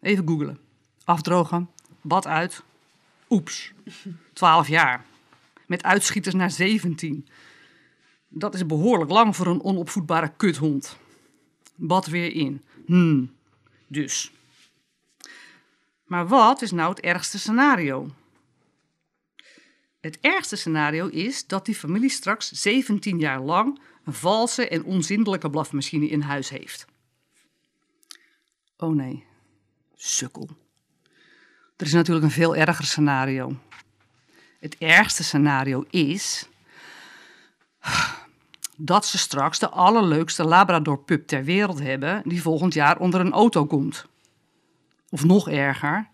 [0.00, 0.58] Even googelen.
[1.04, 1.70] Afdrogen,
[2.00, 2.62] bad uit.
[3.28, 3.72] Oeps,
[4.32, 5.04] 12 jaar.
[5.70, 7.28] Met uitschieters naar 17.
[8.28, 10.96] Dat is behoorlijk lang voor een onopvoedbare kuthond.
[11.74, 12.62] Bad weer in.
[12.86, 13.32] Hmm,
[13.86, 14.32] dus.
[16.04, 18.10] Maar wat is nou het ergste scenario?
[20.00, 25.50] Het ergste scenario is dat die familie straks 17 jaar lang een valse en onzindelijke
[25.50, 26.86] blafmachine in huis heeft.
[28.76, 29.24] Oh nee,
[29.94, 30.48] sukkel.
[31.76, 33.56] Er is natuurlijk een veel erger scenario.
[34.60, 36.48] Het ergste scenario is
[38.76, 43.66] dat ze straks de allerleukste Labrador-pup ter wereld hebben die volgend jaar onder een auto
[43.66, 44.06] komt.
[45.08, 46.08] Of nog erger,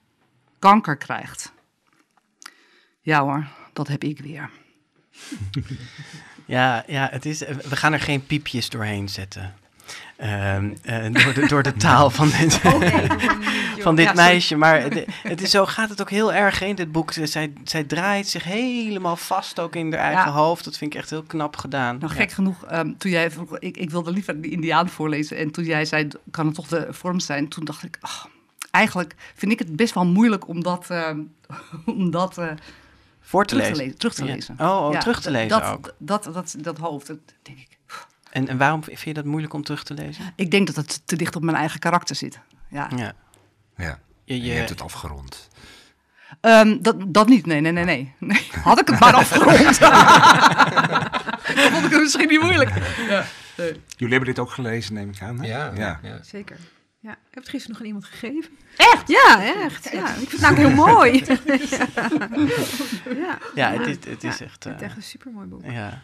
[0.59, 1.53] kanker krijgt.
[3.01, 4.51] Ja hoor, dat heb ik weer.
[6.45, 9.55] Ja, ja het is, we gaan er geen piepjes doorheen zetten.
[10.17, 12.55] Ehm, eh, door, de, door de taal van dit,
[13.87, 14.57] van dit Ja, meisje.
[14.57, 17.13] Maar het, het is zo gaat het ook heel erg in dit boek.
[17.13, 20.39] Zij, zij draait zich helemaal vast ook in haar eigen Ja.
[20.39, 20.65] hoofd.
[20.65, 21.99] Dat vind ik echt heel knap gedaan.
[21.99, 22.19] Nou, Ja.
[22.21, 25.37] gek genoeg, ehm, toen jij, vroeg- ik, ik wilde liever de Indiaan voorlezen.
[25.37, 27.49] En toen jij zei, kan het toch de vorm zijn?
[27.49, 28.29] Toen dacht ik, ach,
[28.71, 31.19] eigenlijk vind ik het best wel moeilijk om dat, ehm,
[31.97, 32.47] om dat eh,
[33.21, 33.99] Voor te terug, lezen.
[33.99, 34.55] terug te lezen.
[34.61, 35.95] Oh, oh, terug te lezen dat, ook.
[35.99, 37.76] Dat, dat, dat, dat hoofd, dat denk ik.
[38.37, 40.33] En, en waarom vind je dat moeilijk om terug te lezen?
[40.37, 42.39] Ik denk dat het te dicht op mijn eigen karakter zit.
[42.71, 42.91] Ja.
[42.97, 43.13] Ja.
[43.77, 43.99] Ja.
[44.25, 45.49] Je, Je, je- hebt het afgerond.
[46.41, 48.15] Ehm, dat, dat niet, nee, nee, nee, nee.
[48.19, 48.49] nee.
[48.63, 49.79] Had ik het maar afgerond.
[51.57, 52.71] Dan vond ik het misschien niet moeilijk.
[53.09, 53.25] Ja,
[53.57, 53.81] nee.
[53.97, 55.41] Jullie hebben dit ook gelezen, neem ik aan.
[55.41, 55.47] hè?
[55.47, 56.01] Ja, ja.
[56.03, 56.23] ja.
[56.23, 56.57] Zeker.
[57.01, 58.51] Ja, ik heb het gisteren nog aan iemand gegeven.
[58.77, 59.09] Echt?
[59.09, 59.89] Ja, echt.
[59.93, 61.25] Ja, ik vind het nou heel mooi.
[63.23, 63.39] ja.
[63.55, 64.65] Ja, het is, het is Ja, echt...
[64.65, 65.65] Het is eh, echt een supermooi boek.
[65.65, 66.03] Ja.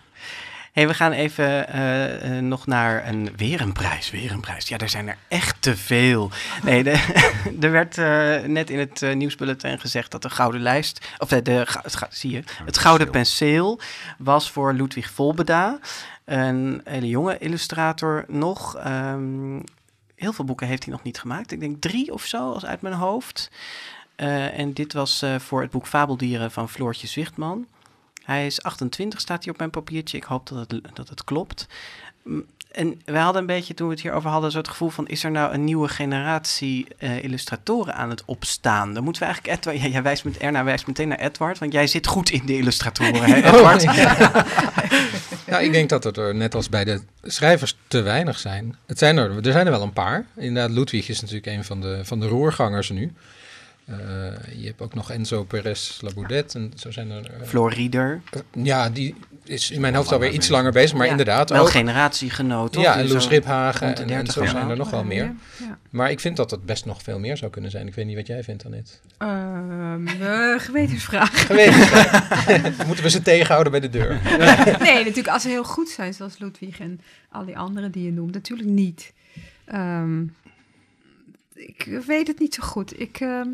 [0.73, 4.69] Hey, we gaan even eh, eh, nog naar een, weer een prijs, weer een prijs.
[4.69, 6.31] Ja, er zijn er echt te veel.
[6.63, 6.91] Nee, de,
[7.61, 12.07] er werd eh, net in het nieuwsbulletin gezegd dat de Gouden Lijst, of de, het,
[12.11, 13.81] zie je, het Gouden Penseel
[14.19, 15.79] was voor Ludwig Volbeda,
[16.25, 18.77] een hele jonge illustrator nog.
[18.77, 19.61] Ehm,
[20.15, 21.53] heel veel boeken heeft hij nog niet gemaakt.
[21.53, 23.51] Ik denk drie of zo, als uit mijn hoofd.
[24.17, 27.67] En dit was voor het boek Fabeldieren van Floortje Zwichtman.
[28.33, 30.17] Hij is 28, staat hier op mijn papiertje.
[30.17, 31.67] Ik hoop dat het, dat het klopt.
[32.25, 35.07] Mm, En wij hadden een beetje, toen we het hierover hadden, zo het gevoel van...
[35.09, 38.95] is er nou een nieuwe generatie eh, illustratoren aan het opstaan?
[38.95, 39.83] Dan moeten we eigenlijk Edward...
[39.83, 42.57] Ja, jij wijst met, Erna wijst meteen naar Edward, want jij zit goed in de
[42.57, 43.89] illustratoren, hè, Edward?
[43.89, 44.17] Oh, ja.
[45.47, 48.77] Nou, ik denk dat het er net als bij de schrijvers te weinig zijn.
[48.87, 50.27] Het zijn er, er zijn er wel een paar.
[50.37, 53.13] Inderdaad, Ludwig is natuurlijk een van de, van de roergangers nu.
[53.93, 57.31] Eh, je hebt ook nog Enzo Perez Laboudet en zo zijn er...
[57.31, 58.21] eh, Floor Rieder.
[58.53, 59.15] ja, die
[59.45, 61.65] is in mijn hoofd alweer iets langer bezig, maar Ja, inderdaad Wel ook.
[62.69, 62.83] toch?
[62.83, 65.35] Ja, en Loes zo Riphagen en, en 30 zo zijn er nog wel meer.
[65.59, 65.79] Ja.
[65.91, 67.87] Maar ik vind dat het best nog veel meer zou kunnen zijn.
[67.87, 68.93] Ik weet niet wat jij vindt, Annette.
[69.19, 71.41] Ehm, eh, gewetensvraag.
[71.47, 72.87] Gewetensvraag.
[72.87, 74.21] Moeten we ze tegenhouden bij de deur?
[74.81, 78.13] nee, natuurlijk als ze heel goed zijn, zoals Ludwig en al die anderen die je
[78.13, 78.35] noemt.
[78.35, 79.13] Natuurlijk niet.
[79.65, 80.23] Ehm,
[81.55, 83.01] ik weet het niet zo goed.
[83.01, 83.49] Ik, ehm,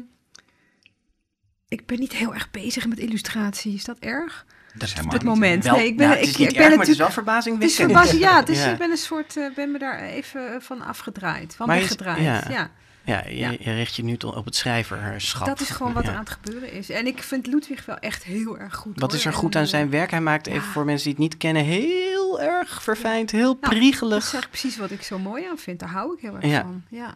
[1.68, 3.74] ik ben niet heel erg bezig met illustratie.
[3.74, 4.44] Is dat erg?
[4.74, 5.64] Dat is Op dit moment.
[5.64, 6.98] Wel, nee, ik ben, nou, het ik, is niet ik ben erg, maar het is
[6.98, 8.42] natuurlijk- Het is verbazing, ja.
[8.42, 8.70] Dus Ja.
[8.72, 12.22] ik ben een soort, eh, ben me daar even van afgedraaid, van Maar je- weggedraaid.
[12.22, 12.42] ja.
[12.48, 12.70] ja.
[13.04, 13.72] Ja, je, Ja.
[13.72, 15.46] richt je nu op het schrijverschap.
[15.46, 16.08] Dat is gewoon wat Ja.
[16.10, 16.90] er aan het gebeuren is.
[16.90, 19.00] En ik vind Ludwig wel echt heel erg goed.
[19.00, 19.18] Wat hoor.
[19.18, 20.10] is er goed aan eh, zijn werk?
[20.10, 24.30] Hij maakt even voor mensen die het niet kennen heel erg verfijnd, heel Nou, priegelig.
[24.30, 25.80] Dat is precies wat ik zo mooi aan vind.
[25.80, 26.60] Daar hou ik heel erg Ja.
[26.60, 26.82] van.
[26.88, 27.14] Ja.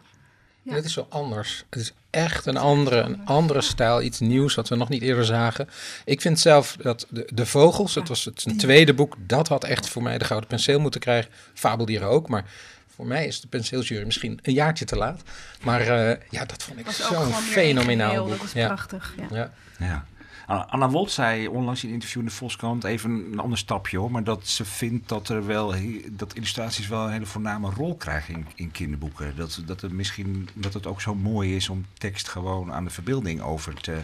[0.61, 0.73] Ja.
[0.73, 1.65] Het is zo anders.
[1.69, 5.25] Het is echt een andere, een andere stijl, iets nieuws wat we nog niet eerder
[5.25, 5.69] zagen.
[6.05, 9.63] Ik vind zelf dat de, de Vogels, het was het zijn tweede boek, dat had
[9.63, 11.31] echt voor mij de Gouden Penseel moeten krijgen.
[11.53, 12.45] Fabeldieren ook, maar
[12.95, 15.21] voor mij is de penseeljury misschien een jaartje te laat.
[15.63, 18.37] Maar eh, ja, dat vond ik zo'n fenomenaal boek.
[18.37, 18.67] Dat is ja.
[18.67, 19.13] prachtig.
[19.17, 19.35] Ja.
[19.35, 19.51] Ja.
[19.77, 20.05] Ja.
[20.45, 23.97] Anna- Anna Wolt zei onlangs in een interview in de Volkskrant, even een ander stapje
[23.97, 25.73] hoor, maar dat ze vindt dat er wel
[26.09, 29.35] dat illustraties wel een hele voorname rol krijgen in, in kinderboeken.
[29.35, 32.89] Dat, dat het misschien dat het ook zo mooi is om tekst gewoon aan de
[32.89, 33.97] verbeelding over te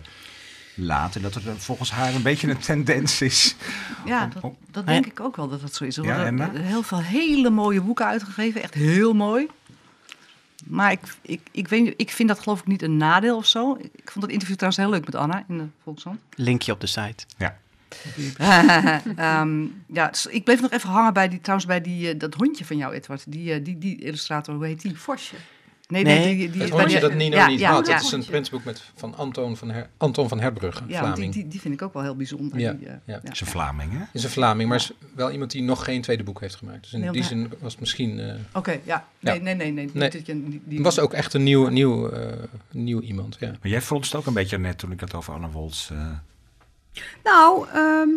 [0.75, 1.21] laten.
[1.21, 3.55] Dat er volgens haar een beetje een tendens is.
[4.05, 5.97] Ja, om- dat, om- dat denk ik ook wel dat dat zo is.
[5.97, 9.47] Er Ja, worden heel veel hele mooie boeken uitgegeven, echt heel mooi.
[10.69, 13.77] Maar ik, ik, ik, weet, ik vind dat geloof ik niet een nadeel of zo.
[13.91, 16.19] Ik vond het interview trouwens heel leuk met Anna in de Volkskrant.
[16.35, 17.25] Linkje op de site.
[17.37, 17.57] Ja.
[19.15, 22.33] Ehm, ja, dus ik bleef nog even hangen bij die, trouwens bij die, eh, dat
[22.33, 23.23] hondje van jou, Edward.
[23.27, 24.99] Die, eh, die, die illustrator, hoe heet die?
[24.99, 25.35] Vosje.
[25.89, 26.19] Nee, Nee.
[26.19, 27.87] nee, die, die Het dat Nino ja, niet ja, had.
[27.87, 27.93] ja.
[27.93, 31.33] Dat is een printsboek met, van Anton van, Her, Anton van Herbrugge, Ja, die, Vlaming.
[31.33, 32.59] die, die vind ik ook wel heel bijzonder.
[32.59, 33.19] Ja, die, eh, ja.
[33.31, 34.03] Is een Vlaming, hè?
[34.13, 36.81] Is een Vlaming, maar is wel iemand die nog geen tweede boek heeft gemaakt.
[36.81, 38.19] Dus in Nee, die zin was het misschien...
[38.19, 39.07] eh, Oké, ja.
[39.19, 39.71] Nee, nee, nee.
[39.71, 39.89] nee.
[39.93, 40.09] Nee.
[40.09, 42.33] Die- die- was ook echt een nieuw, nieuw, eh,
[42.71, 43.47] nieuw iemand, ja.
[43.47, 45.89] Maar jij fronst ook een beetje net toen ik het over Anna Woltz...
[45.91, 46.07] eh,
[47.23, 48.09] Nou, ehm,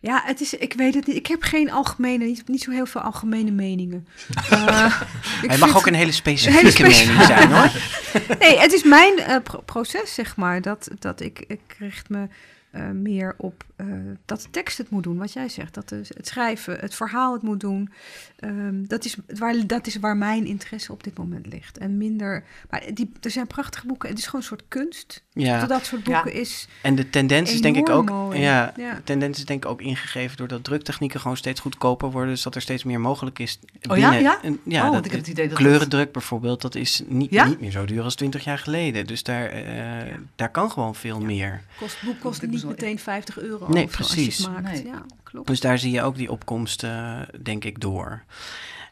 [0.00, 1.16] ja, het is, ik weet het niet.
[1.16, 4.06] Ik heb geen algemene, niet, niet zo heel veel algemene meningen.
[5.42, 7.70] Ik Hij mag ook een hele specifieke Hele mening zijn, hoor.
[8.40, 10.62] nee, het is mijn eh, pro- proces, zeg maar.
[10.62, 12.28] Dat, dat ik, ik richt me
[12.70, 13.86] eh, meer op eh,
[14.24, 15.74] dat de tekst het moet doen, wat jij zegt.
[15.74, 17.90] Dat de, het schrijven, het verhaal het moet doen.
[18.36, 21.78] Ehm, dat, is waar, dat is waar mijn interesse op dit moment ligt.
[21.78, 22.44] En minder...
[22.70, 24.08] Maar die, er zijn prachtige boeken.
[24.08, 25.22] Het is gewoon een soort kunst.
[25.32, 25.66] Ja.
[25.66, 26.68] Dat soort boeken is...
[26.82, 28.40] En de tendens is denk ik ook, mooi.
[28.40, 28.94] ja, Ja.
[28.94, 32.54] de tendens is denk ik ook ingegeven doordat druktechnieken gewoon steeds goedkoper worden, dus dat
[32.54, 33.58] er steeds meer mogelijk is.
[33.88, 34.12] Oh ja?
[34.12, 34.42] Ja?
[34.42, 37.44] En, ja, Oh, dat, ik heb het idee dat kleurendruk bijvoorbeeld, dat is niet, Ja?
[37.44, 39.06] niet meer zo duur als 20 jaar geleden.
[39.06, 41.60] Dus daar, eh, daar kan gewoon veel meer.
[41.78, 44.36] Kost, boek kost niet meteen 50 euro Nee, precies.
[44.38, 44.62] je maakt.
[44.62, 44.86] Nee.
[44.86, 45.46] Ja, klopt.
[45.46, 48.22] Dus daar zie je ook die opkomst, eh, denk ik, door.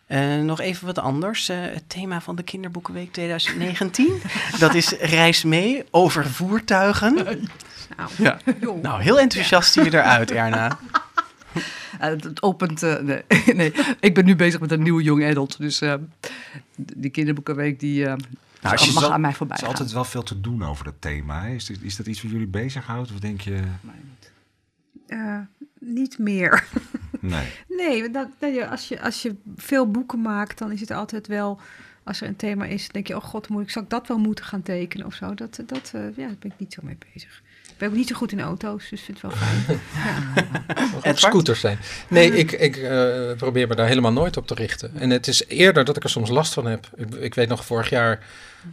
[0.07, 1.49] Eh, nog even wat anders.
[1.49, 4.21] Eh, het thema van de Kinderboekenweek 2019.
[4.59, 7.15] dat is reis mee over voertuigen.
[7.15, 8.39] Nou, Ja.
[8.83, 10.79] Nou, heel enthousiast zie je eruit, Erna.
[11.99, 12.81] Eh, het, opent.
[12.81, 13.23] nee,
[13.55, 15.59] nee, ik ben nu bezig met een nieuwe young adult.
[15.59, 15.95] Dus eh,
[16.77, 18.07] die kinderboekenweek die
[18.63, 19.77] Nou, mag aan mij voorbij Er is gaan.
[19.79, 21.43] altijd wel veel te doen over dat thema.
[21.43, 21.55] Hè?
[21.55, 23.11] Is, dit- is dat iets wat jullie bezighoudt?
[23.13, 23.63] Of denk je...
[25.07, 25.39] Eh,
[25.79, 26.65] niet meer.
[27.21, 27.53] Nee.
[27.69, 28.29] Nee, dat,
[28.71, 31.61] als, je, als je veel boeken maakt, dan is het altijd wel...
[32.05, 34.19] Als er een thema is, denk je, oh god, moet ik, zou ik dat wel
[34.19, 35.35] moeten gaan tekenen of zo?
[35.35, 37.43] Dat, dat, eh, ja, daar ben ik niet zo mee bezig.
[37.79, 39.81] Ik ben ook niet zo goed in auto's, dus vind het wel fijn.
[41.03, 41.11] ja.
[41.11, 41.79] Ook scooters zijn.
[42.09, 44.91] Nee, ik, ik eh, probeer me daar helemaal nooit op te richten.
[44.95, 46.89] En het is eerder dat ik er soms last van heb.
[46.97, 48.25] Ik, ik weet nog, vorig jaar,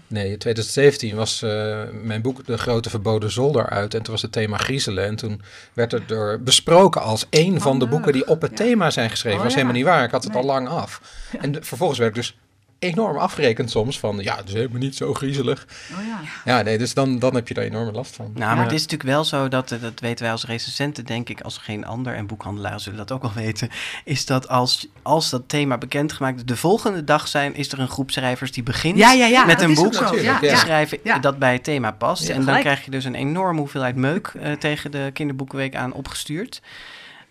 [0.08, 3.94] nee, 2017 was eh, mijn boek De Grote Verboden Zolder uit.
[3.94, 5.06] En toen was het thema griezelen.
[5.06, 5.42] En toen
[5.74, 9.38] werd het door besproken als één van de boeken die op het thema zijn geschreven.
[9.38, 9.60] Oh, was ja.
[9.60, 10.04] helemaal niet waar.
[10.04, 10.42] Ik had het Nee.
[10.42, 11.02] al lang af.
[11.40, 12.38] En de- vervolgens werd ik dus
[12.80, 15.68] enorm afgerekend soms van, ja, het is helemaal niet zo griezelig.
[15.92, 16.20] Oh ja.
[16.56, 18.26] Ja, nee, dus dan, dan heb je daar enorme last van.
[18.34, 18.64] Nou, maar Ja.
[18.64, 21.58] het is natuurlijk wel zo dat, eh, dat weten wij als recensenten, denk ik, als
[21.58, 23.70] geen ander, en boekhandelaren zullen dat ook wel weten,
[24.04, 27.88] is dat als, als dat thema bekendgemaakt is, de volgende dag zijn, is er een
[27.90, 30.10] groep schrijvers die begint Ja, ja, ja, met een boek zo.
[30.10, 31.20] te schrijven Ja.
[31.20, 32.22] dat bij het thema past.
[32.24, 32.64] Ja, en dan gelijk.
[32.64, 36.62] krijg je dus een enorme hoeveelheid meuk eh, tegen de kinderboekenweek aan opgestuurd.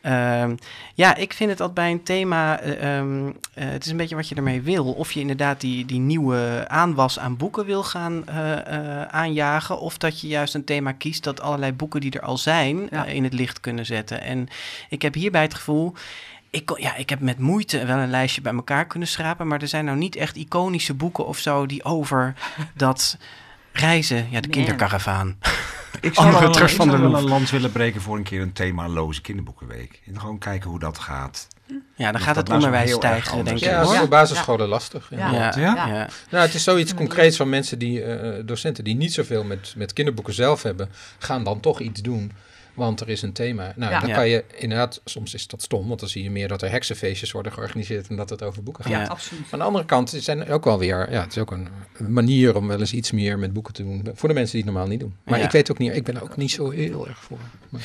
[0.05, 0.55] Ehm,
[0.95, 4.15] ja, ik vind het altijd bij een thema, eh, ehm, eh, het is een beetje
[4.15, 4.93] wat je ermee wil.
[4.93, 9.79] Of je inderdaad die, die nieuwe aanwas aan boeken wil gaan eh, aanjagen.
[9.81, 13.05] Of dat je juist een thema kiest dat allerlei boeken die er al zijn Ja.
[13.05, 14.21] in het licht kunnen zetten.
[14.21, 14.49] En
[14.89, 15.93] ik heb hierbij het gevoel...
[16.51, 19.47] Ik, kon- ja, ik heb met moeite wel een lijstje bij elkaar kunnen schrapen.
[19.49, 22.35] Maar er zijn nou niet echt iconische boeken of zo die over
[22.75, 23.17] dat
[23.75, 24.27] reizen.
[24.31, 25.39] Ja, de kinderkaravaan.
[26.01, 27.21] Ik zou, wel, ik van zou der wel Loef.
[27.23, 30.01] een land willen breken voor een keer een themaloze kinderboekenweek.
[30.07, 31.49] En gewoon kijken hoe dat gaat.
[31.97, 33.65] Ja, dan gaat het onderwijs stijgen, denk ik.
[33.65, 33.99] Ja, dat is hoor.
[33.99, 35.07] voor basisscholen lastig.
[35.11, 35.25] Ja.
[35.27, 35.55] inderdaad.
[35.55, 35.75] Ja?
[35.75, 36.09] Ja.
[36.31, 39.93] Nou, het is zoiets concreets van mensen die, eh, docenten die niet zoveel met, met
[39.93, 42.33] kinderboeken zelf hebben, gaan dan toch iets doen.
[42.75, 43.73] Want er is een thema.
[43.77, 44.01] Nou, Ja.
[44.01, 46.71] dan kan je inderdaad, soms is dat stom, want dan zie je meer dat er
[46.71, 48.93] heksenfeestjes worden georganiseerd en dat het over boeken gaat.
[48.93, 49.05] Ja.
[49.05, 49.43] absoluut.
[49.51, 51.69] Aan de andere kant zijn er ook wel weer, ja, het is ook een
[52.09, 54.09] manier om wel eens iets meer met boeken te doen.
[54.15, 55.15] Voor de mensen die het normaal niet doen.
[55.25, 57.39] Maar ik weet ook niet, ik ben er ook niet zo heel erg voor.
[57.69, 57.83] Maar-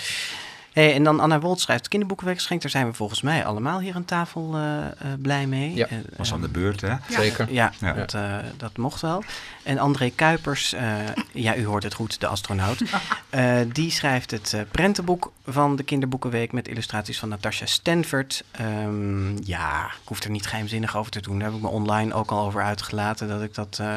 [0.80, 2.47] Hey, en dan Anna Wolt schrijft kinderboekenweek.
[2.61, 4.91] Daar zijn we volgens mij allemaal hier aan tafel eh, eh,
[5.22, 5.73] blij mee.
[5.73, 5.88] Ja.
[5.88, 6.95] Eh, Was aan de beurt, hè?
[7.10, 7.51] Zeker.
[7.51, 7.93] Ja, Ja.
[7.93, 9.23] Dat, eh, dat mocht wel.
[9.64, 10.93] En André Kuipers, eh,
[11.34, 12.81] ja, u hoort het goed, de astronaut.
[13.30, 18.43] eh, die schrijft het eh, prentenboek van de Kinderboekenweek met illustraties van Natasha Stanford.
[18.51, 21.39] Ehm, ja, ik hoef er niet geheimzinnig over te doen.
[21.39, 23.27] Daar heb ik me online ook al over uitgelaten.
[23.27, 23.95] Dat ik dat eh,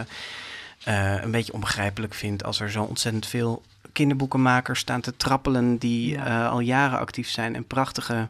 [0.84, 6.08] eh, een beetje onbegrijpelijk vind als er zo ontzettend veel kinderboekenmakers staan te trappelen die
[6.10, 6.26] Ja.
[6.44, 8.28] eh, al jaren actief zijn en prachtige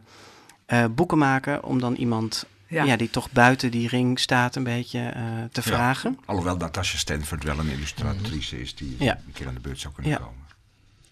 [0.67, 1.65] eh, boeken maken.
[1.65, 2.85] Om dan iemand Ja.
[2.85, 2.97] ja.
[2.97, 5.23] die toch buiten die ring staat een beetje eh,
[5.53, 5.71] te Ja.
[5.71, 6.19] vragen.
[6.25, 9.13] Alhoewel Natasha Stanford wel een illustratrice is die Ja.
[9.27, 10.19] een keer aan de beurt zou kunnen Ja.
[10.19, 10.41] komen.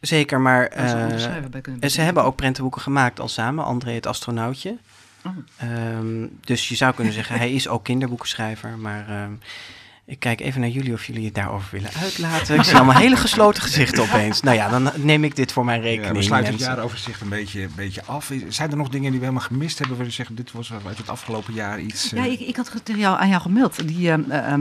[0.01, 3.65] Zeker, maar eh, ze hebben ook prentenboeken gemaakt al samen.
[3.65, 4.77] André het astronautje.
[5.25, 5.37] Oh.
[5.57, 8.79] Ehm, dus je zou kunnen zeggen, hij is ook kinderboekenschrijver.
[8.79, 9.33] Maar ehm,
[10.11, 12.55] Ik kijk even naar jullie of jullie het daarover willen uitlaten.
[12.55, 14.41] Ik zie allemaal hele gesloten gezichten opeens.
[14.41, 16.13] Nou ja, dan neem ik dit voor mijn rekening.
[16.13, 18.33] Ja, we sluiten het jaaroverzicht een beetje, een beetje af.
[18.49, 19.97] Zijn er nog dingen die we helemaal gemist hebben?
[19.97, 22.11] Waar je zeggen, dit was uit het afgelopen jaar iets...
[22.11, 23.89] Ja, eh, ik, ik had het tegen jou, aan jou gemeld.
[23.89, 24.55] Die, ehm, eh,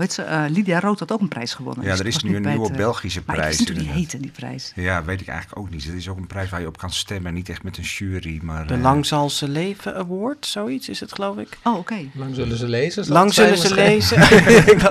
[0.00, 0.22] heet ze?
[0.22, 1.84] eh, Lydia Rood had ook een prijs gewonnen.
[1.84, 3.56] Ja, Dus er dat is nu een nieuwe het, eh, Belgische maar ik prijs.
[3.56, 4.72] wist niet hoe die heette, die prijs.
[4.74, 5.84] Ja, weet ik eigenlijk ook niet.
[5.84, 7.34] Het is ook een prijs waar je op kan stemmen.
[7.34, 8.66] Niet echt met een jury, maar...
[8.66, 11.58] De eh, Lang zal ze leven award, zoiets is het geloof ik.
[11.64, 11.94] Oh, oké.
[12.14, 13.08] Lang zullen ze lezen?
[13.08, 14.18] Lang zullen ze lezen.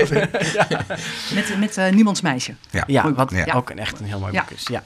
[1.35, 2.53] Met, met eh, Niemands Meisje.
[2.71, 3.53] Ja, Ja, wat Ja.
[3.53, 4.39] ook een, echt een heel mooi Ja.
[4.41, 4.67] boek is.
[4.71, 4.83] Ja.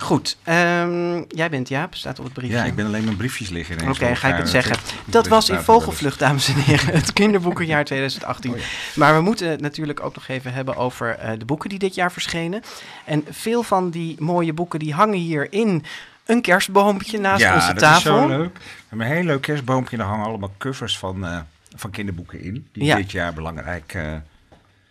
[0.00, 2.56] Goed, ehm, jij bent Jaap, staat op het briefje.
[2.56, 3.88] Ja, ik ben alleen mijn briefjes liggen.
[3.88, 4.76] Oké, ga ik het zeggen.
[5.04, 8.52] Dat was in Vogelvlucht, dames en heren, het kinderboekenjaar 2018.
[8.52, 8.58] Oh
[8.94, 11.94] Maar we moeten het natuurlijk ook nog even hebben over eh, de boeken die dit
[11.94, 12.62] jaar verschenen.
[13.04, 15.84] En veel van die mooie boeken die hangen hier in
[16.24, 18.16] een kerstboompje naast ja, onze dat tafel.
[18.16, 18.54] is zo leuk.
[18.54, 19.96] We hebben een heel leuk kerstboompje.
[19.96, 21.38] Daar hangen allemaal covers van, eh,
[21.74, 22.66] van kinderboeken in.
[22.72, 22.96] Die Ja.
[22.96, 24.12] dit jaar belangrijk eh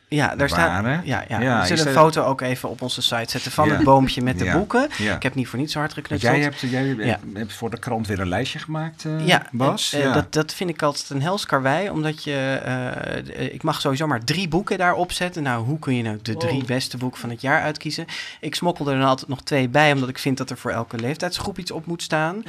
[0.08, 0.68] Ja, daar staat.
[0.70, 1.02] waren.
[1.06, 1.42] Ja, ja.
[1.42, 3.74] Ja, we zullen een foto ook even op onze site zetten van Ja.
[3.76, 4.54] het boompje met de Ja.
[4.58, 4.90] boeken.
[4.98, 5.16] Ja.
[5.16, 6.34] Ik heb niet voor niets zo hard geknutseld.
[6.34, 7.20] jij hebt, jij hebt, Ja.
[7.34, 9.94] hebt voor de krant weer een lijstje gemaakt, eh, Ja, Bas.
[9.94, 12.60] eh, Dat, dat vind ik altijd een hels karwei, omdat je,
[13.36, 15.44] eh, ik mag sowieso maar drie boeken daarop zetten.
[15.44, 16.66] Nou, hoe kun je nou de drie Wow.
[16.66, 18.06] beste boeken van het jaar uitkiezen?
[18.40, 20.98] Ik smokkel er dan altijd nog twee bij, omdat ik vind dat er voor elke
[20.98, 22.44] leeftijdsgroep iets op moet staan.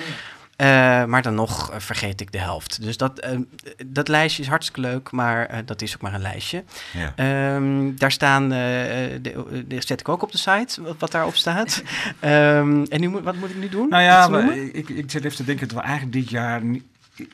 [0.57, 2.83] Eh, maar dan nog eh, vergeet ik de helft.
[2.83, 3.39] Dus dat, eh,
[3.87, 6.65] dat lijstje is hartstikke leuk, maar dat is ook maar een lijstje.
[6.93, 7.13] Ja.
[7.17, 11.83] Ehm, daar staan, de, de zet ik ook op de site, wat, wat daarop staat.
[12.21, 13.89] Ehm, en nu, wat moet ik nu doen?
[13.89, 14.29] Nou ja,
[14.73, 16.85] ik, ik zit even te denken dat we eigenlijk dit jaar niet,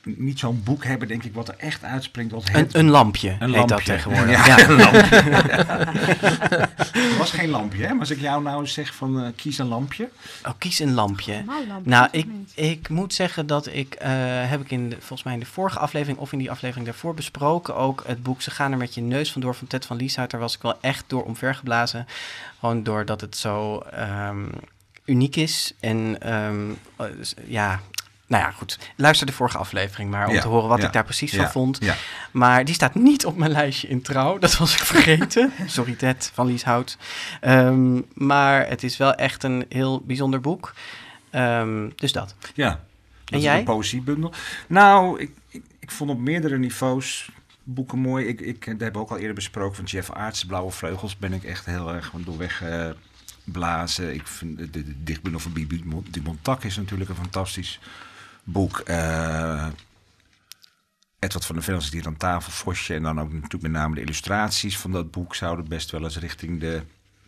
[0.05, 2.33] niet zo'n boek hebben, denk ik, wat er echt uitsspringt.
[2.33, 3.67] Wat Een, het- een lampje Een heet lampje.
[3.77, 4.47] dat tegenwoordig.
[4.47, 4.69] Ja, Ja.
[4.69, 5.17] een lampje.
[6.93, 7.91] Er was geen lampje, hè?
[7.91, 10.09] Maar als ik jou nou zeg van eh, kies een lampje.
[10.47, 11.45] Oh, kies een lampje.
[11.83, 14.11] Nou, ik, ik moet zeggen dat ik, eh,
[14.51, 17.15] heb ik in de, volgens mij in de vorige aflevering of in die aflevering daarvoor
[17.15, 20.31] besproken, ook het boek Ze gaan er met je neus vandoor van Ted van Lieshout.
[20.31, 22.07] Daar was ik wel echt door omvergeblazen.
[22.61, 24.45] Gewoon doordat het zo ehm,
[25.05, 25.73] uniek is.
[25.81, 27.07] En ehm, eh,
[27.47, 27.81] ja,
[28.33, 28.79] nou ja, goed.
[28.97, 31.43] Luister de vorige aflevering maar om Ja, te horen wat ja, ik daar precies ja,
[31.43, 31.79] van vond.
[31.81, 31.95] ja.
[32.31, 34.39] Maar die staat niet op mijn lijstje in trouw.
[34.39, 35.53] Dat was ik vergeten.
[35.67, 36.97] Sorry Ted van Lieshout.
[37.41, 40.75] Ehm, maar het is wel echt een heel bijzonder boek.
[41.31, 42.35] Ehm, dus dat.
[42.55, 42.69] Ja.
[42.71, 42.81] Dat
[43.25, 43.59] En is jij?
[43.59, 44.33] Een poëziebundel.
[44.67, 47.31] Nou, ik, ik, ik vond op meerdere niveaus
[47.63, 48.27] boeken mooi.
[48.27, 51.17] Ik, ik, dat hebben we ook al eerder besproken van Jeff Aarts, Blauwe Vleugels.
[51.17, 52.89] Ben ik echt heel erg van doorweg eh,
[53.45, 54.15] blazen.
[54.15, 57.81] Ik vind de, de, de dichtbundel van Bibi Mon- Dumont Tak is natuurlijk een fantastisch
[58.44, 58.78] boek.
[58.78, 59.66] Eh
[61.19, 62.94] Edward van der Vel zit hier aan tafel, Vosje.
[62.94, 66.19] En dan ook natuurlijk met name de illustraties van dat boek zouden best wel eens
[66.19, 66.82] richting de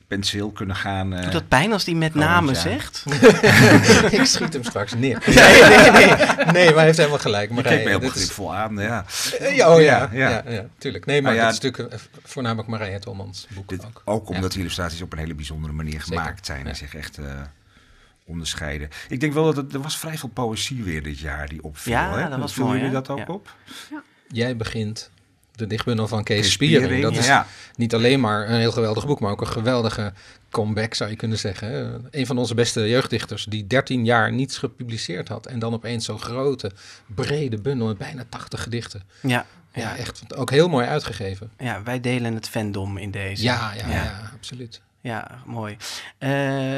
[0.09, 1.13] penseel kunnen gaan.
[1.15, 3.05] eh, Doet dat pijn als die met name zegt?
[4.19, 5.23] ik schiet hem straks neer.
[5.27, 6.07] Nee, nee, nee.
[6.53, 7.51] Nee, maar hij heeft helemaal gelijk.
[7.51, 9.05] Maar kijkt me heel dit is- begripvol aan, ja.
[9.39, 10.51] Eh, ja, oh ja, Ja, ja, ja.
[10.51, 11.07] ja, tuurlijk.
[11.07, 14.03] Nee, maar ja, dat is natuurlijk voornamelijk Marije Tolmans boek ook.
[14.05, 14.49] ook omdat Ja.
[14.49, 17.25] die illustraties op een hele bijzondere manier Zeker, gemaakt zijn en zich echt eh,
[18.27, 18.89] onderscheiden.
[19.09, 21.93] Ik denk wel dat het, er was vrij veel poëzie weer dit jaar die opviel.
[21.93, 22.29] Ja, hè?
[22.29, 23.25] dat was jullie dat ook Ja.
[23.29, 23.57] op?
[24.29, 25.11] Jij begint
[25.53, 26.83] de dichtbundel van Kees, Kees Spiering.
[26.85, 27.47] Spiering, Dat is ja.
[27.77, 30.13] niet alleen maar een heel geweldig boek, maar ook een geweldige
[30.51, 32.05] comeback zou je kunnen zeggen.
[32.11, 36.21] Een van onze beste jeugddichters die 13 jaar niets gepubliceerd had en dan opeens zo'n
[36.21, 36.71] grote,
[37.07, 39.03] brede bundel met bijna 80 gedichten.
[39.23, 39.97] Ja, Ja, ja.
[39.97, 41.51] echt ook heel mooi uitgegeven.
[41.59, 43.43] Ja, wij delen het fandom in deze.
[43.43, 44.81] Ja, ja, ja, absoluut.
[45.05, 45.77] Ja, mooi.
[46.19, 46.31] Eh,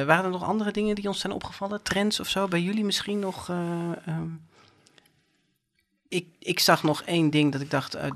[0.05, 1.82] waren er nog andere dingen die ons zijn opgevallen?
[1.82, 2.48] Trends of zo?
[2.48, 3.48] Bij jullie misschien nog?
[3.48, 3.57] eh,
[4.07, 4.28] ehm,
[6.09, 8.11] ik, ik zag nog één ding dat ik dacht, eh,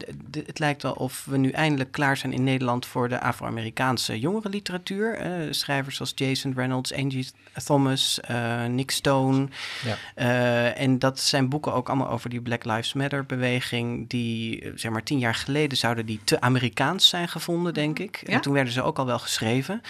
[0.46, 5.14] het lijkt wel of we nu eindelijk klaar zijn in Nederland voor de Afro-Amerikaanse jongerenliteratuur.
[5.14, 7.28] Eh, schrijvers zoals Jason Reynolds, Angie
[7.64, 9.48] Thomas, eh, Nick Stone.
[9.84, 9.96] Ja.
[10.14, 14.08] Eh, en dat zijn boeken ook allemaal over die Black Lives Matter beweging.
[14.08, 18.22] Die, zeg maar, tien jaar geleden zouden die te Amerikaans zijn gevonden, denk ik.
[18.26, 18.32] Ja?
[18.32, 19.82] En toen werden ze ook al wel geschreven.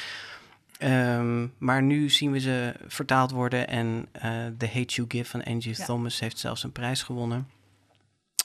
[0.78, 5.44] Ehm, maar nu zien we ze vertaald worden en eh The Hate You Give van
[5.44, 5.84] Angie Ja.
[5.84, 7.48] Thomas heeft zelfs een prijs gewonnen.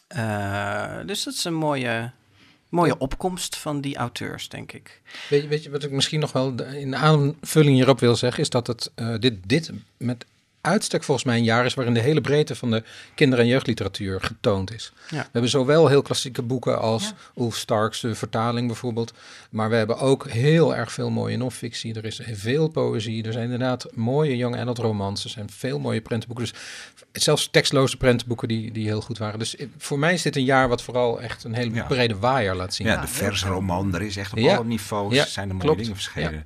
[0.07, 2.11] Eh, dus dat is een mooie,
[2.69, 5.01] mooie opkomst van die auteurs, denk ik.
[5.29, 8.41] Weet je, weet je wat ik misschien nog wel de- in aanvulling hierop wil zeggen,
[8.41, 10.25] is dat het, eh, dit, dit met
[10.65, 12.83] uitstek volgens mij een jaar is waarin de hele breedte van de
[13.15, 14.91] kinder- en jeugdliteratuur getoond is.
[15.09, 15.17] Ja.
[15.21, 17.41] We hebben zowel heel klassieke boeken als Ja.
[17.43, 19.13] Ulf Starks de vertaling bijvoorbeeld,
[19.49, 21.93] maar we hebben ook heel erg veel mooie non-fictie.
[21.95, 26.01] Er is veel poëzie, er zijn inderdaad mooie young adult romans, er zijn veel mooie
[26.01, 26.45] prentenboeken.
[26.45, 26.53] Dus
[27.23, 29.39] zelfs tekstloze prentenboeken die, die heel goed waren.
[29.39, 31.83] Dus eh, voor mij is dit een jaar wat vooral echt een hele Ja.
[31.85, 32.87] brede waaier laat zien.
[32.87, 34.55] Ja, de versroman, er is echt op Ja.
[34.55, 35.79] alle niveaus Ja, zijn er mooie klopt.
[35.79, 36.45] dingen verschenen.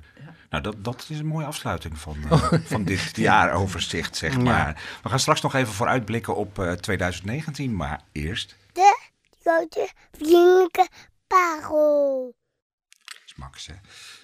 [0.50, 2.52] Nou, dat, dat is een mooie afsluiting van, eh, Oh.
[2.64, 4.38] van dit jaaroverzicht, zeg Ja.
[4.40, 4.82] maar.
[5.02, 8.56] We gaan straks nog even vooruitblikken op eh, 2019, maar eerst...
[8.72, 8.98] De
[9.42, 10.88] grote vriendelijke
[11.26, 12.34] parel.
[13.36, 13.66] Max.
[13.66, 13.74] Hè?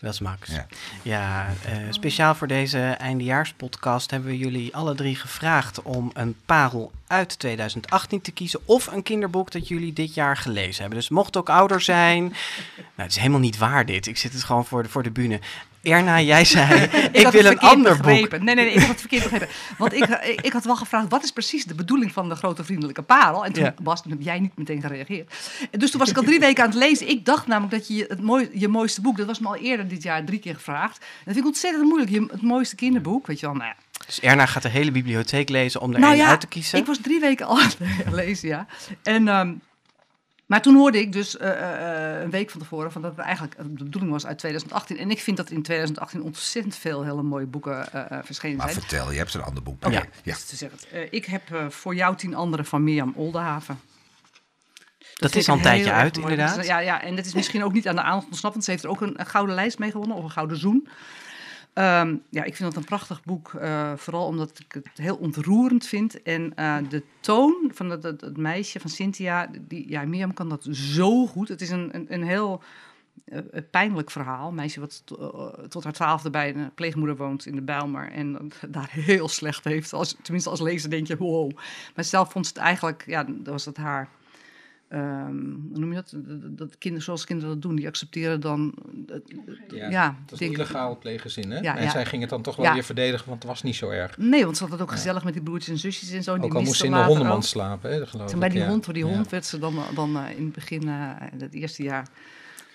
[0.01, 0.51] Dat is Max.
[0.51, 0.67] Ja.
[1.03, 6.93] Ja, eh, speciaal voor deze eindejaarspodcast hebben we jullie alle drie gevraagd om een parel
[7.07, 10.99] uit 2018 te kiezen of een kinderboek dat jullie dit jaar gelezen hebben.
[10.99, 12.23] Dus mocht ook ouder zijn.
[12.23, 12.37] nou,
[12.97, 14.07] het is helemaal niet waar dit.
[14.07, 15.41] Ik zit het gewoon voor de, voor de bühne.
[15.87, 18.31] Erna, jij zei, ik, wil een ander boek.
[18.31, 19.49] Nee, nee, nee, ik had het verkeerd begrepen.
[19.79, 22.65] Want ik, ik, ik had wel gevraagd, wat is precies de bedoeling van de grote
[22.65, 23.45] vriendelijke parel?
[23.45, 23.75] En toen, Ja.
[23.83, 25.35] Bas, toen heb jij niet meteen gereageerd.
[25.71, 27.09] En dus toen was ik al drie weken aan het lezen.
[27.09, 29.57] Ik dacht namelijk dat je je het mooi, je mooiste boek, dat was me al
[29.57, 30.99] eerder dit jaar drie keer gevraagd.
[30.99, 33.55] En dat vind ik ontzettend moeilijk, je, het mooiste kinderboek, weet je wel.
[33.55, 33.77] Nou, ja.
[34.07, 36.79] Dus Erna gaat de hele bibliotheek lezen om er nou ja, uit te kiezen.
[36.79, 38.67] ik was drie weken al aan het lezen, ja.
[39.03, 39.29] En...
[39.29, 39.53] ehm,
[40.47, 43.57] maar toen hoorde ik dus eh, eh, een week van tevoren van dat het eigenlijk
[43.57, 44.99] de bedoeling was uit 2018.
[44.99, 48.69] En ik vind dat in 2018 ontzettend veel hele mooie boeken eh, eh, verschenen Maar
[48.71, 48.81] zijn.
[48.81, 49.89] vertel, je hebt een ander boek.
[49.91, 50.05] Ja.
[50.25, 50.79] dus te zeggen.
[50.91, 53.81] Eh, ik heb eh, voor jou tien andere van Mirjam Oldenhaven.
[55.15, 56.33] Dat is al een tijdje uit, mooi.
[56.33, 56.67] inderdaad.
[56.67, 58.85] Ja, ja, en dat is misschien ook niet aan de aandacht ontsnapt, want ze heeft
[58.85, 60.89] er ook een, een gouden lijst mee gewonnen, of een gouden zoen.
[61.77, 65.87] Ehm, ja, ik vind dat een prachtig boek, eh, vooral omdat ik het heel ontroerend
[65.87, 66.23] vind.
[66.23, 70.67] En eh, de toon van het, het meisje, van Cynthia, die, ja, Mirjam kan dat
[70.71, 71.49] zo goed.
[71.49, 72.63] Het is een, een, een heel
[73.25, 73.39] eh,
[73.71, 74.49] pijnlijk verhaal.
[74.49, 78.11] Een meisje wat to- tot haar twaalfde bij een pleegmoeder woont in de Bijlmer.
[78.13, 79.93] En daar heel slecht heeft.
[79.93, 81.51] Als, tenminste als lezer denk je, wow.
[81.95, 84.09] Maar zelf vond ze het eigenlijk, ja, dat was het haar...
[84.89, 85.37] ehm,
[85.71, 86.11] hoe noem je dat?
[86.17, 88.75] Dat, dat kinderen, zoals kinderen dat doen, die accepteren dan...
[89.09, 91.59] eh, Ja, ja, dat is denk- illegaal plegen hè?
[91.59, 91.91] Ja, en ja.
[91.91, 92.73] zij ging het dan toch wel Ja.
[92.75, 94.19] weer verdedigen, want het was niet zo erg.
[94.19, 96.31] Nee, want ze had het ook gezellig met die broertjes en zusjes en zo.
[96.35, 97.43] en Ook die al moest ze in de hondenmand ook.
[97.49, 98.69] slapen, hè, geloof Toen bij ik, die ja.
[98.69, 99.13] hond, door die Ja.
[99.15, 102.09] hond werd ze dan, dan eh, in het begin, eh, het eerste jaar.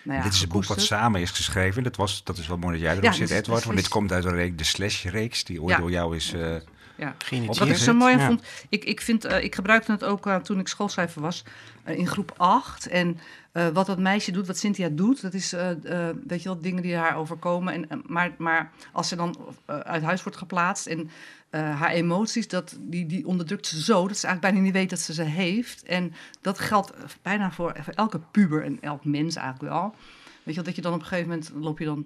[0.04, 1.84] Nou ja, dit is een boek wat samen is geschreven.
[1.84, 3.64] Dat, was, dat is wel mooi dat jij erop Ja, zit, Edward.
[3.64, 5.78] Want dit komt uit de, reek, de Slash-reeks, die ooit Ja.
[5.80, 6.56] door jou is eh
[7.02, 7.16] Ja.
[7.46, 8.26] Wat ik zo mooi Ja.
[8.26, 11.44] vond, ik, ik, vind, eh, ik gebruikte het ook eh, toen ik schoolschrijver was,
[11.84, 12.88] eh, in groep 8.
[12.88, 13.20] En
[13.52, 15.70] eh, wat dat meisje doet, wat Cynthia doet, dat is, eh,
[16.10, 17.90] eh, weet je wel, dingen die haar overkomen.
[17.90, 21.10] En, maar, maar als ze dan uit huis wordt geplaatst en
[21.50, 24.90] eh, haar emoties, dat, die, die onderdrukt ze zo, dat ze eigenlijk bijna niet weet
[24.90, 25.84] dat ze ze heeft.
[25.84, 29.96] En dat geldt bijna voor, voor elke puber en elk mens eigenlijk wel.
[30.44, 32.06] Weet je wel, dat je dan op een gegeven moment loop je dan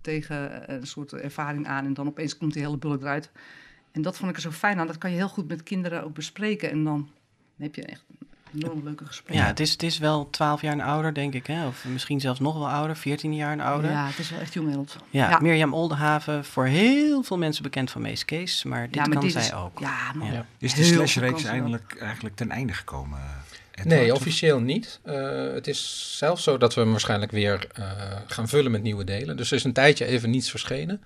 [0.00, 3.30] tegen een soort ervaring aan en dan opeens komt die hele bulk eruit.
[3.96, 4.86] En dat vond ik er zo fijn aan.
[4.86, 6.70] Dat kan je heel goed met kinderen ook bespreken.
[6.70, 7.08] En dan
[7.58, 9.36] heb je echt een enorm leuke gesprek.
[9.36, 11.46] Ja, het is, het is wel 12 jaar en ouder, denk ik.
[11.46, 11.66] Hè?
[11.66, 13.90] Of misschien zelfs nog wel ouder, 14 jaar en ouder.
[13.90, 14.88] Ja, het is wel echt jong.
[15.10, 15.38] Ja, Ja.
[15.40, 19.20] Mirjam Oldenhaven, voor heel veel mensen bekend van Mees Kees, maar dit Ja, maar kan
[19.20, 19.78] dit zij is- ook.
[19.78, 20.32] ja, man.
[20.32, 20.46] Ja.
[20.58, 21.50] Is de Slash-reeks wel.
[21.52, 23.18] eigenlijk, eigenlijk ten einde gekomen?
[23.70, 23.88] Edward?
[24.00, 25.00] Nee, officieel niet.
[25.02, 27.84] Eh, het is zelfs zo dat we hem waarschijnlijk weer eh,
[28.26, 29.36] gaan vullen met nieuwe delen.
[29.36, 31.02] Dus er is een tijdje even niets verschenen.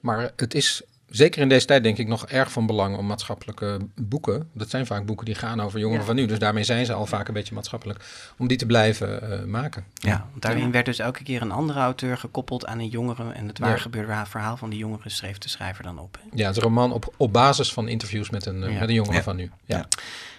[0.00, 3.78] Maar het is zeker in deze tijd denk ik nog erg van belang om maatschappelijke
[3.94, 6.06] boeken, dat zijn vaak boeken die gaan over jongeren Ja.
[6.06, 8.04] van nu, dus daarmee zijn ze al vaak een beetje maatschappelijk,
[8.38, 9.84] om die te blijven eh, maken.
[9.94, 13.32] Ja, want daarin werd dus elke keer een andere auteur gekoppeld aan een jongere.
[13.32, 13.76] En het waar Ja.
[13.76, 16.18] gebeurde verhaal van die jongere schreef de schrijver dan op.
[16.22, 16.28] hè.
[16.36, 18.78] Ja, het is een roman op, op basis van interviews met een, eh, Ja.
[18.78, 19.22] met een jongere Ja.
[19.22, 19.50] van nu.
[19.64, 19.88] Ja.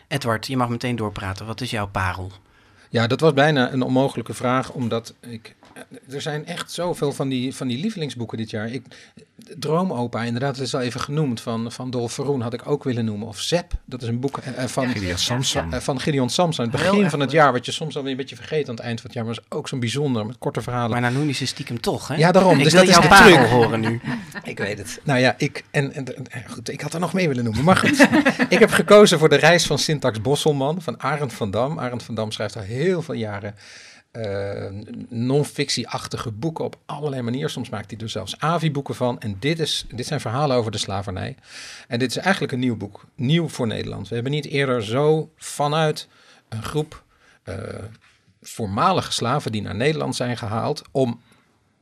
[0.08, 1.46] Edward, je mag meteen doorpraten.
[1.46, 2.32] Wat is jouw parel?
[2.90, 5.56] Ja, dat was bijna een onmogelijke vraag, omdat ik,
[6.12, 8.70] er zijn echt zoveel van die, van die lievelingsboeken dit jaar.
[8.72, 8.84] Ik,
[9.58, 13.06] Droomopa, inderdaad, dat is al even genoemd, van, van Dolf Verroen had ik ook willen
[13.06, 13.28] noemen.
[13.28, 15.74] Of Zep, dat is een boek eh, van, Ja, Gideon Samson.
[15.74, 16.64] eh, van Gideon Samson.
[16.64, 18.98] Het begin van het jaar, wat je soms alweer een beetje vergeet aan het eind
[19.02, 20.90] van het jaar, maar is ook zo'n bijzonder, met korte verhalen.
[20.92, 22.16] Maar nou noem je ze stiekem toch, hè?
[22.16, 22.58] Ja, daarom.
[22.58, 23.50] Ik dus wil dat is jouw de parel truc.
[23.50, 24.02] horen nu.
[24.44, 25.00] Ik weet het.
[25.04, 27.64] Nou ja, ik, en, en, en- goed, ik had er nog mee willen noemen.
[27.64, 28.08] Maar goed,
[28.50, 31.80] ik heb gekozen voor de reis van Syntax Bosselman van Arend van Dam.
[31.80, 33.56] Arend van Dam schrijft al heel veel jaren
[34.12, 34.66] eh,
[35.10, 37.50] non-fictie-achtige boeken op allerlei manieren.
[37.50, 39.20] Soms maakt hij er zelfs AVI-boeken van.
[39.20, 41.36] En dit, is, dit zijn verhalen over de slavernij.
[41.88, 43.06] En dit is eigenlijk een nieuw boek.
[43.16, 44.08] Nieuw voor Nederland.
[44.08, 46.08] We hebben niet eerder zo vanuit
[46.50, 47.04] een groep
[47.44, 47.56] eh,
[48.42, 50.82] voormalige slaven die naar Nederland zijn gehaald...
[50.92, 51.22] om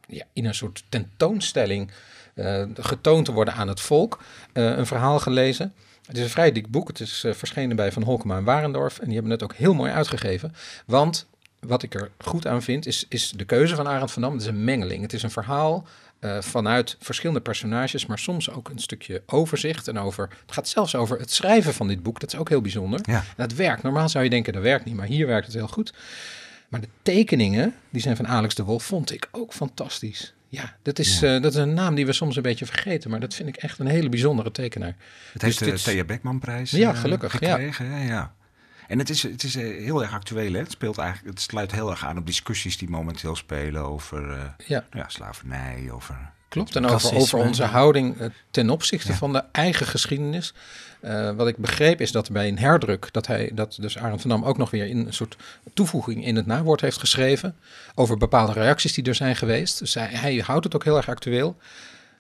[0.08, 1.92] ja, in een soort tentoonstelling
[2.34, 4.24] eh, getoond te worden aan het volk.
[4.54, 5.74] een verhaal gelezen.
[6.06, 6.88] Het is een vrij dik boek.
[6.88, 9.00] Het is verschenen bij Van Holkema en Warendorf.
[9.00, 10.54] En die hebben het ook heel mooi uitgegeven.
[10.86, 11.28] Want
[11.60, 14.32] wat ik er goed aan vind, is, is de keuze van Arend van Dam.
[14.32, 15.02] Het is een mengeling.
[15.02, 15.88] Het is een verhaal
[16.20, 19.88] eh, vanuit verschillende personages, maar soms ook een stukje overzicht.
[19.88, 22.20] En over, het gaat zelfs over het schrijven van dit boek.
[22.20, 23.00] Dat is ook heel bijzonder.
[23.04, 23.24] Ja.
[23.36, 23.84] Dat werkt.
[23.84, 24.96] Normaal zou je denken, dat werkt niet.
[24.96, 25.94] Maar hier werkt het heel goed.
[26.68, 30.34] Maar de tekeningen, die zijn van Alex de Wolf, vond ik ook fantastisch.
[30.50, 33.10] Ja, dat is, eh, dat is een naam die we soms een beetje vergeten.
[33.10, 34.96] Maar dat vind ik echt een hele bijzondere tekenaar.
[35.34, 37.86] Het heeft Dus de Thea Beckmanprijs Ja, eh, gelukkig, gekregen.
[37.86, 37.98] Ja.
[37.98, 38.34] Ja.
[38.88, 40.54] En het is, het is eh, heel erg actueel.
[40.54, 40.60] Hè?
[40.60, 44.68] Het, speelt eigenlijk, het sluit heel erg aan op discussies die momenteel spelen over eh,
[44.68, 44.86] Ja.
[45.08, 50.54] slavernij, over Klopt, en over, over onze houding eh, ten opzichte van de eigen geschiedenis.
[51.36, 54.44] Wat ik begreep is dat bij een herdruk, dat hij, dat dus Arend van Dam
[54.44, 55.38] ook nog weer in een soort
[55.74, 57.56] toevoeging in het nawoord heeft geschreven.
[57.96, 59.80] Over bepaalde reacties die er zijn geweest.
[59.80, 61.58] Dus hij, hij houdt het ook heel erg actueel.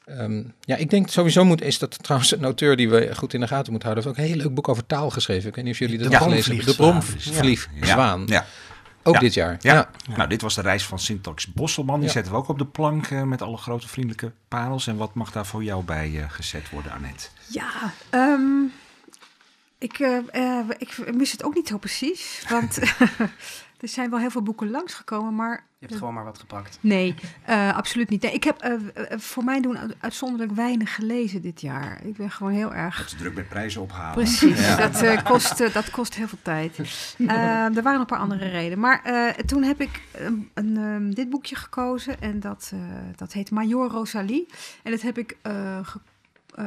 [0.07, 3.39] Ehm, ja, ik denk sowieso moet, is dat trouwens een auteur die we goed in
[3.39, 4.07] de gaten moeten houden.
[4.07, 5.49] heeft ook een heel leuk boek over taal geschreven.
[5.49, 6.71] Ik weet niet of jullie dat De gelezen hebben.
[6.71, 6.75] De.
[6.75, 8.23] Bromvliegzwaan.
[8.25, 8.45] Ja.
[9.03, 9.19] Ook Ja.
[9.19, 9.57] dit jaar.
[9.59, 9.73] Ja.
[9.73, 9.89] Ja.
[10.15, 11.95] Nou, dit was de reis van Syntax Bosselman.
[11.99, 12.13] Die Ja.
[12.13, 14.88] zetten we ook op de plank eh, met alle grote vriendelijke parels.
[14.88, 17.27] En wat mag daar voor jou bij eh, gezet worden, Annette?
[17.47, 17.69] Ja,
[18.09, 18.41] ehm,
[19.77, 22.43] ik, eh, ik mis het ook niet zo precies.
[22.49, 22.79] Want
[23.80, 25.66] er zijn wel heel veel boeken langsgekomen, maar...
[25.80, 26.78] Je hebt gewoon maar wat gepakt.
[26.82, 28.22] Nee, eh, absoluut niet.
[28.22, 32.06] Nee, ik heb eh, eh, voor mijn doen uit- uitzonderlijk weinig gelezen dit jaar.
[32.06, 33.10] Ik ben gewoon heel erg...
[33.18, 34.14] Druk met prijzen ophalen.
[34.14, 34.76] Precies, Ja.
[34.76, 36.78] dat, eh, kost, dat kost heel veel tijd.
[36.78, 36.86] Er
[37.74, 38.80] waren nog een paar andere redenen.
[38.80, 42.80] Maar eh, toen heb ik een, een, ehm, dit boekje gekozen en dat, eh,
[43.16, 44.48] dat heet Major Rosalie.
[44.84, 45.38] En dat heb ik
[45.84, 45.99] ge-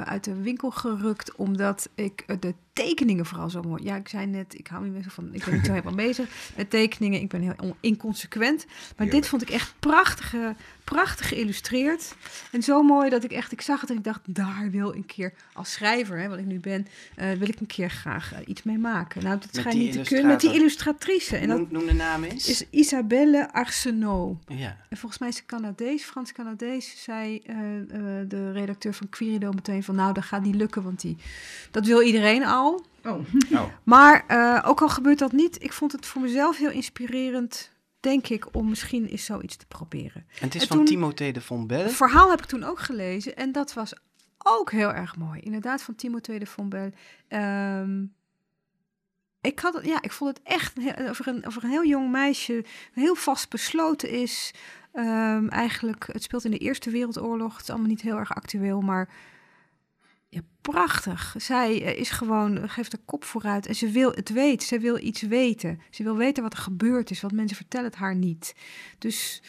[0.04, 3.82] uit de winkel gerukt omdat ik de tekeningen vooral zo mooi...
[3.82, 5.34] Ja, ik zei net, ik hou niet meer zo van...
[5.34, 7.20] Ik ben niet zo helemaal bezig met tekeningen.
[7.20, 8.66] Ik ben heel on- inconsequent.
[8.96, 10.48] Maar dit vond ik echt prachtig, eh,
[10.84, 12.14] prachtig geïllustreerd.
[12.52, 13.52] En zo mooi dat ik echt...
[13.52, 16.38] Ik zag het en ik dacht, daar wil ik een keer als schrijver, hè, wat
[16.38, 16.86] ik nu ben...
[17.16, 19.22] eh, wil ik een keer graag eh, iets mee maken.
[19.22, 20.26] Nou, dat schijnt niet te kunnen.
[20.26, 21.36] Met die illustratrice.
[21.36, 22.48] En dat Noem, noem de naam eens.
[22.48, 24.38] is Isabelle Arsenault.
[24.48, 24.76] Ja.
[24.88, 27.02] En volgens mij is ze Canadees, Frans-Canadees.
[27.02, 27.42] Zei
[28.28, 29.94] de redacteur van Querido meteen van...
[29.94, 31.16] nou, dat gaat niet lukken, want die,
[31.70, 32.59] dat wil iedereen al.
[33.04, 33.24] Oh.
[33.84, 35.62] Maar eh, ook al gebeurt dat niet...
[35.62, 37.70] ik vond het voor mezelf heel inspirerend...
[38.00, 40.24] denk ik, om misschien eens zoiets te proberen.
[40.40, 41.82] En het is En van toen- Timothée de Fontbelle.
[41.82, 43.92] Het verhaal heb ik toen ook gelezen en dat was
[44.38, 45.40] ook heel erg mooi.
[45.40, 46.92] Inderdaad, van Timothée de Fontbelle.
[47.28, 48.04] Ehm,
[49.40, 52.10] ik, had, het- ja, ik vond het echt heel- over, een, over een heel jong
[52.10, 54.54] meisje, heel vast besloten is.
[54.92, 57.52] Ehm, eigenlijk, het speelt in de Eerste Wereldoorlog.
[57.52, 59.08] Het is allemaal niet heel erg actueel, maar
[60.30, 61.34] ja, prachtig.
[61.38, 64.66] Zij eh, is gewoon, geeft de kop vooruit en ze wil het weten.
[64.66, 65.80] Ze wil iets weten.
[65.90, 68.54] Ze wil weten wat er gebeurd is, want mensen vertellen het haar niet.
[68.98, 69.42] Dus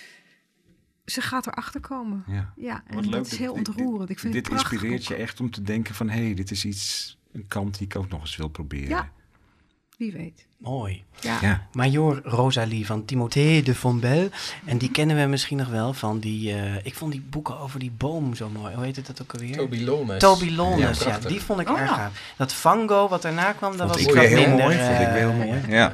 [1.06, 2.24] ze gaat erachter komen.
[2.28, 2.53] Ja.
[2.56, 4.10] Ja, en Wat leuk dat is heel dit- ontroerend.
[4.10, 6.10] Ik vind dit het prachtig inspireert je echt om te denken van...
[6.10, 8.90] hé, hey, dit is iets, een kant die ik ook nog eens wil proberen.
[8.90, 9.12] Ja,
[10.02, 10.45] wie weet.
[10.57, 11.03] Mooi.
[11.19, 11.38] Ja.
[11.41, 11.68] Ja.
[11.72, 14.30] Major Rosalie van Timothée de Fontbelle.
[14.65, 16.53] En die kennen we misschien nog wel van die...
[16.53, 18.76] eh, ik vond die boeken over die boom zo mooi.
[18.76, 19.56] Hoe heet het dat ook alweer?
[19.56, 20.19] Toby Lawless.
[20.19, 20.49] Toby
[20.80, 21.95] Ja, ja, die vond ik Oh, erg ja.
[21.95, 22.34] gaaf.
[22.38, 25.30] Dat Fango wat daarna kwam, dat Vond was ik heel minder, mooi, vond ik heel
[25.30, 25.61] eh, mooi.
[25.80, 25.91] Ja.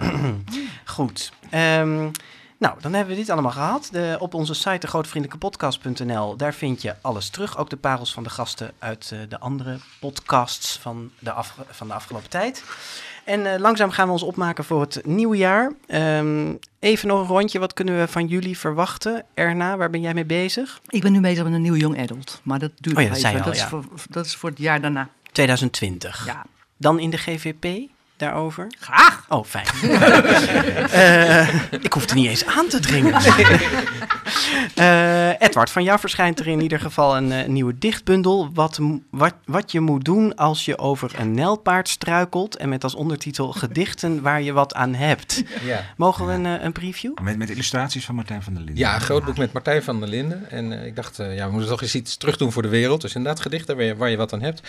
[0.85, 1.31] Goed.
[1.49, 2.09] Ehm,
[2.57, 3.89] nou, dan hebben we dit allemaal gehad.
[3.91, 7.57] De, op onze site degrootvriendelijkepodcast.nl, daar vind je alles terug.
[7.57, 11.33] Ook de parels van de gasten uit eh, de andere podcasts van de,
[11.69, 12.63] van de afgelopen tijd.
[13.27, 15.71] En eh, langzaam gaan we ons opmaken voor het nieuwe jaar.
[15.87, 17.59] Ehm, even nog een rondje.
[17.59, 19.25] Wat kunnen we van jullie verwachten?
[19.33, 20.81] Erna, waar ben jij mee bezig?
[20.87, 23.23] Ik ben nu bezig met een nieuw Young Adult, maar dat duurt Oh ja, dat
[23.23, 23.51] al, ja.
[23.51, 25.09] is voor, dat is voor het jaar daarna.
[25.31, 26.25] 2020.
[26.25, 26.45] Ja.
[26.77, 28.67] Dan in de GVP daarover?
[28.79, 29.25] Graag.
[29.29, 29.65] Oh, fijn.
[30.87, 33.13] Eh, ik hoef er niet eens aan te dringen.
[34.75, 38.49] Eh, Edward, van jou verschijnt er in ieder geval een eh, nieuwe dichtbundel.
[38.53, 38.79] Wat,
[39.09, 42.57] wat, wat je moet doen als je over een nijlpaard struikelt.
[42.57, 45.43] En met als ondertitel gedichten waar je wat aan hebt.
[45.63, 45.83] Ja.
[45.97, 47.17] Mogen we een, een preview?
[47.21, 48.83] Met, met illustraties van Martijn van der Linden.
[48.83, 50.49] Ja, een groot boek met Martijn van der Linden.
[50.49, 52.67] En eh, ik dacht, eh, ja, we moeten toch eens iets terug doen voor de
[52.67, 53.01] wereld.
[53.01, 54.61] Dus inderdaad, gedichten waar je, waar je wat aan hebt.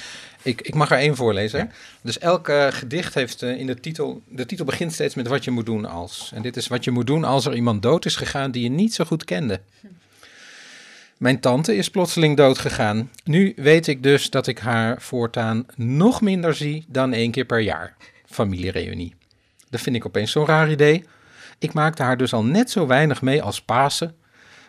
[0.49, 1.71] Ik, ik mag er één voorlezen.
[2.03, 4.23] Dus elk eh, gedicht heeft eh, in de titel...
[4.29, 6.31] De titel begint steeds met wat je moet doen als.
[6.35, 8.69] En dit is wat je moet doen als er iemand dood is gegaan die je
[8.69, 9.61] niet zo goed kende.
[11.17, 13.11] Mijn tante is plotseling dood gegaan.
[13.25, 17.61] Nu weet ik dus dat ik haar voortaan nog minder zie dan één keer per
[17.61, 17.97] jaar.
[18.27, 19.15] Familiereunie.
[19.71, 21.05] Dat vind ik opeens zo'n raar idee.
[21.59, 24.17] Ik maakte haar dus al net zo weinig mee als Pasen,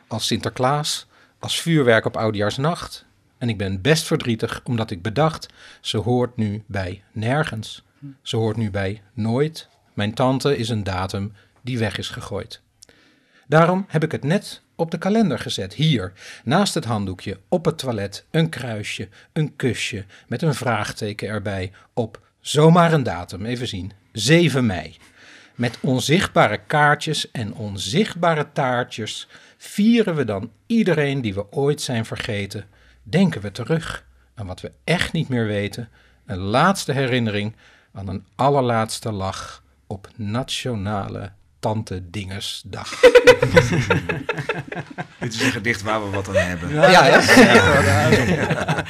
[0.07, 1.07] als Sinterklaas,
[1.39, 3.07] als vuurwerk op Oudjaarsnacht.
[3.39, 5.47] En ik ben best verdrietig omdat ik bedacht,
[5.81, 7.83] ze hoort nu bij nergens.
[8.21, 9.67] Ze hoort nu bij nooit.
[9.93, 12.61] Mijn tante is een datum die weg is gegooid.
[13.47, 16.13] Daarom heb ik het net op de kalender gezet, hier,
[16.43, 22.21] naast het handdoekje, op het toilet, een kruisje, een kusje, met een vraagteken erbij, op
[22.39, 24.97] zomaar een datum, even zien, 7 mei.
[25.55, 32.65] Met onzichtbare kaartjes en onzichtbare taartjes vieren we dan iedereen die we ooit zijn vergeten.
[33.09, 34.05] Denken we terug
[34.35, 35.89] aan wat we echt niet meer weten.
[36.25, 37.55] Een laatste herinnering
[37.91, 42.89] aan een allerlaatste lach op Nationale Tante Dingesdag.
[45.19, 46.73] Dit is een gedicht waar we wat aan hebben.
[46.73, 47.21] Ja, ja.
[48.25, 48.83] Ja.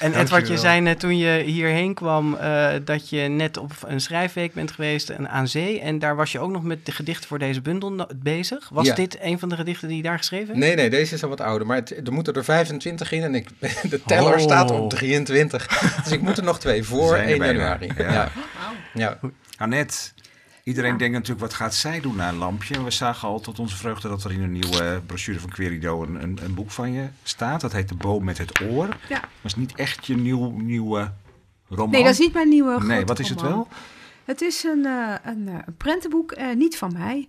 [0.00, 4.00] En Edward, je zei net toen je hierheen kwam uh, dat je net op een
[4.00, 5.80] schrijfweek bent geweest en aan zee.
[5.80, 8.68] En daar was je ook nog met de gedichten voor deze bundel bezig.
[8.68, 8.94] Was Ja.
[8.94, 10.58] dit een van de gedichten die je daar geschreven hebt?
[10.58, 11.66] Nee, nee, deze is al wat ouder.
[11.66, 13.48] Maar het, er moeten er 25 in en ik,
[13.90, 14.38] de teller Oh.
[14.40, 15.66] staat op 23.
[16.02, 17.52] Dus ik moet er nog twee voor Zijn er 1 bijna.
[17.58, 17.90] januari.
[17.98, 18.12] Ja.
[18.12, 18.30] Ja.
[18.94, 19.18] Ja.
[19.56, 19.96] Annette,
[20.70, 22.74] iedereen denkt natuurlijk, wat gaat zij doen na een lampje?
[22.74, 26.02] En we zagen al tot onze vreugde dat er in een nieuwe brochure van Querido
[26.02, 27.60] een, een, een boek van je staat.
[27.60, 28.96] Dat heet De Boom met het Oor.
[29.08, 29.20] Ja.
[29.40, 31.12] Was niet echt je nieuw, nieuwe
[31.68, 31.90] roman?
[31.90, 33.68] Nee, dat is niet mijn nieuwe Nee, wat is het wel?
[34.24, 37.28] Het is een, eh, een, eh, een prentenboek, eh, niet van mij.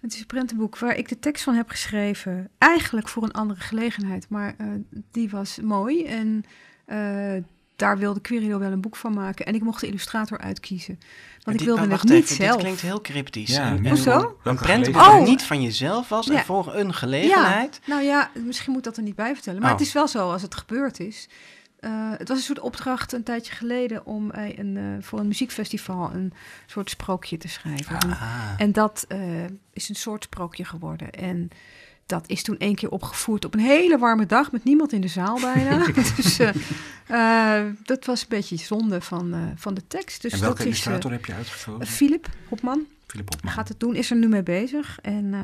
[0.00, 2.50] Het is een prentenboek waar ik de tekst van heb geschreven.
[2.58, 4.66] Eigenlijk voor een andere gelegenheid, maar eh,
[5.10, 6.04] die was mooi.
[6.04, 6.44] En
[6.84, 7.42] eh,
[7.76, 9.46] daar wilde Querido wel een boek van maken.
[9.46, 10.98] En ik mocht de illustrator uitkiezen.
[11.48, 12.52] Want ik Dit- wilde het wacht niet even, zelf.
[12.52, 13.50] Dit klinkt heel cryptisch.
[13.56, 14.38] Ja, Hoezo?
[14.44, 14.94] Een gelegenheid?
[14.94, 15.24] dat Oh.
[15.26, 17.80] niet van jezelf was en voor een gelegenheid.
[17.84, 19.60] Ja, nou ja, misschien moet ik dat er niet bij vertellen.
[19.60, 19.78] Maar Oh.
[19.78, 21.28] het is wel zo als het gebeurd is.
[21.80, 25.26] Eh, het was een soort opdracht een tijdje geleden om eh, een, eh, voor een
[25.26, 26.32] muziekfestival een
[26.66, 27.98] soort sprookje te schrijven.
[27.98, 28.42] En- Ah.
[28.56, 29.18] En dat eh,
[29.72, 31.10] is een soort sprookje geworden.
[31.10, 31.48] En
[32.08, 35.08] dat is toen één keer opgevoerd op een hele warme dag met niemand in de
[35.08, 35.86] zaal bijna.
[36.16, 36.50] dus eh,
[37.06, 40.22] eh, dat was een beetje zonde van, eh, van de tekst.
[40.22, 41.80] Dus en welke dat illustrator heb je uitgekozen?
[41.80, 43.52] eh, Philip Hopman Philip Hopman.
[43.52, 44.98] gaat het doen, is er nu mee bezig.
[45.02, 45.34] En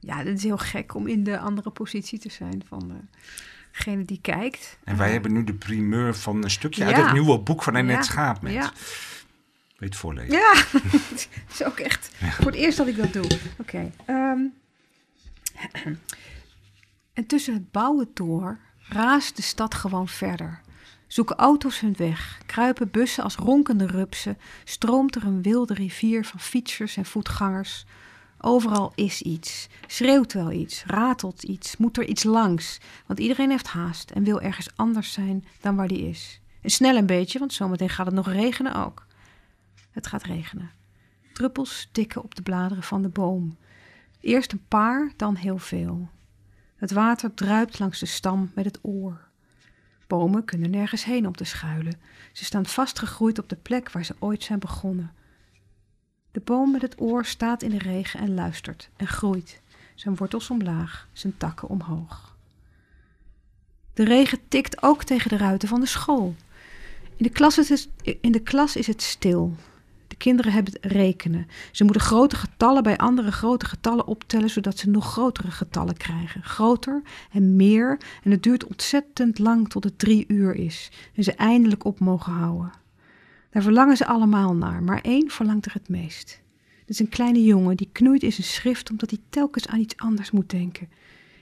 [0.00, 3.08] ja, het is heel gek om in de andere positie te zijn van
[3.72, 4.78] degene die kijkt.
[4.84, 7.02] En wij hebben nu de primeur van een stukje uit Ja.
[7.04, 8.02] het nieuwe boek van Annette Ja.
[8.12, 8.42] Schaap.
[8.42, 8.52] Met.
[8.52, 8.72] Ja.
[9.76, 10.32] Weet voorlezen?
[10.32, 10.52] Ja,
[11.10, 13.26] het is ook echt voor het eerst dat ik dat doe.
[13.58, 13.90] Oké.
[14.04, 14.38] ehm.
[17.12, 18.58] en tussen het bouwen door
[18.88, 20.60] raast de stad gewoon verder.
[21.06, 26.40] Zoeken auto's hun weg, kruipen bussen als ronkende rupsen, stroomt er een wilde rivier van
[26.40, 27.84] fietsers en voetgangers.
[28.40, 32.80] Overal is iets, schreeuwt wel iets, ratelt iets, moet er iets langs.
[33.06, 36.40] Want iedereen heeft haast en wil ergens anders zijn dan waar die is.
[36.62, 39.06] En snel een beetje, want zometeen gaat het nog regenen ook.
[39.90, 40.70] Het gaat regenen.
[41.32, 43.56] Druppels tikken op de bladeren van de boom.
[44.24, 46.08] Eerst een paar, dan heel veel.
[46.76, 49.28] Het water druipt langs de stam met het oor.
[50.06, 52.00] Bomen kunnen nergens heen om te schuilen.
[52.32, 55.12] Ze staan vastgegroeid op de plek waar ze ooit zijn begonnen.
[56.30, 59.60] De boom met het oor staat in de regen en luistert en groeit.
[59.94, 62.36] Zijn wortels omlaag, zijn takken omhoog.
[63.94, 66.34] De regen tikt ook tegen de ruiten van de school.
[67.16, 67.88] In de klas is het,
[68.20, 69.56] in de klas is het stil.
[70.14, 71.46] De kinderen hebben rekenen.
[71.72, 76.42] Ze moeten grote getallen bij andere grote getallen optellen, zodat ze nog grotere getallen krijgen.
[76.42, 77.98] Groter en meer.
[78.22, 80.90] En het duurt ontzettend lang tot het drie uur is.
[81.14, 82.72] En ze eindelijk op mogen houden.
[83.50, 86.40] Daar verlangen ze allemaal naar, maar één verlangt er het meest.
[86.80, 89.96] Het is een kleine jongen die knoeit in zijn schrift omdat hij telkens aan iets
[89.96, 90.88] anders moet denken.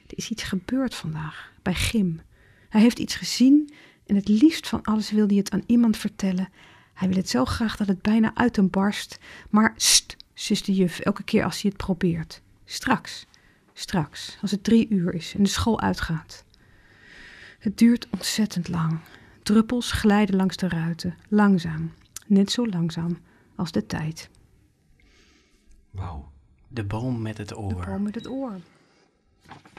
[0.07, 2.21] Er is iets gebeurd vandaag, bij Gim.
[2.69, 3.73] Hij heeft iets gezien
[4.07, 6.49] en het liefst van alles wil hij het aan iemand vertellen.
[7.03, 9.19] Hij wil het zo graag dat het bijna uit hem barst.
[9.51, 12.43] Maar st, sist de juf elke keer als hij het probeert.
[12.65, 13.27] Straks,
[13.73, 16.45] straks, als het drie uur is en de school uitgaat.
[17.59, 18.99] Het duurt ontzettend lang.
[19.43, 21.93] Druppels glijden langs de ruiten, langzaam,
[22.27, 23.19] net zo langzaam
[23.57, 24.31] als de tijd.
[25.91, 26.33] Wauw.
[26.69, 27.85] De boom met het oor.
[27.87, 28.61] Boom met het oor.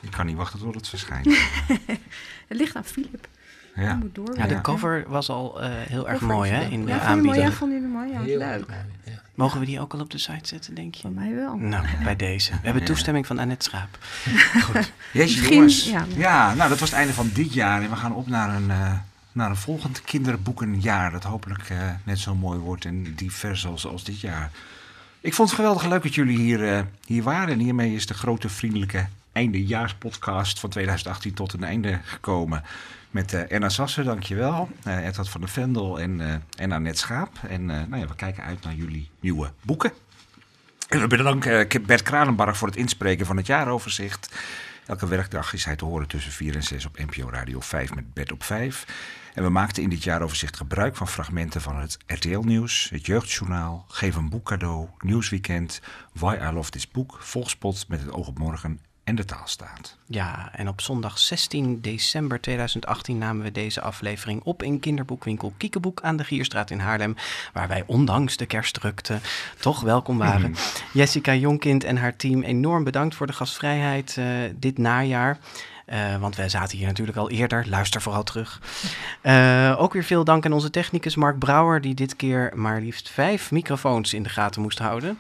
[0.02, 1.26] Ik kan niet wachten tot het verschijnt.
[2.48, 3.28] Het ligt aan Philip.
[3.76, 3.82] Ja.
[3.82, 4.38] Hij moet door.
[4.38, 6.90] Ja, de cover was al eh, heel erg mooi hè, in de ja, mooi?
[7.00, 7.54] Ja, aanbieding.
[7.54, 8.12] vond je hem mooi?
[8.12, 8.68] Ja, Heel leuk.
[8.68, 9.12] mooi, ja.
[9.36, 11.02] Mogen we die ook al op de site zetten, denk je?
[11.02, 11.56] Van mij wel.
[11.56, 12.52] Nou, bij deze.
[12.52, 12.88] We hebben Ja.
[12.88, 13.98] toestemming van Annette Schaap.
[14.66, 14.92] Goed.
[15.14, 15.90] Jezus, Misschien- jongens.
[15.90, 16.06] ja.
[16.16, 16.54] Ja.
[16.54, 17.82] nou, dat was het einde van dit jaar.
[17.82, 18.94] En we gaan op naar een, eh,
[19.32, 21.12] naar een volgend kinderboekenjaar.
[21.12, 24.52] Dat hopelijk eh, net zo mooi wordt en divers als, als dit jaar.
[25.22, 27.54] Ik vond het geweldig leuk dat jullie hier, eh, hier waren.
[27.54, 32.64] En hiermee is de grote vriendelijke eindejaarspodcast van 2018 tot een einde gekomen.
[33.14, 34.70] Met eh Erna Sassen, dankjewel.
[34.84, 37.38] Eh Edward van der Vendel en, eh en Annette Schaap.
[37.48, 39.92] En eh, nou ja, we kijken uit naar jullie nieuwe boeken.
[40.90, 44.36] En we bedanken eh, Bert Kralenbarg voor het inspreken van het jaaroverzicht.
[44.86, 48.14] Elke werkdag is hij te horen tussen 4 en 6 op NPO Radio 5 met
[48.14, 48.86] Bert op 5.
[49.34, 54.16] En we maakten in dit jaaroverzicht gebruik van fragmenten van het RTL-nieuws, het Jeugdjournaal, Geef
[54.16, 55.82] een boek cadeau, Nieuwsweekend,
[56.14, 59.98] Why I Love This Book, Volkspot met het oog op morgen en de taalstaat.
[60.06, 66.02] Ja, en op zondag 16 december 2018 namen we deze aflevering op in kinderboekwinkel Kiekeboek
[66.02, 67.16] aan de Gierstraat in Haarlem,
[67.54, 69.20] waar wij ondanks de kerstdrukte
[69.60, 70.52] toch welkom waren.
[70.52, 70.60] Mhm.
[70.94, 74.26] Jessica Jonkind en haar team enorm bedankt voor de gastvrijheid eh,
[74.56, 75.40] dit najaar.
[75.86, 77.66] Eh, want wij zaten hier natuurlijk al eerder.
[77.70, 78.62] Luister vooral terug.
[79.22, 83.10] Eh, ook weer veel dank aan onze technicus Mark Brouwer, die dit keer maar liefst
[83.10, 85.18] vijf microfoons in de gaten moest houden.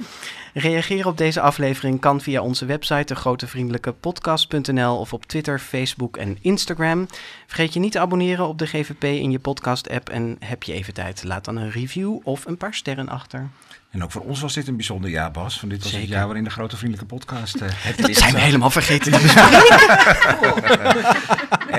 [0.54, 7.08] Reageren op deze aflevering kan via onze website, degrotevriendelijkepodcast.nl of op Twitter, Facebook en Instagram.
[7.46, 10.94] Vergeet je niet te abonneren op de GVP in je podcast-app en heb je even
[10.94, 13.50] tijd, laat dan een review of een paar sterren achter.
[13.94, 15.60] En ook voor ons was dit een bijzonder jaar, Bas.
[15.60, 17.60] Van dit was het jaar waarin de grote vriendelijke podcast.
[17.64, 19.14] het Dat zijn we helemaal vergeten.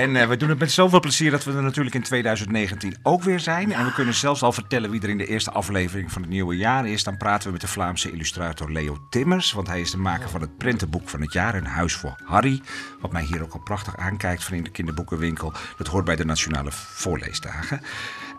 [0.01, 3.23] en eh, we doen het met zoveel plezier dat we er natuurlijk in 2019 ook
[3.23, 3.73] weer zijn.
[3.73, 6.57] En we kunnen zelfs al vertellen wie er in de eerste aflevering van het nieuwe
[6.57, 7.03] jaar is.
[7.03, 9.51] Dan praten we met de Vlaamse illustrator Leo Timmers.
[9.51, 12.61] Want hij is de maker van het prentenboek van het jaar, Een Huis voor Harry.
[13.01, 15.53] Wat mij hier ook al prachtig aankijkt van in de kinderboekenwinkel.
[15.77, 17.81] Dat hoort bij de Nationale Voorleesdagen.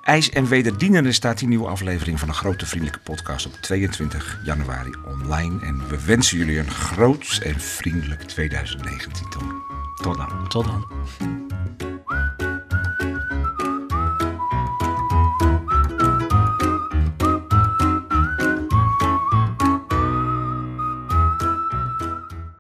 [0.07, 4.91] IJs en wederdienende staat die nieuwe aflevering van een grote vriendelijke podcast op 22 januari
[5.07, 5.61] online.
[5.61, 9.43] En we wensen jullie een groot en vriendelijk 2019 toe.
[10.03, 10.49] Tot dan.
[10.49, 10.87] Tot dan.